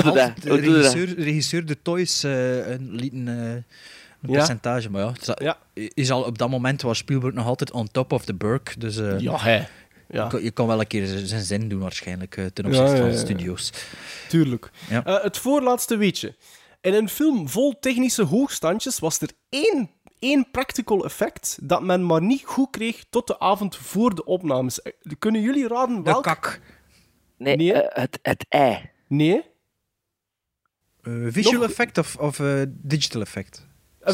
[0.43, 3.63] De regisseur, regisseur de Toys eh, een, lieten, eh,
[4.23, 4.37] een Ja.
[4.37, 4.91] percentage.
[4.91, 5.59] Maar ja, Ja.
[5.95, 8.77] is al, op dat moment was Spielberg nog altijd on top of the burg.
[8.79, 9.57] Dus eh, Ja, hè.
[9.57, 9.67] je,
[10.11, 12.93] Ja, kan, je kan wel een keer zijn zin doen waarschijnlijk eh, ten opzichte Ja,
[12.95, 13.73] ja, van ja, de studio's.
[14.29, 14.71] tuurlijk.
[14.91, 15.05] Ja.
[15.05, 16.35] Eh, het voorlaatste weetje.
[16.81, 22.23] In een film vol technische hoogstandjes was er één, één practical effect dat men maar
[22.23, 24.81] niet goed kreeg tot de avond voor de opnames.
[25.19, 26.23] Kunnen jullie raden De welk?
[26.23, 26.61] kak.
[27.39, 27.73] Nee, Nee.
[27.75, 28.91] het, het ei.
[29.09, 29.43] Nee.
[31.03, 33.67] Eh, visual Nog- effect of, of digital effect?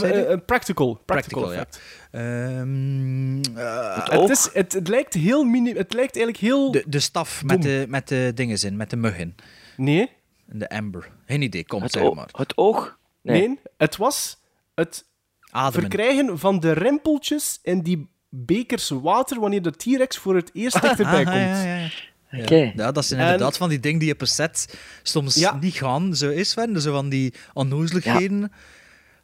[0.03, 1.59] Eh, eh, practical, practical, Practical, ja.
[1.59, 1.81] effect.
[2.11, 4.31] Ehm, eh, Het Het, oog.
[4.31, 5.73] is, het, het lijkt heel mini...
[5.73, 6.71] Het lijkt eigenlijk heel...
[6.71, 7.47] de, de staf Dom.
[7.47, 9.35] met de, met de dingen in, met de mug in.
[9.77, 10.11] Nee.
[10.47, 11.09] De amber.
[11.27, 12.29] Geen idee, kom, Het, zeg maar.
[12.33, 12.99] het oog?
[13.23, 13.49] Nee.
[13.49, 13.59] Nee.
[13.77, 14.41] Het was
[14.75, 15.05] het
[15.51, 15.81] Ademen.
[15.89, 21.27] verkrijgen van de rimpeltjes in die bekers water wanneer de T-Rex voor het eerst dichterbij
[21.27, 21.37] Ah, komt.
[21.37, 21.89] ja, ja, ja.
[22.43, 22.73] Oké.
[22.77, 25.57] Ja, dat zijn En- inderdaad van die dingen die op een set soms Ja.
[25.61, 26.81] niet gaan, zo is Sven.
[26.81, 28.53] Zo van die onnozeligheden.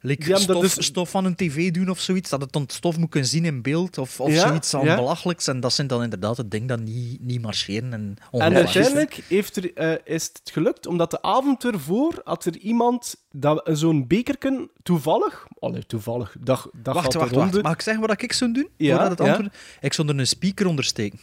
[0.03, 3.11] Like stof, is- stof van een tv doen of zoiets, dat het dan stof moet
[3.11, 4.97] kunnen zien in beeld of, of Ja, zoiets aan ja.
[4.97, 5.47] belachelijks.
[5.47, 9.57] En dat zijn dan inderdaad het ding dat niet, niet marcheren en En uiteindelijk heeft
[9.57, 14.71] er, eh, is het gelukt, omdat de avond ervoor had er iemand dat zo'n bekerken
[14.83, 15.47] toevallig...
[15.59, 16.37] Allee, toevallig.
[16.41, 17.63] Dat, dat Wacht, wacht, wacht.
[17.63, 18.69] Mag ik zeggen wat ik zou doen?
[18.77, 19.57] Ja, Voordat het antwoord...
[19.81, 21.19] Ik zou er een speaker onder steken.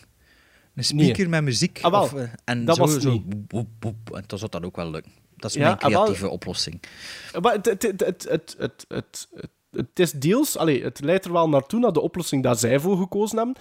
[0.76, 1.80] Een speaker met muziek.
[1.82, 2.02] Ah, wel.
[2.02, 4.16] of, eh, en Dat zo, was zo boep, boep.
[4.16, 5.12] En dan zou dat ook wel lukken.
[5.38, 6.84] Dat is mijn ah, creatieve oplossing.
[7.42, 8.56] Maar het, het, het, het,
[8.88, 9.28] het,
[9.72, 10.58] het, is deels...
[10.58, 13.56] Allee, het leidt er wel naartoe, naar de oplossing dat zij voor gekozen hebben.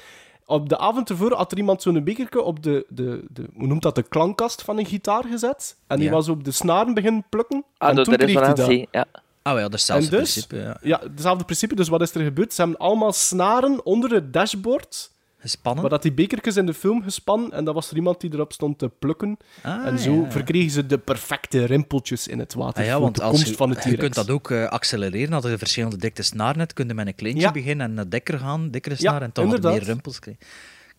[0.45, 3.47] Op de avond ervoor had er iemand zo'n bekerke op de, de, de...
[3.55, 3.95] Hoe noemt dat?
[3.95, 5.77] De klankkast van een gitaar gezet.
[5.87, 7.65] En die was op de snaren beginnen plukken.
[7.79, 8.87] en toen kreeg hij dat.
[8.91, 9.07] Ja.
[9.43, 10.57] Ah ja, hetzelfde dus, principe.
[10.57, 10.77] Ja.
[10.83, 11.75] ja, hetzelfde principe.
[11.75, 12.55] Dus wat is er gebeurd?
[12.55, 15.11] Ze hebben allemaal snaren onder het dashboard
[15.47, 15.81] Gespannen.
[15.83, 18.53] Maar dat die bekertjes in de film gespannen en dat was er iemand die erop
[18.53, 19.37] stond te plukken.
[19.63, 23.03] Ah, en zo ja, verkregen ze de perfecte rimpeltjes in het water Ah ja, voor
[23.03, 25.33] want de als komst je, van je kunt dat ook eh, accelereren.
[25.33, 27.51] Als je verschillende dikte snaren hebt, kun je met een kleintje Ja.
[27.53, 30.47] beginnen en naar dikker gaan, dikkere snaar, en dan meer rimpels krijgen.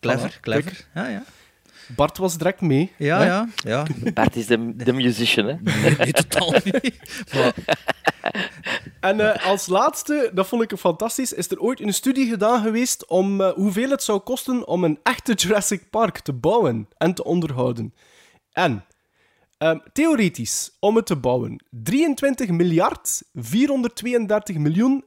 [0.00, 0.86] Clever, clever.
[0.94, 1.22] Ja, ja.
[1.96, 2.92] Bart was direct mee.
[2.96, 3.24] Ja, hè?
[3.24, 3.86] ja, ja.
[4.14, 5.54] Bart is de, de musician, hè.
[5.60, 6.92] Nee, nee, totaal niet.
[7.34, 7.54] Maar,
[9.00, 13.06] En eh, als laatste, dat vond ik fantastisch, is er ooit een studie gedaan geweest
[13.06, 17.24] om eh, hoeveel het zou kosten om een echte Jurassic Park te bouwen en te
[17.24, 17.94] onderhouden.
[18.52, 18.84] En
[19.58, 25.04] ehm, theoretisch, om het te bouwen, 23 miljard 432 miljoen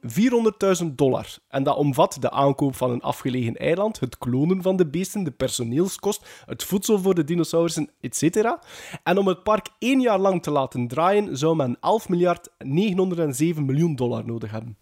[0.80, 1.38] 400.000 dollar.
[1.48, 5.30] En dat omvat de aankoop van een afgelegen eiland, het klonen van de beesten, de
[5.30, 8.56] personeelskost, het voedsel voor de dinosaurussen, etc.
[9.02, 13.64] En om het park één jaar lang te laten draaien, zou men 11 miljard 907
[13.64, 14.76] miljoen dollar nodig hebben.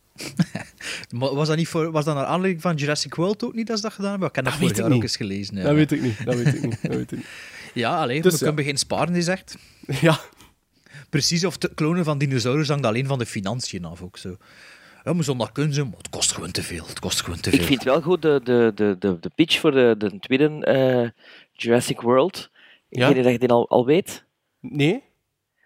[1.34, 3.82] was dat niet voor, was dat naar aanleiding van Jurassic World ook niet dat ze
[3.82, 4.28] dat gedaan hebben?
[4.28, 5.56] Ik heb dat, Dat vorig jaar ook eens gelezen.
[5.56, 6.82] Ja, Dat weet ik niet, dat weet ik niet.
[6.82, 7.26] Dat weet ik niet.
[7.74, 8.36] ja alleen, Dus we ja.
[8.36, 9.56] kunnen beginnen sparen, die zegt.
[10.00, 10.20] Ja,
[11.10, 14.36] Precies, of het klonen van dinosaurus hangt alleen van de financiën af ook zo.
[15.04, 16.86] Ja, maar zonder kunnen ze, maar het kost gewoon te veel.
[16.86, 17.58] Het kost gewoon te veel.
[17.58, 21.08] Ik vind wel goed de, de, de, de, de pitch voor de, de tweede eh,
[21.52, 22.50] Jurassic World.
[22.88, 23.06] Ik Ja?
[23.06, 24.24] weet niet dat je die al, al weet.
[24.60, 25.02] nee.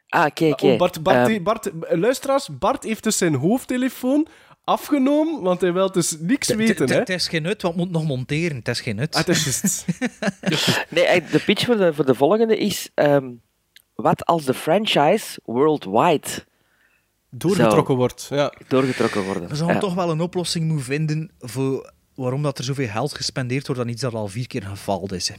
[0.09, 0.67] Ah, oké, oké.
[0.67, 4.27] Oh, Bart, Bart, Ehm, Bart, luisteraars, Bart heeft dus zijn hoofdtelefoon
[4.65, 6.99] afgenomen, want hij wil dus niks weten, het- hè.
[6.99, 8.57] Het is geen nut, want moet nog monteren.
[8.57, 9.15] Het is geen nut.
[9.15, 9.85] Ah, het is juist.
[10.91, 12.91] Nee, eh, de pitch voor de, voor de volgende is...
[12.95, 13.31] ehm,
[13.95, 16.29] wat als de franchise worldwide
[17.31, 18.53] Doorgetrokken wordt, ja.
[18.69, 19.49] Doorgetrokken worden.
[19.49, 19.83] We zouden Ja.
[19.83, 23.89] toch wel een oplossing moeten vinden voor waarom dat er zoveel geld gespendeerd wordt aan
[23.89, 25.29] iets dat al vier keer gefaald is.
[25.29, 25.35] Hè.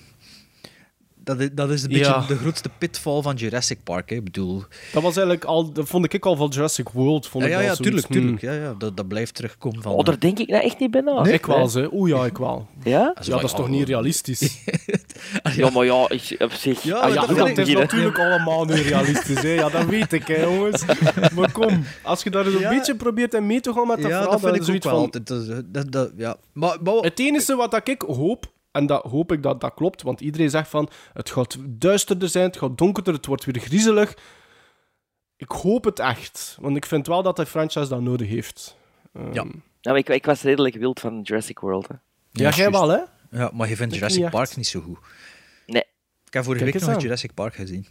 [1.25, 2.25] Dat is, dat is een beetje Ja.
[2.27, 4.09] de grootste pitfall van Jurassic Park.
[4.09, 4.15] Hè.
[4.15, 4.63] Ik bedoel,
[4.93, 7.27] Dat was eigenlijk al, dat vond ik ook al van Jurassic World.
[7.27, 8.15] Vond ja, ik ja, ja, zoiets, tuurlijk, hmm.
[8.21, 8.41] tuurlijk.
[8.41, 9.91] Ja, ja, dat, dat blijft terugkomen van...
[9.91, 11.21] Oh, daar denk ik nou echt niet bij na.
[11.21, 11.69] Nee, ik wel, Nee.
[11.69, 11.89] ze.
[11.93, 12.67] Oeh ja, ik wel.
[12.83, 13.13] Ja?
[13.21, 14.41] Ja, dat is toch niet realistisch?
[15.55, 16.83] Ja, maar ja, ik, op zich...
[16.83, 17.81] Ja, Ah, ja, dat is hier, hè.
[17.81, 19.49] natuurlijk allemaal niet realistisch, hè.
[19.53, 20.83] Ja, dat weet ik, hè, jongens.
[21.35, 22.69] Maar kom, als je daar eens een Ja.
[22.69, 24.65] beetje probeert in mee te gaan met dat ja, verhaal, dat vind dan ik ook
[24.67, 25.03] zoiets wel van...
[25.03, 25.27] altijd.
[25.27, 26.37] Dat, is- dat, dat, ja.
[26.53, 28.45] maar, maar, Het enige wat ik hoop,
[28.75, 32.45] en dat hoop ik dat dat klopt, want iedereen zegt van het gaat duisterder zijn,
[32.45, 34.13] het gaat donkerder, het wordt weer griezelig.
[35.37, 38.77] Ik hoop het echt, want ik vind wel dat de franchise dat nodig heeft.
[39.13, 39.45] Ehm, Ja.
[39.81, 41.87] Nou, ik, ik was redelijk wild van Jurassic World.
[41.87, 41.95] Hè.
[42.31, 42.99] Ja, jij wel, hè?
[43.31, 44.35] ja, maar je vindt Jurassic niet echt.
[44.35, 44.97] Park niet zo goed.
[45.65, 45.83] Nee.
[46.25, 47.01] Ik heb vorige Kijk week nog aan.
[47.01, 47.87] Jurassic Park gezien.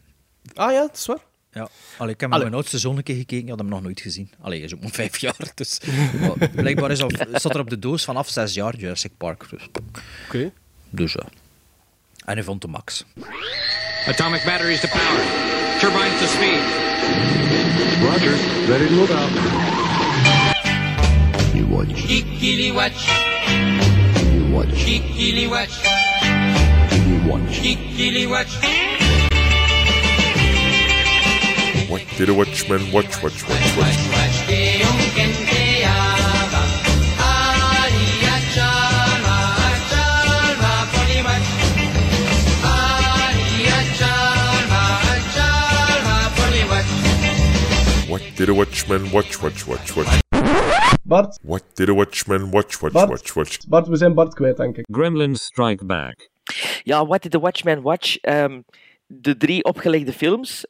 [0.55, 1.25] Ah ja, dat is waar.
[1.51, 1.69] Ja.
[1.99, 4.01] Allee, ik heb met mijn oudste zoon een keer gekeken, ik had hem nog nooit
[4.01, 4.31] gezien.
[4.41, 5.53] Allee, hij is ook maar vijf jaar.
[5.55, 5.81] Dus,
[6.21, 9.51] maar blijkbaar is op, staat er op de doos vanaf zes jaar Jurassic Park.
[9.51, 9.69] Dus,
[10.27, 10.53] Oké.
[10.97, 11.25] Ja.
[12.25, 13.05] En hij vond de max.
[14.07, 15.23] Atomic batteries to power.
[15.81, 16.63] Turbines to speed.
[18.03, 18.35] Roger.
[18.69, 19.31] Ready to move out.
[21.55, 22.07] You watch.
[22.07, 23.09] Kikili watch.
[24.33, 24.85] You watch.
[24.85, 25.83] Kikili watch.
[27.07, 27.61] You watch.
[27.61, 28.53] Kikili watch.
[31.89, 33.97] What did a watchman watch, watch, watch, watch?
[34.09, 35.44] What
[48.37, 50.19] did a watchman watch, watch, watch, watch?
[51.03, 53.09] Bart, What did a watchman watch, watch, Bart.
[53.09, 53.59] watch, watch?
[53.69, 54.87] Bart, we zijn Bart kwijt, denk ik.
[54.93, 56.29] Gremlins Strike Back.
[56.83, 58.17] Ja, What Did the Watchman Watch?
[58.17, 58.61] Ehm,
[59.07, 60.67] de drie opgelegde films.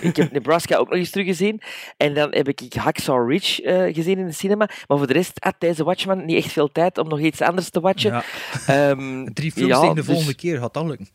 [0.00, 1.60] ik heb Nebraska ook nog eens teruggezien.
[1.96, 4.68] En dan heb ik Hacksaw Ridge eh, gezien in de cinema.
[4.86, 7.70] Maar voor de rest had deze Watchman niet echt veel tijd om nog iets anders
[7.70, 8.12] te watchen.
[8.12, 8.22] Ja.
[8.66, 11.08] Ehm, Drie films ja, tegen de dus- volgende keer, gaat dat lukken?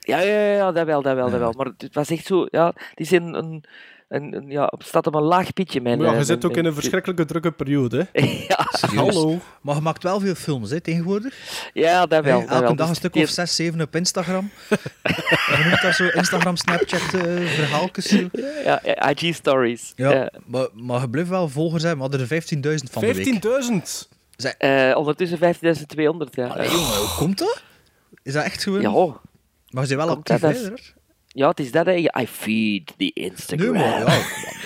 [0.00, 1.52] Ja, ja, ja, ja, dat wel, dat wel, dat wel.
[1.52, 3.64] Maar het was echt zo, ja, die zijn een, een,
[4.10, 5.98] een- ja, het staat op een laag pitje, mijn...
[5.98, 8.20] Maar ja, eh, je zit mijn- ook in een verschrikkelijke drukke periode, hè.
[8.48, 9.38] ja, Hallo.
[9.60, 11.34] Maar je maakt wel veel films hè, tegenwoordig.
[11.74, 12.40] ja, dat wel.
[12.40, 12.74] Hè, dat elke wel.
[12.74, 14.50] dag een Dus stuk of zes, zeven op Instagram.
[15.56, 18.10] Je noemt dat zo Instagram, Snapchat eh verhaaltjes.
[18.64, 19.92] Ja, ja, IG-stories.
[19.96, 22.10] Ja, Maar, maar je blijft wel volgers hebben.
[22.10, 22.42] We hadden er
[22.78, 23.42] 15.000 van de week.
[24.36, 24.52] 15.000!
[24.58, 25.42] Eh, ondertussen 15.200,
[26.30, 26.46] ja.
[26.46, 27.62] Allee, jongen, hoe komt dat?
[28.22, 28.80] Is dat echt gewoon...
[28.80, 28.90] Ja.
[29.70, 30.80] Maar ze zijn wel actief, dat,
[31.34, 31.96] is- ja, het is dat, hè.
[31.96, 33.72] I feed the Nee, Instagram.
[33.72, 34.06] maar ja.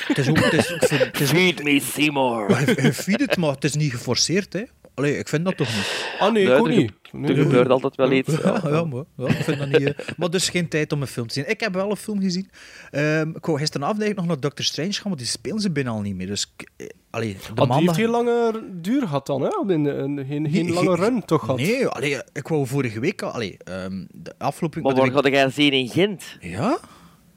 [0.08, 0.38] Het is ook...
[0.44, 2.60] Het is, ik vind- het is Feed me Seymour.
[2.82, 4.62] Je, feedt het, maar het is niet geforceerd, hè?
[4.94, 6.08] Allee, ik vind dat toch niet.
[6.18, 6.92] Ah nee, ik ook er niet.
[7.12, 7.42] Nee, er nee.
[7.44, 8.34] gebeurt altijd wel iets.
[8.42, 9.94] Ja, ja, maar ja, ik vind dat niet...
[9.94, 11.48] eh, maar dus geen tijd om een film te zien.
[11.50, 12.50] Ik heb wel een film gezien.
[12.90, 15.92] Ehm, ik wou gisteravond eigenlijk nog naar Doctor Strange gaan, maar die spelen ze binnen
[15.92, 16.26] al niet meer.
[16.26, 16.52] Dus...
[16.56, 19.48] ik- eh, Allee, de Ah, die heeft heel lange duur gehad dan, hè?
[19.72, 21.56] In, in, geen, geen Nee, lange ge- run toch gehad.
[21.56, 23.22] Nee, allee, ik wou vorige week...
[23.22, 26.24] al- Allee, ehm, de afgelopen Maar waar week- ga jij zien in Gent?
[26.40, 26.78] Ja?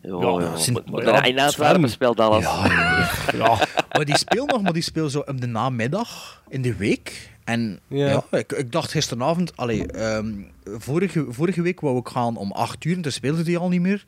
[0.01, 2.43] Ja, Ja, ja, Sint- maar- ja, in Antwerpen speelt alles.
[3.38, 3.58] Ja.
[3.91, 7.36] Maar die speelt nog, maar die speelt zo op de namiddag in de week.
[7.48, 8.08] En Ja.
[8.08, 10.34] ja, ik, ik dacht gisteravond, allee, ehm,
[10.64, 13.82] vorige, vorige week wou ik gaan om 8 uur en toen speelde die al niet
[13.82, 14.06] meer.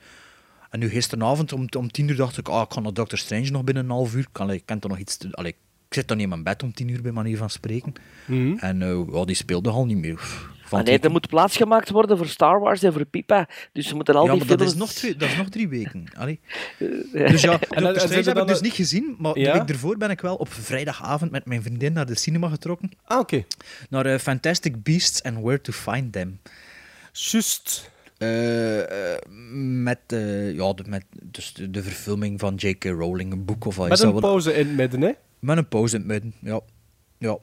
[0.69, 3.49] En nu gisteravond om, om 10 uur dacht ik, ah, ik ga naar Doctor Strange
[3.49, 4.27] nog binnen een half uur.
[4.31, 5.55] Kan, ik kan toch nog iets allee,
[5.89, 7.93] ik zit dan niet in mijn bed om 10 uur bij manier van spreken.
[8.25, 8.57] Mhm.
[8.57, 10.21] En eh, ja, die speelde al niet meer.
[10.69, 13.49] Ah, nee, er moet plaats gemaakt worden voor Star Wars en voor Pipa.
[13.73, 14.73] Dus ze moeten al ja, die maar dat films...
[14.73, 16.05] is, nog twee, dat is nog drie weken.
[16.17, 16.39] Allee.
[17.13, 19.51] Dus ja, En Doctor Strange heb ik dus een- niet gezien, maar Ja?
[19.53, 22.91] de week ervoor ben ik wel op vrijdagavond met mijn vriendin naar de cinema getrokken.
[23.05, 23.43] Ah, oké.
[23.89, 26.39] Naar eh, Fantastic Beasts and Where to Find Them.
[27.11, 27.91] Just.
[28.17, 29.19] Eh, eh,
[29.83, 32.83] met, eh, ja, de, met dus de, de verfilming van J.K.
[32.83, 35.11] Rowling, een boek of wat is Met dat een pauze in het midden, hè?
[35.39, 36.59] Met een pauze in het midden, ja.
[37.17, 37.37] ja.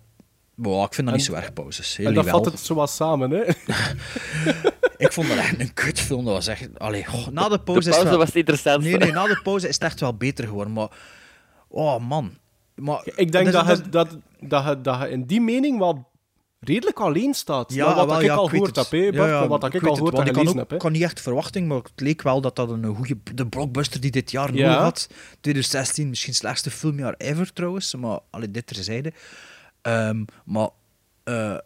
[0.55, 1.97] Maar ja, ik vind dat niet zo erg pauzes.
[1.97, 2.35] Heel En dat wel.
[2.35, 3.43] vat het zo wat samen, hè?
[4.99, 6.25] Ik vond dat echt een kutfilm.
[6.25, 6.79] Dat was echt...
[6.79, 8.19] Allee, goh, na de pauze, De is het pauze wel...
[8.19, 8.89] was het interessantste.
[8.91, 10.73] Nee, nee, na de pauze is het echt wel beter geworden.
[10.73, 10.89] Maar...
[11.69, 12.31] Oh, man.
[12.75, 16.09] Maar, Ik denk dat, is- je, dat, dat, je, dat je in die mening wel
[16.61, 17.73] redelijk alleen staat.
[17.73, 20.27] Ja, wat wel, ik ja, al gehoord heb, Bart, Ja, wat ik, al gehoord en
[20.27, 20.91] ik kan gelezen heb.
[20.91, 24.31] Niet echt verwachting, maar het leek wel dat dat een goede de blockbuster die dit
[24.31, 24.67] jaar Ja.
[24.67, 25.09] nodig had.
[25.41, 29.13] 2016, misschien het slechtste filmjaar ever trouwens, maar allee, dit terzijde.
[29.83, 30.69] Ehm maar,
[31.25, 31.57] eh,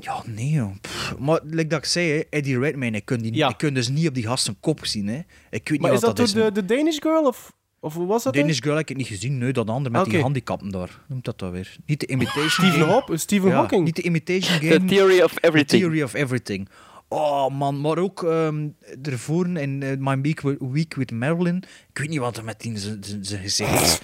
[0.00, 0.70] ja, nee, joh.
[0.80, 3.88] Pff, maar like dat ik zei, hè, Eddie Redmayne, ik kun, die, ik kun dus
[3.88, 5.08] niet op die gast zijn kop zien.
[5.08, 5.20] Hè.
[5.50, 6.52] Ik weet Maar niet is wat dat dat door is.
[6.54, 8.34] de, de Danish Girl, of, of hoe was dat?
[8.34, 11.00] Danish Girl heb ik niet gezien, nee, dat andere met die handicappen daar.
[11.08, 11.76] Noemt dat dan weer?
[11.86, 13.16] Niet de Imitation Stephen, Game.
[13.16, 13.84] Stephen Ja, Hawking.
[13.84, 14.84] Niet de Imitation The Game.
[14.88, 15.82] Theory of The Everything.
[15.82, 16.68] Theory of Everything.
[17.08, 18.68] Oh man, maar ook ehm
[19.02, 21.56] ervoor in eh, My Week with, Week with Marilyn.
[21.90, 23.04] Ik weet niet wat er met die zijn-
[23.42, 23.98] gezicht is.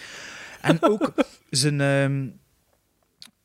[0.60, 1.12] En ook
[1.50, 1.80] zijn...
[1.80, 2.26] ehm,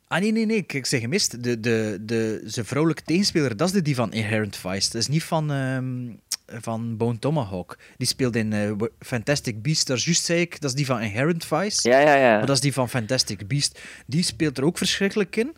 [0.08, 1.42] Ah, nee, nee, nee, ik, ik zeg gemist.
[1.42, 4.90] De, de, de, zijn vrouwelijke tegenspeler, dat is de die van Inherent Vice.
[4.90, 6.12] Dat is niet van, ehm,
[6.46, 7.78] van Bone Tomahawk.
[7.96, 9.86] Die speelt in eh, Fantastic Beast.
[9.86, 11.88] Daar juist zei ik, dat is die van Inherent Vice.
[11.88, 12.36] Ja, ja, ja.
[12.36, 13.80] Maar dat is die van Fantastic Beast.
[14.06, 15.56] Die speelt er ook verschrikkelijk in.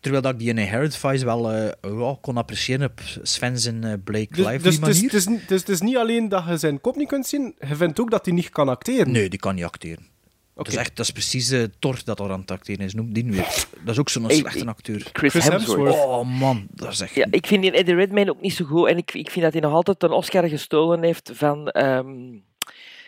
[0.00, 3.84] Terwijl dat ik die in Inherent Vice wel eh, ja, kon appreciëren op Sven zijn
[3.84, 5.02] eh, Blake Dus, Lively dus, het is- manier.
[5.04, 7.54] het is, niet- dus het is niet alleen dat je zijn kop niet kunt zien,
[7.68, 9.10] je vindt ook dat hij niet kan acteren.
[9.12, 10.06] Nee, die kan niet acteren.
[10.64, 12.94] Dat, is echt, dat is precies eh Thor dat er aan het acteren is.
[12.94, 13.66] Noem die nu weer.
[13.80, 15.08] Dat is ook zo'n Hey, slechte acteur.
[15.12, 15.78] Chris Chris Hemsworth.
[15.78, 16.06] Hemsworth.
[16.06, 17.14] Oh man, dat is echt...
[17.14, 18.88] Ja, ik vind die Eddie Redmayne ook niet zo goed.
[18.88, 21.68] En ik, ik vind dat hij nog altijd een Oscar gestolen heeft van...
[21.68, 22.08] ehm,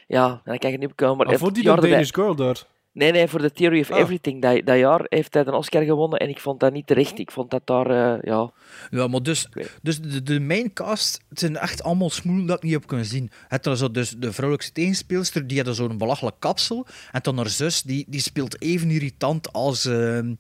[0.07, 1.27] ja, dan kan je niet opkomen.
[1.27, 2.63] Maar Maar die de Danish Girl daar.
[2.93, 3.99] Nee, nee, voor The Theory of Ah.
[3.99, 4.43] Everything.
[4.43, 7.19] Dat, dat jaar heeft hij een Oscar gewonnen en ik vond dat niet terecht.
[7.19, 8.51] Ik vond dat daar, eh, ja...
[8.91, 9.49] Ja, maar dus,
[9.83, 13.31] dus de, de maincast, het zijn echt allemaal smoelen dat ik niet heb kunnen zien.
[13.49, 16.87] Het er zo dus de vrouwelijke tegenspeelster, die had zo'n belachelijk kapsel.
[17.13, 20.35] En dan haar zus, die, die speelt even irritant als ehm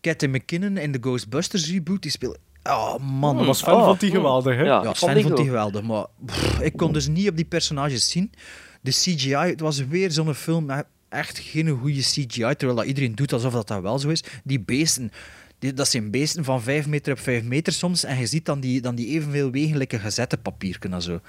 [0.00, 2.02] Cathy McKinnon in de Ghostbusters reboot.
[2.02, 2.38] Die speelt...
[2.62, 3.44] Oh man.
[3.44, 3.84] Maar Sven Oh.
[3.84, 4.62] vond die geweldig, hè?
[4.62, 5.82] Ja, vond Sven die vond die geweldig.
[5.82, 8.32] Maar pff, ik kon dus niet op die personages zien.
[8.80, 10.70] De CGI, het was weer zo'n film
[11.10, 12.26] echt geen goede CGI.
[12.56, 14.24] Terwijl dat iedereen doet alsof dat, dat wel zo is.
[14.44, 15.10] Die beesten...
[15.58, 18.04] Die, dat zijn beesten van 5 meter op 5 meter soms.
[18.04, 21.20] En je ziet dan die, dan die evenveel wegelijke gezette papierken en zo.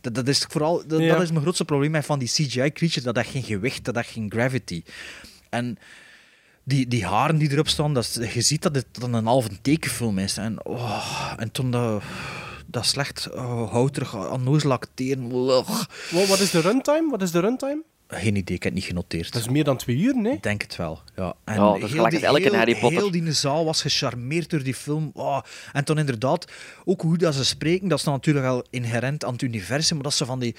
[0.00, 1.12] Dat, dat is vooral dat, Ja.
[1.12, 3.02] dat is mijn grootste probleem met van die CGI-creatures.
[3.04, 4.82] Dat dat geen gewicht, dat dat geen gravity.
[5.50, 5.78] En
[6.64, 9.60] die, die haren die erop staan, dat is- je ziet dat het dan een halve
[9.62, 10.36] tekenfilm is.
[10.36, 12.02] En, oh, en toen dat,
[12.66, 14.14] dat slecht oh, houterig,
[14.68, 15.30] acteren.
[15.32, 15.82] ugh.
[16.10, 17.10] Wat, wat is de runtime?
[17.10, 17.82] Wat is de runtime?
[18.14, 19.32] Geen idee, ik heb het niet genoteerd.
[19.32, 20.32] Dat is meer dan twee uur, nee?
[20.32, 21.34] Ik denk het wel, ja.
[21.44, 22.98] En Ja, dat is heel die- elke heel- Harry Potter.
[22.98, 25.10] Heel die zaal was gecharmeerd door die film.
[25.14, 25.40] Oh,
[25.72, 26.52] en toen inderdaad,
[26.84, 30.04] ook hoe dat ze spreken, dat is dan natuurlijk al inherent aan het universum, maar
[30.04, 30.56] dat ze van die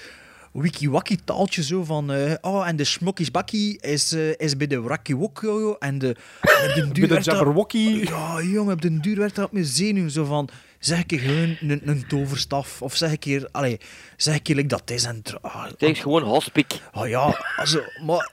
[0.52, 4.80] wiki-waki taaltje zo van eh, oh, en de smokkies bakkie is, eh, is bij de
[4.80, 7.78] wrakkie wokko en de, en den duur Bij de Jabberwocky.
[8.04, 10.48] Ja, jongen, op den duur werd dat op mijn zenuw zo van
[10.84, 13.78] zeg ik gewoon een, een toverstaf of zeg ik keer, allee,
[14.16, 16.80] zeg ik keer like dat is en ah, Het is gewoon hospik.
[16.92, 18.30] Oh ja, also, maar,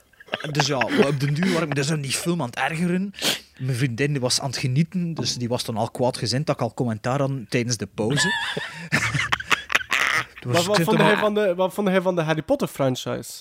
[0.50, 2.56] dus ja, maar op den duur was ik me dus aan die film aan het
[2.56, 3.14] ergeren.
[3.58, 6.62] Mijn vriendin die was aan het genieten, dus die was dan al kwaadgezind dat ik
[6.62, 8.28] al commentaar had tijdens de pauze.
[10.46, 13.32] Was- Wat, wat, vond hij van de, wat vond hij van de Harry Potter franchise?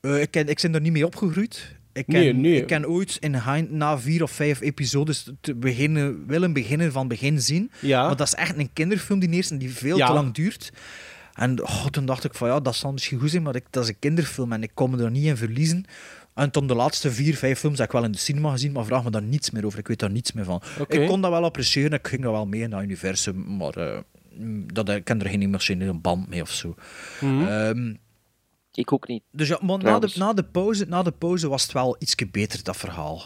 [0.00, 1.75] Eh, ik, ken, ik ben er niet mee opgegroeid.
[1.96, 2.56] Ik ken, Nee, nee.
[2.56, 3.36] Ik ken ooit in
[3.70, 7.70] na vier of vijf episodes te beginnen, willen beginnen van begin zien.
[7.80, 8.06] Ja.
[8.06, 10.06] Maar dat is echt een kinderfilm die eerst en die veel Ja.
[10.06, 10.72] te lang duurt.
[11.34, 13.82] En oh, toen dacht ik van ja, dat zal misschien goed zijn, maar ik, dat
[13.82, 15.84] is een kinderfilm en ik kon me er niet in verliezen.
[16.34, 18.84] En toen de laatste vier, vijf films heb ik wel in de cinema gezien, maar
[18.84, 19.78] vraag me daar niets meer over.
[19.78, 20.62] Ik weet daar niets meer van.
[20.88, 23.98] Ik kon dat wel appreciëren, ik ging er wel mee in dat universum, maar eh,
[24.72, 26.74] dat, ik ken er geen emotionele band mee of zo.
[27.20, 27.46] Mhm.
[27.46, 27.94] Ehm,
[28.76, 29.22] Ik ook niet.
[29.30, 32.26] dus ja, maar na de, na, de pauze, na de pauze was het wel ietsje
[32.26, 33.22] beter, dat verhaal.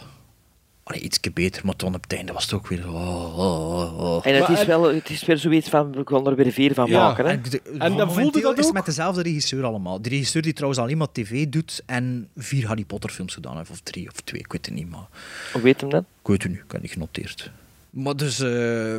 [0.83, 2.89] Allee, ietsje beter, maar toen op het einde was het ook weer...
[2.89, 4.27] Oh, oh, oh, oh.
[4.27, 6.75] En het Maar is, wel, het is weer zoiets van, we gaan er weer vier
[6.75, 7.25] van Ja, maken.
[7.25, 7.31] Hè?
[7.31, 8.73] En, de- En dan voelde dat is ook?
[8.73, 10.03] met dezelfde regisseur allemaal.
[10.03, 13.71] Die regisseur die trouwens alleen maar tv doet en vier Harry Potter films gedaan heeft.
[13.71, 14.91] Of drie of twee, ik weet het niet.
[14.91, 15.09] Maar
[15.53, 16.03] Hoe weet hem dat?
[16.21, 17.51] ik weet het nu, ik heb het niet genoteerd.
[17.91, 18.41] Maar dus...
[18.41, 18.97] eh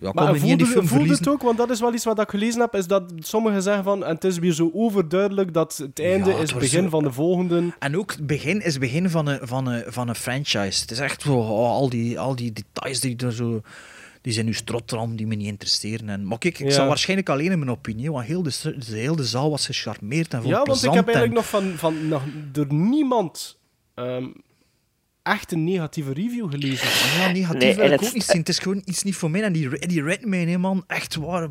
[0.00, 2.60] ja, Maar voelde, die voelde het ook, want dat is wel iets wat ik gelezen
[2.60, 6.30] heb, is dat sommigen zeggen van, en het is weer zo overduidelijk dat het einde
[6.30, 7.74] Ja, het is het begin zo- van de volgende.
[7.78, 10.80] En ook het begin is het begin van een, van een, van een franchise.
[10.80, 13.60] Het is echt zo, oh, al, die, al die details die er zo...
[14.20, 16.08] Die zijn nu strotram, die me niet interesseren.
[16.08, 16.72] En, maar kijk, ik Ja.
[16.72, 20.32] zal waarschijnlijk alleen in mijn opinie, want heel de, de, heel de zaal was gecharmeerd
[20.34, 22.22] en vond Ja, want ik heb eigenlijk en- nog van, van nog
[22.52, 23.58] door niemand
[23.94, 24.26] ehm,
[25.24, 26.88] echt een negatieve review gelezen.
[27.20, 28.38] Ja, negatief Nee, wil en ik het- ook niet zien.
[28.38, 29.42] Het is gewoon iets niet voor mij.
[29.42, 31.48] En die, die Redmayne, hè, man, echt waar.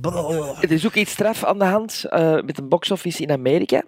[0.00, 0.62] Blah.
[0.62, 3.82] Er is ook iets straf aan de hand eh, met een box-office in Amerika.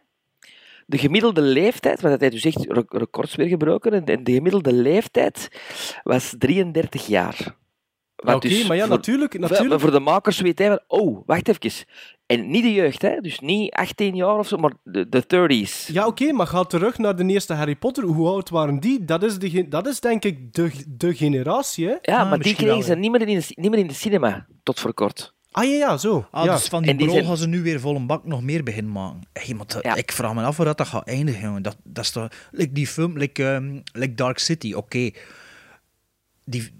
[0.86, 4.72] De gemiddelde leeftijd, wat hij dus echt re- records weer gebroken, en de, de gemiddelde
[4.72, 5.48] leeftijd
[6.02, 7.56] was 33 jaar.
[8.16, 9.30] Oké, dus maar ja, voor- natuurlijk.
[9.32, 9.70] voor- natuurlijk.
[9.70, 11.84] Maar voor de makers weet hij van, oh, wacht even.
[12.30, 13.20] En niet de jeugd, hè?
[13.20, 15.22] dus niet 18 jaar of zo, maar de, de
[15.66, 15.92] 30s.
[15.92, 18.04] Ja, oké, maar ga terug naar de eerste Harry Potter.
[18.04, 19.04] Hoe oud waren die?
[19.04, 21.94] Dat is, de, dat is denk ik de, de generatie, hè?
[22.02, 23.94] Ja, Ah, maar die kregen wel, ze niet meer, in de, niet meer in de
[23.94, 25.34] cinema, tot voor kort.
[25.50, 26.26] Ah ja, ja, zo.
[26.30, 26.54] Ah, ja.
[26.54, 28.42] dus van die En die brol zijn- gaan ze nu weer vol een bak nog
[28.42, 29.20] meer beginnen maken.
[29.32, 29.94] Hey, maar dat- Ja.
[29.94, 31.42] Ik vraag me af waar dat, dat gaat eindigen.
[31.42, 31.62] jongen.
[31.62, 32.28] Dat, dat is toch...
[32.50, 35.10] Like die film, like, ehm, like Dark City, oké.
[36.50, 36.70] Die,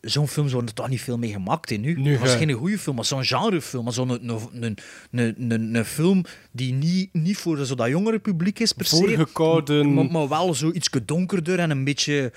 [0.00, 2.10] zo'n films worden er toch niet veel mee gemaakt in nu.
[2.10, 3.84] Het was geen goede film, maar zo'n genrefilm.
[3.84, 4.28] Maar zo'n een,
[4.62, 4.76] een,
[5.10, 9.26] een, een, een film die niet, niet voor zo dat jongere publiek is per se.
[9.84, 12.32] Maar, maar wel zo iets donkerder en een beetje...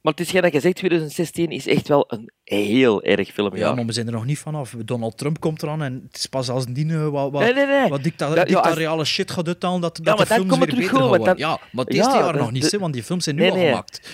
[0.00, 3.58] Maar het is geen dat je zegt, 2016 is echt wel een heel erg filmjaar.
[3.68, 4.74] Ja, maar we zijn er nog niet vanaf.
[4.84, 7.66] Donald Trump komt eraan en het is pas als die nu wat, wat, Nee, nee,
[7.66, 7.88] nee.
[7.88, 10.82] wat dicta Dat- ja, als- dictatoriale shit gaat uithalen, dat, dat de films weer beter
[10.82, 11.26] gaan worden.
[11.26, 13.42] dan- Ja, maar het Ja, eerste jaar nog niet, de- want die films zijn nu
[13.42, 13.66] Nee, al nee.
[13.68, 14.10] gemaakt.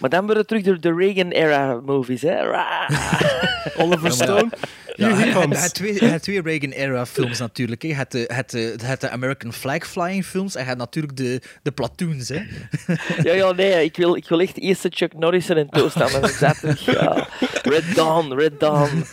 [0.00, 2.42] Maar dan worden terug de, de Reagan-era movies, hè.
[3.82, 4.48] Oliver Stone.
[4.96, 5.62] Ja, Here he en comes.
[5.62, 7.82] het twee, twee Reagan-era films natuurlijk.
[7.82, 7.94] Hè.
[7.94, 11.72] Het, de- het, de- het de American Flag Flying films en het natuurlijk de, de
[11.72, 12.28] platoons.
[12.28, 12.42] Hè.
[13.22, 16.32] Ja, ja, nee, ik wil, ik wil echt eerst Chuck Norrison en toast aan mijn
[16.32, 16.60] zet.
[16.86, 17.28] Ja.
[17.62, 19.04] Red Dawn, Red Dawn.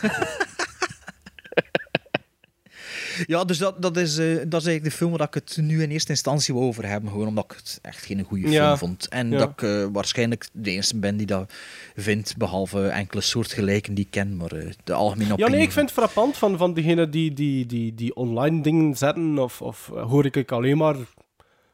[3.26, 5.82] Ja, dus dat, dat, is, eh, dat is eigenlijk de film waar ik het nu
[5.82, 7.10] in eerste instantie over hebben.
[7.10, 8.64] Gewoon omdat ik het echt geen goede Ja.
[8.66, 9.08] film vond.
[9.08, 9.38] En Ja.
[9.38, 11.52] dat ik eh, waarschijnlijk de eerste ben die dat
[11.96, 14.36] vindt, behalve enkele soortgelijken die ik ken.
[14.36, 15.52] Maar eh, de algemene Ja, opinie.
[15.54, 19.38] nee, ik vind het frappant van, van degenen die, die, die, die online dingen zetten,
[19.38, 20.96] of, of hoor ik ik alleen maar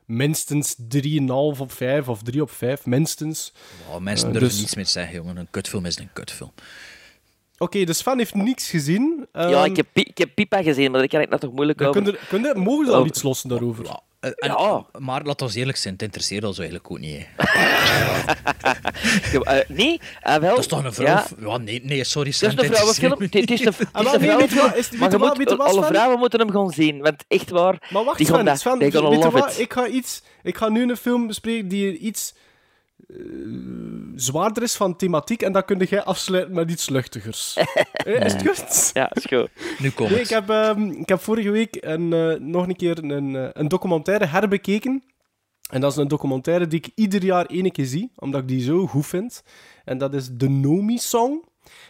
[0.04, 3.52] minstens 3,5 op 5 of 3 op 5, minstens.
[3.90, 5.36] Oh, mensen durven dus- niets meer te zeggen, jongen.
[5.36, 6.52] Een kutfilm is een kutfilm.
[7.58, 9.26] Oké, dus Sven heeft niks gezien.
[9.32, 11.80] Ja, Ehm, ik heb, ik heb Pipa gezien, maar daar kan ik nou toch moeilijk
[11.82, 12.02] over.
[12.02, 13.06] kun je- kun je- mogen we al Oh.
[13.06, 13.84] iets lossen daarover?
[13.84, 17.26] Ja, eh, Maar laat ons eerlijk zijn, het interesseert ons eigenlijk ook niet.
[19.32, 20.50] Ja, eh, nee, ah, wel.
[20.50, 21.06] Dat is toch een vrouw?
[21.06, 22.28] Ja, Ja, nee, nee, sorry.
[22.28, 23.20] het Sam, is een het vrouwenfilm.
[23.20, 24.98] interesseert Het is een, het is Ah, vrouwenfilm.
[25.00, 27.00] Maar je moet, alle vrouwen moeten hem gaan zien.
[27.00, 28.80] Want echt waar, Maar wacht, die Sven, gaan dat, Sven.
[29.60, 32.34] Ik ga, iets, ik ga nu een film bespreken die iets
[33.06, 33.16] eh,
[34.14, 37.56] zwaarder is van thematiek en dan kun jij afsluiten met iets luchtigers.
[38.04, 38.90] Is het goed?
[38.94, 39.50] Ja, is goed.
[39.78, 43.04] Nu komt Nee, ik, heb, ehm, ik heb vorige week een, eh, nog een keer
[43.04, 45.02] een, eh, een documentaire herbekeken.
[45.70, 48.62] En dat is een documentaire die ik ieder jaar één keer zie, omdat ik die
[48.62, 49.42] zo goed vind.
[49.84, 51.44] En dat is de Nomi-song.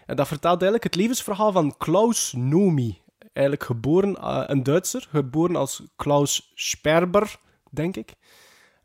[0.06, 3.00] En dat vertelt eigenlijk het levensverhaal van Klaus Nomi.
[3.32, 4.16] Eigenlijk geboren,
[4.50, 7.36] een Duitser, geboren als Klaus Sperber,
[7.70, 8.14] denk ik.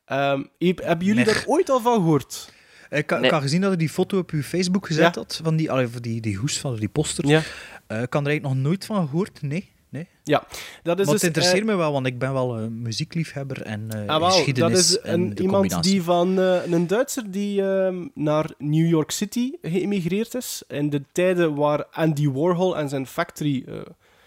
[0.05, 1.33] Ehm, heb- hebben jullie Nee.
[1.33, 2.51] daar ooit al van gehoord?
[2.89, 3.27] Ik, had- Nee.
[3.27, 5.21] ik had gezien dat hij die foto op uw Facebook gezet Ja.
[5.21, 7.27] had, van die, allee, die, die hoes van die poster.
[7.27, 7.41] Ja.
[7.87, 9.69] Eh, ik kan er eigenlijk nog nooit van gehoord, nee.
[9.89, 10.07] nee.
[10.23, 10.43] Ja,
[10.83, 11.13] dat is maar dus...
[11.13, 14.19] het interesseert eh, me wel, want ik ben wel een muziekliefhebber en eh Ah, wel,
[14.19, 15.91] dat geschiedenis is en een, iemand combinatie.
[15.91, 20.63] die van eh, een Duitser die ehm, naar New York City geëmigreerd is.
[20.67, 23.75] In de tijden waar Andy Warhol en zijn factory eh,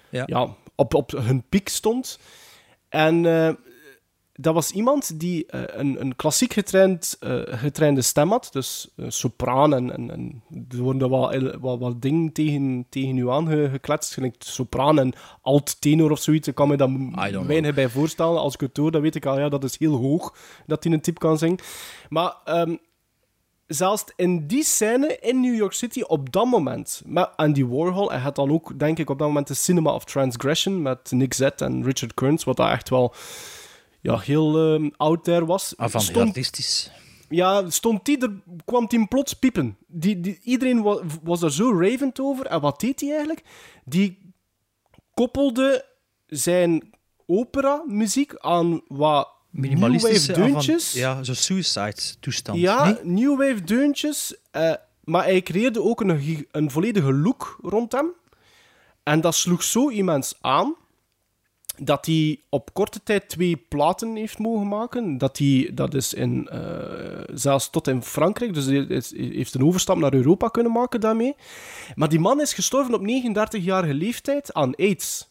[0.08, 0.22] Ja.
[0.26, 0.54] ja.
[0.74, 2.18] op, op hun piek stond.
[2.88, 3.54] En eh,
[4.36, 8.48] dat was iemand die eh, een, een klassiek getraind, eh, getrainde stem had.
[8.52, 13.30] Dus eh, sopraan en, en, en er worden wat, wat, wat dingen tegen, tegen u
[13.30, 14.14] aangekletst.
[14.14, 16.48] Gelijk sopraan en alt tenor of zoiets.
[16.48, 16.90] Ik kan me dat
[17.46, 18.40] weinig bij voorstellen.
[18.40, 20.34] Als ik het hoor, dan weet ik al, ja, dat is heel hoog
[20.66, 21.58] dat hij een type kan zingen.
[22.08, 22.76] Maar ehm,
[23.66, 28.20] zelfs in die scène in New York City op dat moment, met Andy Warhol, en
[28.20, 31.40] had dan ook, denk ik, op dat moment de Cinema of Transgression met Nick Z
[31.40, 33.14] en Richard Kearns, wat daar echt wel
[34.06, 35.74] ja, heel ehm out there was.
[35.76, 36.90] Avant-gardistisch.
[37.28, 38.32] ja, stond die er,
[38.64, 39.76] kwam die plots piepen.
[39.86, 42.46] Die, die, iedereen was, was er zo ravend over.
[42.46, 43.42] En wat deed hij eigenlijk?
[43.84, 44.32] Die
[45.14, 45.84] koppelde
[46.26, 46.90] zijn
[47.26, 50.88] opera-muziek aan wat New Minimalistische Wave deuntjes.
[50.88, 52.58] avant- Ja, zo suicide-toestand.
[52.58, 52.96] Ja, nee?
[53.04, 54.34] New Wave deuntjes.
[54.50, 54.72] eh,
[55.04, 58.12] maar hij creëerde ook een, een volledige look rond hem.
[59.02, 60.74] En dat sloeg zo immens aan
[61.82, 65.18] dat hij op korte tijd twee platen heeft mogen maken.
[65.18, 66.60] Dat, hij, dat is in, eh,
[67.34, 71.34] zelfs tot in Frankrijk, dus hij heeft een overstap naar Europa kunnen maken daarmee.
[71.94, 75.28] Maar die man is gestorven op 39-jarige leeftijd aan AIDS.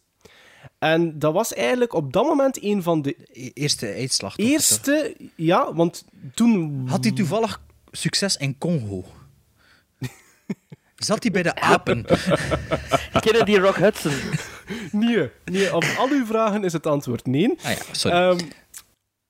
[0.79, 4.37] En dat was eigenlijk op dat moment een van de E- Eerste eetslag.
[4.37, 5.15] eerste...
[5.35, 6.83] Ja, want toen...
[6.87, 7.61] Had hij toevallig
[7.91, 9.05] succes in Congo?
[10.95, 12.05] Zat hij bij de apen?
[13.19, 14.13] Kennen die Rock Hudson?
[14.91, 17.49] Nee, nee, op al uw vragen is het antwoord nee.
[17.63, 18.17] Ah ja, sorry.
[18.17, 18.39] Ehm,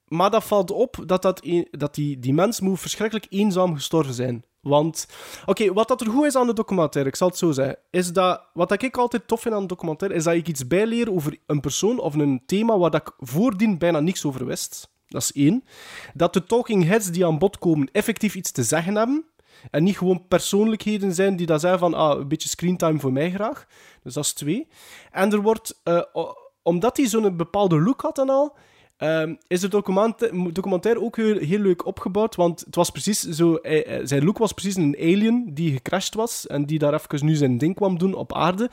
[0.07, 4.13] maar dat valt op dat, dat, een- dat die, die mens moet verschrikkelijk eenzaam gestorven
[4.13, 4.43] zijn.
[4.61, 5.07] Want,
[5.45, 8.13] oké, wat dat er goed is aan de documentaire, ik zal het zo zeggen, is
[8.13, 11.37] dat, wat ik altijd tof vind aan de documentaire, is dat ik iets bijleer over
[11.45, 14.89] een persoon of een thema waar dat ik voordien bijna niks over wist.
[15.07, 15.63] Dat is één.
[16.13, 19.25] Dat de talking heads die aan bod komen effectief iets te zeggen hebben.
[19.71, 23.31] En niet gewoon persoonlijkheden zijn die dat zeggen van, ah, een beetje screentime voor mij
[23.31, 23.65] graag.
[24.03, 24.67] Dus dat is twee.
[25.11, 26.01] En er wordt, eh,
[26.63, 28.55] omdat hij zo'n bepaalde look had en al,
[28.97, 32.35] ehm, is de documenta- documentaire ook heel, heel leuk opgebouwd.
[32.35, 36.13] Want het was precies zo, hij- hij- zijn look was precies een alien die gecrashed
[36.13, 38.69] was en die daar even nu zijn ding kwam doen op aarde.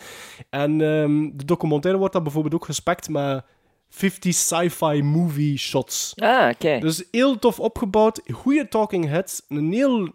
[0.50, 3.44] En ehm, de documentaire wordt dan bijvoorbeeld ook gespekt met
[3.88, 6.12] 50 sci-fi movie shots.
[6.16, 6.78] Ah, oké.
[6.78, 10.08] Dus heel tof opgebouwd, goede talking heads, een heel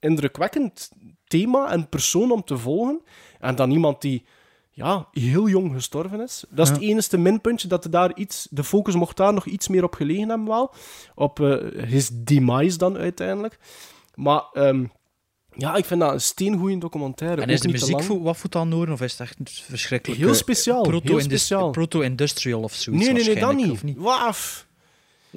[0.00, 0.90] indrukwekkend
[1.26, 3.00] thema en persoon om te volgen.
[3.40, 4.24] En dan iemand die
[4.70, 6.44] ja, heel jong gestorven is.
[6.50, 6.78] Dat is Ja.
[6.78, 9.94] het enige minpuntje, dat er daar iets, de focus mocht daar nog iets meer op
[9.94, 10.74] gelegen hebben wel.
[11.14, 13.58] Op eh his demise dan uiteindelijk.
[14.14, 14.84] Maar ehm,
[15.58, 17.42] Ja, ik vind dat een steengoeie documentaire.
[17.42, 18.92] En is de muziek wat voor dan horen?
[18.92, 20.20] Of is het echt verschrikkelijk?
[20.20, 21.70] Heel speciaal, heel proto-indus- speciaal.
[21.70, 23.96] Proto-industrial of zoiets Nee, nee, nee, dat niet.
[24.28, 24.65] of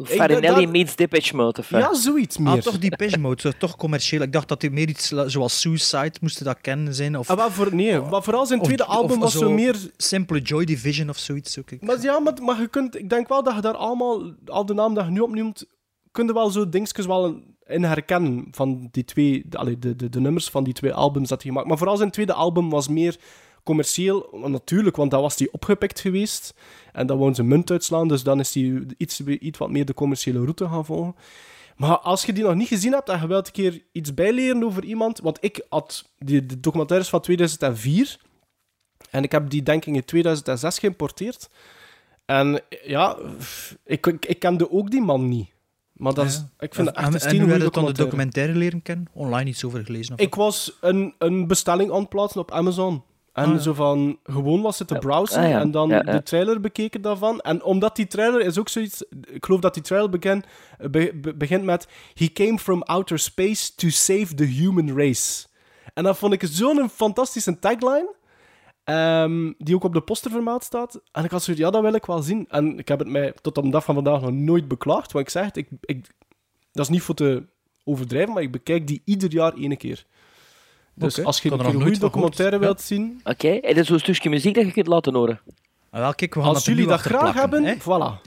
[0.04, 1.60] Farinelli meets Depeche Mode.
[1.60, 1.70] of?
[1.70, 2.52] Ja, zoiets meer.
[2.54, 4.22] Ah, toch die Depeche Mode, zo, toch commercieel.
[4.22, 7.18] Ik dacht dat hij meer iets zoals Suicide moest dat kennen zijn.
[7.18, 9.76] Of, Ah, maar voor, nee, maar vooral zijn tweede of album was zo meer...
[9.98, 11.60] Simple Joy Division of zoiets.
[11.60, 11.72] Ook.
[11.72, 14.66] Ik- Maar ja, maar, maar je kunt, ik denk wel dat je daar allemaal, al
[14.66, 15.66] de namen die je nu opnoemt,
[16.12, 20.20] kun je wel zo dingetjes wel in herkennen van die twee, de, de, de, de
[20.20, 21.68] nummers van die twee albums dat hij gemaakt.
[21.68, 23.18] Maar vooral zijn tweede album was meer
[23.70, 26.54] commercieel, natuurlijk, want dat was hij opgepikt geweest.
[26.94, 29.94] En dan wou ze munt uitslaan, dus dan is hij iets, iets wat meer de
[29.94, 31.16] commerciële route gaan volgen.
[31.78, 34.64] Maar als je die nog niet gezien hebt en je wilt een keer iets bijleren
[34.64, 38.18] over iemand, want ik had die, de documentaires van 2004
[39.10, 41.50] en ik heb die denk ik in 2006 geïmporteerd.
[42.26, 43.18] En ja,
[43.86, 45.50] ik, ik, ik kende ook die man niet.
[45.94, 46.50] Maar dat is, Ja.
[46.60, 48.04] ik vind het en, echt een en, en hoe steengoeie je dan de documentaire.
[48.04, 49.08] documentaire leren kennen?
[49.14, 50.14] Online iets over gelezen?
[50.14, 53.04] Of Ik was een, een bestelling aan het plaatsen op Amazon.
[53.44, 55.60] En Ah, zo van, gewoon was het te browsen Ah, ja.
[55.60, 56.12] en dan Ja, ja.
[56.12, 57.40] de trailer bekeken daarvan.
[57.40, 59.04] En omdat die trailer is ook zoiets...
[59.32, 60.44] Ik geloof dat die trailer begin,
[60.78, 61.88] be- be- begint met...
[62.14, 65.48] He came from outer space to save the human race.
[65.94, 68.16] En dat vond ik zo'n fantastische tagline.
[68.84, 71.02] ehm, die ook op de poster vermeld staat.
[71.12, 72.46] En ik had zoiets, ja, dat wil ik wel zien.
[72.50, 75.12] En ik heb het mij tot op de dag van vandaag nog nooit beklaagd.
[75.12, 76.08] Want ik zeg het, ik, ik,
[76.72, 77.44] dat is niet voor te
[77.84, 80.06] overdrijven, maar ik bekijk die ieder jaar één keer.
[81.00, 82.62] Dus als je een keer nog een goede documentaire Ja.
[82.62, 85.40] wilt zien, Oké, en dat is zo'n stukje muziek dat je kunt laten horen.
[85.92, 87.74] Ah, wel, kijk, we gaan als jullie dat graag hebben, hè.
[87.76, 88.22] voilà.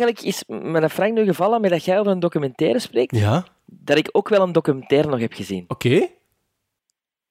[0.00, 3.98] Eigenlijk is met Frank nu gevallen met dat jij over een documentaire spreekt, Ja, dat
[3.98, 5.64] ik ook wel een documentaire nog heb gezien.
[5.68, 6.08] oké.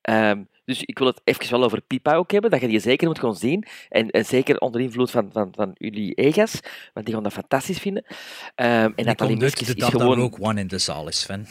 [0.01, 3.07] Ehm, dus ik wil het even wel over Pipa ook hebben, dat je die zeker
[3.07, 3.65] moet gaan zien.
[3.89, 6.59] En, en zeker onder invloed van, van, van jullie ega's,
[6.93, 8.05] want die gaan dat fantastisch vinden.
[8.55, 10.17] Ehm, en Ik de is dat gewoon...
[10.17, 11.47] er ook One in de zaal is, Sven.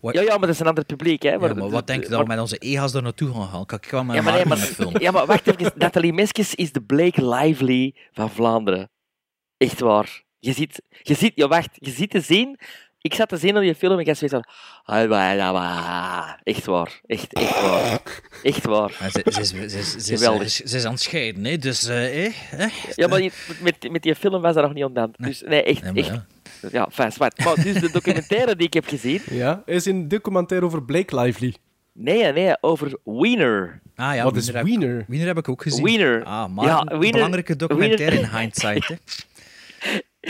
[0.00, 1.30] Ja, ja, maar dat is een ander publiek, hè.
[1.30, 3.78] Ja, maar wat denk je dat we met onze ega's er naartoe gaan gaan?
[3.80, 4.98] Ik Ja, maar, nee, een maar, film?
[4.98, 5.72] ja, maar wacht even.
[5.74, 8.90] Nathalie Meskes is de Blake Lively van Vlaanderen.
[9.56, 10.22] Echt waar.
[10.40, 12.58] Je ziet, je ziet, ja, wacht, je ziet te zien.
[13.00, 14.46] Ik zat te zien naar die film en ik had zoiets van.
[14.94, 17.00] "Ah, wa, la, wa." Echt waar.
[17.06, 18.00] Echt, echt waar.
[18.42, 18.90] Echt waar.
[19.10, 20.62] Ze, ze, ze, ze, Geweldig.
[20.62, 21.56] is aan het scheiden, hè?
[21.56, 23.32] dus eh, eh, eh, Ja, maar die-
[23.62, 25.10] met, met die film was dat nog niet ontdaan.
[25.16, 25.82] Dus nee, echt.
[25.82, 26.08] Nee, maar echt.
[26.62, 26.68] ja.
[26.72, 27.44] Ja, fijn, zwart.
[27.44, 29.20] Maar dus de documentaire die ik heb gezien.
[29.42, 31.54] Ja, is een documentaire over Blake Lively.
[31.92, 33.80] Nee, nee, over Wiener.
[33.96, 35.04] Ah ja, Wat is Wiener heb- Wiener?
[35.08, 35.84] Wiener heb ik ook gezien.
[35.84, 36.24] Wiener.
[36.24, 38.88] Ah, maar Ja, een Wiener- belangrijke documentaire Wiener- in hindsight.
[38.88, 38.94] Hè.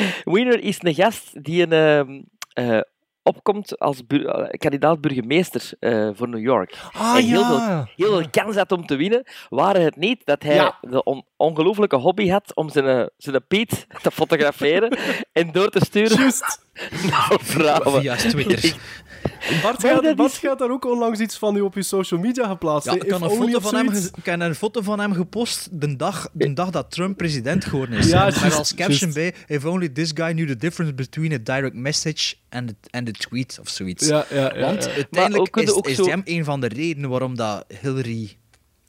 [0.34, 2.22] Wiener is een gast die een, ehm,
[2.52, 2.80] eh,
[3.22, 6.74] opkomt als bur- eh, kandidaat burgemeester eh, voor New York.
[6.92, 7.46] Ah, en heel, ja.
[7.48, 10.78] veel, heel veel kans had om te winnen, waren het niet dat hij Ja.
[10.80, 14.98] de on- ongelooflijke hobby had om zijn, zijn Piet te fotograferen
[15.32, 16.64] en door te sturen Juist.
[17.10, 18.00] naar vrouwen.
[18.00, 18.76] Via Twitter.
[19.62, 22.20] Bart, Maar gaat, Bart is- gaat daar ook onlangs iets van u op je social
[22.20, 22.86] media geplaatst.
[22.86, 24.04] Ja, ik, kan een foto van hem, zoiets.
[24.06, 27.64] ge- ik heb een foto van hem gepost de dag, de dag dat Trump president
[27.64, 28.08] geworden is.
[28.08, 31.38] Ja, met juist, als caption bij, if only this guy knew the difference between a
[31.42, 34.06] direct message and a, and a tweet of zoiets.
[34.08, 34.88] Ja, ja, ja, Want ja.
[34.88, 38.36] Maar uiteindelijk ook is, ook is zo- hem een van de redenen waarom dat Hillary...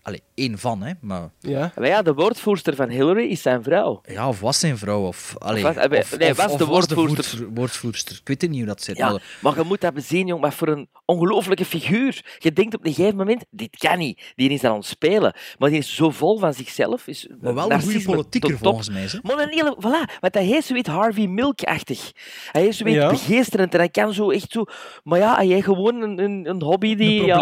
[0.01, 0.93] Allee, één van, hè.
[1.01, 1.71] Maar, Ja.
[1.75, 4.01] Maar ja, de woordvoerster van Hillary is zijn vrouw.
[4.07, 5.35] ja, of was zijn vrouw, of...
[5.37, 6.95] Allee, was- of, nee, of- was of de woordvoerster.
[6.97, 8.15] woordvoer- woordvoerster.
[8.21, 8.97] Ik weet het niet hoe dat zit.
[8.97, 12.35] Ja, maar- maar je moet dat bezien, jong, maar voor een ongelooflijke figuur.
[12.37, 14.31] Je denkt op een gegeven moment, dit kan niet.
[14.35, 15.33] Die is aan het spelen.
[15.57, 17.07] Maar die is zo vol van zichzelf.
[17.07, 19.01] Is maar wel een goede politieker, volgens mij.
[19.01, 19.17] Hè?
[19.21, 22.11] Maar een hele, voilà, want hij heeft zoiets Harvey Milk-achtig.
[22.51, 23.09] Hij is zoiets Ja.
[23.09, 24.63] begeesterend en hij kan zo echt zo...
[25.03, 27.19] Maar ja, hij heeft gewoon een, een, een hobby die...
[27.19, 27.37] Een ja,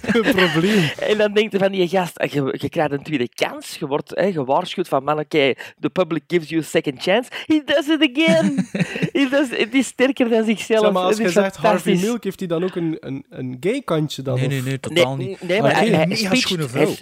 [0.00, 0.36] probleem.
[0.38, 0.90] Een probleem.
[0.98, 3.76] en dan denkt hij van die gast, je, je krijgt een tweede kans.
[3.78, 7.30] Je wordt hè, gewaarschuwd van, man, oké, the public gives you a second chance.
[7.46, 8.68] He does it again.
[9.18, 10.80] He does, het is sterker dan zichzelf.
[10.84, 11.96] Zeg maar als je zegt Harvey.
[11.96, 14.34] Milk, heeft hij dan ook een, een, een gay kantje dan?
[14.38, 15.42] Nee, nee, nee, totaal Nee, niet.
[15.42, 16.94] nee, maar hij- een hij mega hij- vrouw.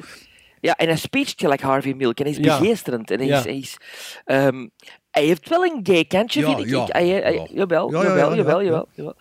[0.61, 2.19] Ja, en hij speecht gelijk Harvey Milk.
[2.19, 2.59] En hij is Ja.
[2.59, 3.11] begeesterend.
[3.11, 3.39] En hij Ja.
[3.39, 3.45] is...
[3.45, 3.77] Hij, is
[4.25, 4.67] ehm,
[5.17, 6.67] hij heeft wel een gay kantje, Ja, vind ik.
[6.69, 7.47] ja, Ik- hij, hij- ja.
[7.51, 9.15] Jawel, Ja, ja, jawel, ja, jawel, ja, jawel, jawel.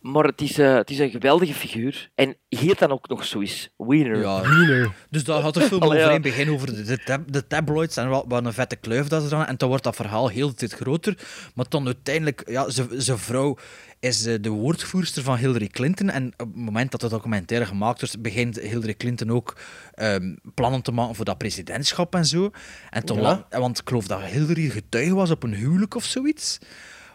[0.00, 2.10] Maar het is, eh, het is een geweldige figuur.
[2.14, 3.68] En hier dan ook nog zoiets.
[3.76, 4.18] Wiener.
[4.20, 4.40] Ja.
[4.40, 4.92] Wiener.
[5.10, 6.06] Dus daar gaat de film over ja.
[6.06, 9.06] in het begin over de, de, tab- de tabloids en wat, wat een vette kluif
[9.08, 11.18] dat ze dan En dan wordt dat verhaal heel de tijd groter.
[11.54, 13.56] Maar dan uiteindelijk, ja, zijn vrouw
[14.02, 16.10] is eh, de woordvoerster van Hillary Clinton.
[16.10, 19.56] En op het moment dat de documentaire gemaakt wordt, begint Hillary Clinton ook
[19.94, 22.50] ehm, plannen te maken voor dat presidentschap en zo.
[22.90, 23.46] En toen Ja.
[23.50, 26.58] want ik geloof dat Hillary getuige was op een huwelijk of zoiets.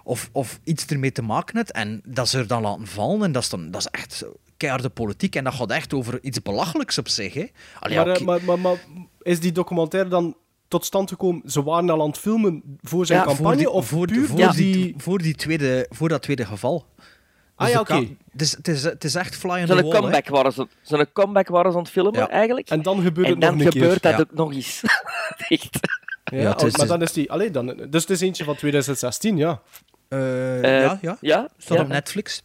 [0.04, 1.70] Of, of iets ermee te maken had.
[1.72, 3.24] En dat ze er dan laten vallen.
[3.24, 4.26] En dat is, dan, dat is echt
[4.58, 5.36] keiharde politiek.
[5.36, 7.34] En dat gaat echt over iets belachelijks op zich.
[7.34, 7.46] Hè.
[7.80, 8.78] Allee, maar, eh, maar, maar, maar
[9.22, 10.36] is die documentaire dan
[10.68, 11.42] tot stand gekomen?
[11.46, 13.48] Ze waren al aan het filmen voor zijn Ja, campagne?
[13.50, 16.86] voor die, of voor, puur voor, die, voor, die tweede, voor dat tweede geval.
[17.56, 18.08] Ah, ja, de ka- oké.
[18.32, 19.92] Het is, het, is, het is echt fly on the Zo'n wall.
[19.92, 19.98] hè.
[20.00, 22.30] comeback, waren ze, zo'n comeback waren ze aan het filmen, Ja.
[22.30, 22.70] eigenlijk.
[22.70, 24.12] En dan gebeurt En het dan nog een gebeurt keer.
[24.12, 24.26] dat Ja.
[24.30, 24.82] ook nog eens.
[25.48, 25.80] Echt.
[26.24, 27.32] Ja, Ja, het is- maar dan is die...
[27.32, 29.62] Allee, dan, dus het is eentje van 2016, ja.
[30.08, 31.18] Eh, Eh, ja, ja.
[31.22, 31.50] Ja?
[31.58, 31.84] Staat ja.
[31.84, 32.42] op Netflix.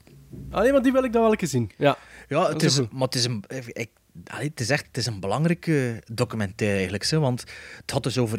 [0.50, 1.70] Allee, maar die wil ik dan wel eens zien.
[1.78, 1.96] Ja.
[2.28, 3.90] Ja, het is, maar het is een, ik,
[4.26, 7.04] allee, het is echt het is een belangrijke documentaire eigenlijk.
[7.04, 7.40] Zo, want
[7.76, 8.38] het gaat dus over,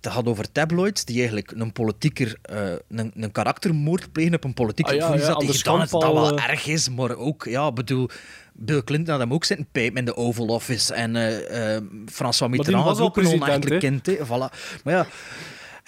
[0.00, 4.54] het gaat over tabloids die eigenlijk een politieker, eh, een, een karaktermoord plegen op een
[4.54, 4.92] politieker.
[4.92, 8.08] Ah, ja, ja, dat gedaan dat wel eh, erg is, maar ook, ja, bedoel,
[8.52, 12.84] Bill Clinton had hem ook zitten pijpen in de Oval Office en eh François Mitterrand
[12.84, 13.78] was ook een onechtelijk hè?
[13.78, 14.06] kind.
[14.06, 14.14] Hè.
[14.14, 14.82] Voilà.
[14.84, 15.06] Maar ja,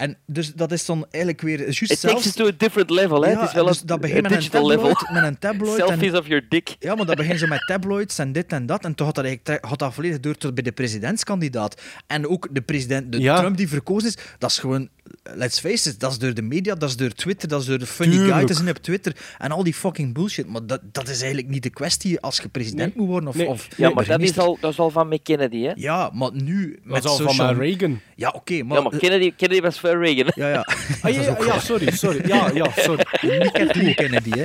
[0.00, 3.22] en dus dat is dan eigenlijk weer juist It takes it to a different level,
[3.22, 3.30] hè.
[3.30, 4.96] Ja, het is wel dus een, dat begint met een tabloid, level.
[5.12, 6.76] met een tabloid en- Selfies of your dick.
[6.78, 8.84] Ja, maar dat begint zo met tabloids en dit en dat.
[8.84, 11.80] En toen gaat dat, eigenlijk, gaat dat volledig door tot bij de presidentskandidaat.
[12.06, 13.38] En ook de president, de Ja.
[13.38, 14.88] Trump die verkozen is, dat is gewoon,
[15.22, 17.78] let's face it, dat is door de media, dat is door Twitter, dat is door
[17.78, 18.34] de funny Tuurlijk.
[18.36, 20.46] guy te zien op Twitter en al die fucking bullshit.
[20.48, 23.28] Maar dat, dat is eigenlijk niet de kwestie als je president moet worden.
[23.28, 23.46] Of, Nee.
[23.48, 25.72] of Ja, maar dat is, al, dat is al van McKennedy, hè.
[25.74, 27.46] Ja, maar nu Dat met is al van social...
[27.54, 28.00] mijn Reagan.
[28.16, 28.76] Ja, oké, maar...
[28.76, 30.26] Ja, maar Kennedy, Kennedy was voor Reagan.
[30.34, 30.42] hè.
[30.42, 30.66] Ja, ja.
[31.02, 31.14] Ah,
[31.46, 32.28] ja, sorry, sorry.
[32.28, 33.04] Ja, ja, sorry.
[33.84, 34.44] Niet Kennedy, hè.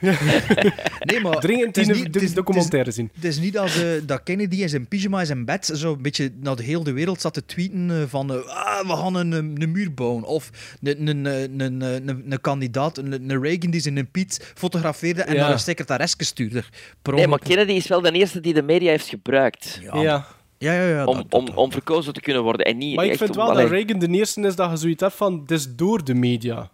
[1.00, 1.40] Nee, maar...
[1.40, 3.10] Dringend het is die, niet- die het is- documentaire zien.
[3.14, 6.02] Het is niet dat, eh, dat Kennedy in zijn pyjama in zijn bed zo een
[6.02, 9.32] beetje naar de hele wereld zat te tweeten eh, van eh, ah, we gaan een,
[9.32, 10.50] een, een muur Of
[10.82, 15.34] een, een, een, een, een, een kandidaat, een, een Reagan die zijn Piet fotografeerde en
[15.34, 15.40] Ja.
[15.40, 16.62] naar een secretaresje stuurde.
[17.02, 17.38] Per Nee, maar.
[17.38, 19.78] Kennedy is wel de eerste die de media heeft gebruikt.
[19.82, 20.26] Ja, Ja.
[20.58, 20.88] ja, ja.
[20.88, 22.66] ja, Om, dat- om, dat- om verkozen te kunnen worden.
[22.66, 23.70] En niet Maar ik vind om- wel dat.
[23.70, 26.70] Reagan de eerste is dat je zoiets hebt van, het is door de media.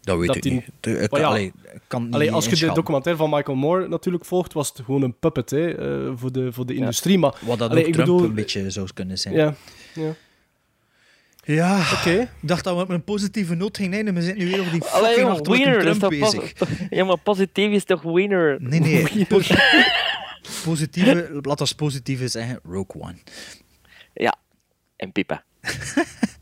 [0.00, 0.64] dat weet dat ik die- niet.
[0.80, 3.56] De- ik- Maar ja, allee, ik kan Allee, niet als je de documentaire van Michael
[3.56, 5.70] Moore natuurlijk volgt, was het gewoon een puppet hè,
[6.06, 7.18] eh, voor, de, voor de industrie.
[7.18, 9.34] Maar, Wat dat allee, ook Trump bedoel, een beetje zou kunnen zijn.
[9.34, 9.54] Ja,
[9.94, 10.14] ja.
[11.54, 12.10] Ja, oké.
[12.20, 14.20] ik dacht dat we op een positieve noot gingen eindigen.
[14.20, 15.84] We zitten nu weer over die Allee, fucking joh, achterlijke winner.
[15.84, 16.88] Dat is Trump toch bezig.
[16.98, 18.56] Ja, maar positief is toch winner?
[18.60, 19.24] Nee, nee.
[19.28, 19.40] po-
[20.64, 23.16] positieve, laat ons positieve zeggen, Rogue One.
[24.14, 24.34] Ja,
[24.96, 25.44] en Pippa.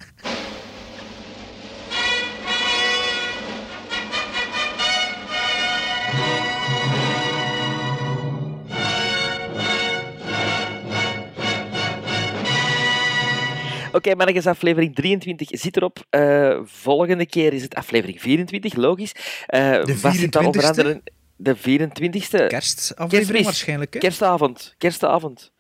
[13.97, 16.05] Oké, mannetjes, aflevering 23 zit erop.
[16.11, 19.13] Eh, volgende keer is het aflevering 24, logisch.
[19.47, 20.67] Eh, De was het dan onder 24e?
[20.69, 21.03] andere
[21.37, 22.47] de 24e.
[22.47, 23.45] Kerstaflevering Kerstmis.
[23.45, 24.01] waarschijnlijk, hè?
[24.01, 24.75] Kerstavond.
[24.79, 25.53] Kerstavond.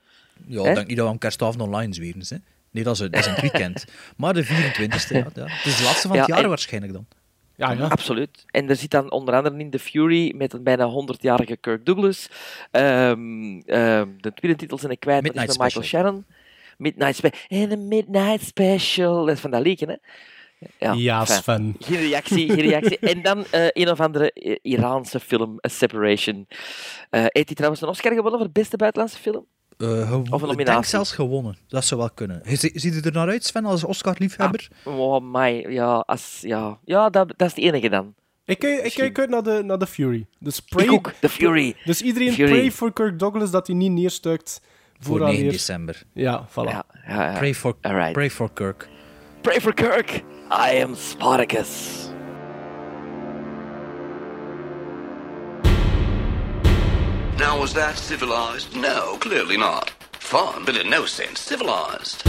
[0.47, 2.23] Ja, ik denk niet dat we om kerstavond online zweren.
[2.29, 2.37] Hè?
[2.71, 3.85] Nee, dat is, dat is het weekend.
[4.17, 4.49] Maar de 24e,
[5.09, 5.45] ja, ja.
[5.47, 7.07] Het is de laatste van het Ja, jaar en- waarschijnlijk dan.
[7.57, 7.87] Ja, ja.
[7.87, 8.45] Absoluut.
[8.51, 12.29] En er zit dan onder andere in The Fury met een bijna 100-jarige Kirk Douglas.
[12.71, 16.25] Ehm, ehm, de tweede titel zijn ik kwijt, dat is met Michael Shannon.
[16.77, 17.40] Midnight Special.
[17.48, 19.24] En een Midnight Special.
[19.24, 19.94] Dat is van dat liedje, hè?
[20.94, 21.24] Ja.
[21.24, 21.77] Sven.
[21.78, 22.98] Geen reactie, geen reactie.
[22.98, 26.47] En dan eh, een of andere eh, Iraanse film, A Separation.
[27.11, 29.47] Eh heeft hij trouwens een Oscar gewonnen voor beste buitenlandse film?
[29.78, 30.89] Eh, gewo- Of een ik denk nominatie.
[30.90, 31.57] zelfs gewonnen.
[31.69, 32.40] Dat zou wel kunnen.
[32.44, 34.69] Ziet het er naar uit, Sven, als Oscar-liefhebber?
[34.85, 36.78] Oh my, ja, als, ja.
[36.85, 38.15] ja dat, dat is de enige dan.
[38.44, 40.27] Ik, kijk- ik kijk uit naar de, naar de Fury.
[40.39, 41.77] Dus pray, Ik ook, The Fury.
[41.85, 42.51] Dus iedereen Fury.
[42.51, 44.61] pray voor Kirk Douglas dat hij niet neerstuikt
[45.01, 46.02] Voor vooraleer- 9 december.
[46.12, 46.70] Ja, voilà.
[46.70, 47.39] Ja, ja, ja.
[47.39, 48.12] Pray for, Alright.
[48.12, 48.89] pray for Kirk.
[49.40, 50.10] Pray for Kirk.
[50.51, 52.05] I am Spartacus.
[57.39, 58.74] Now, was that civilized?
[58.74, 59.90] No, clearly not.
[60.18, 62.23] Fun, but in no sense civilized.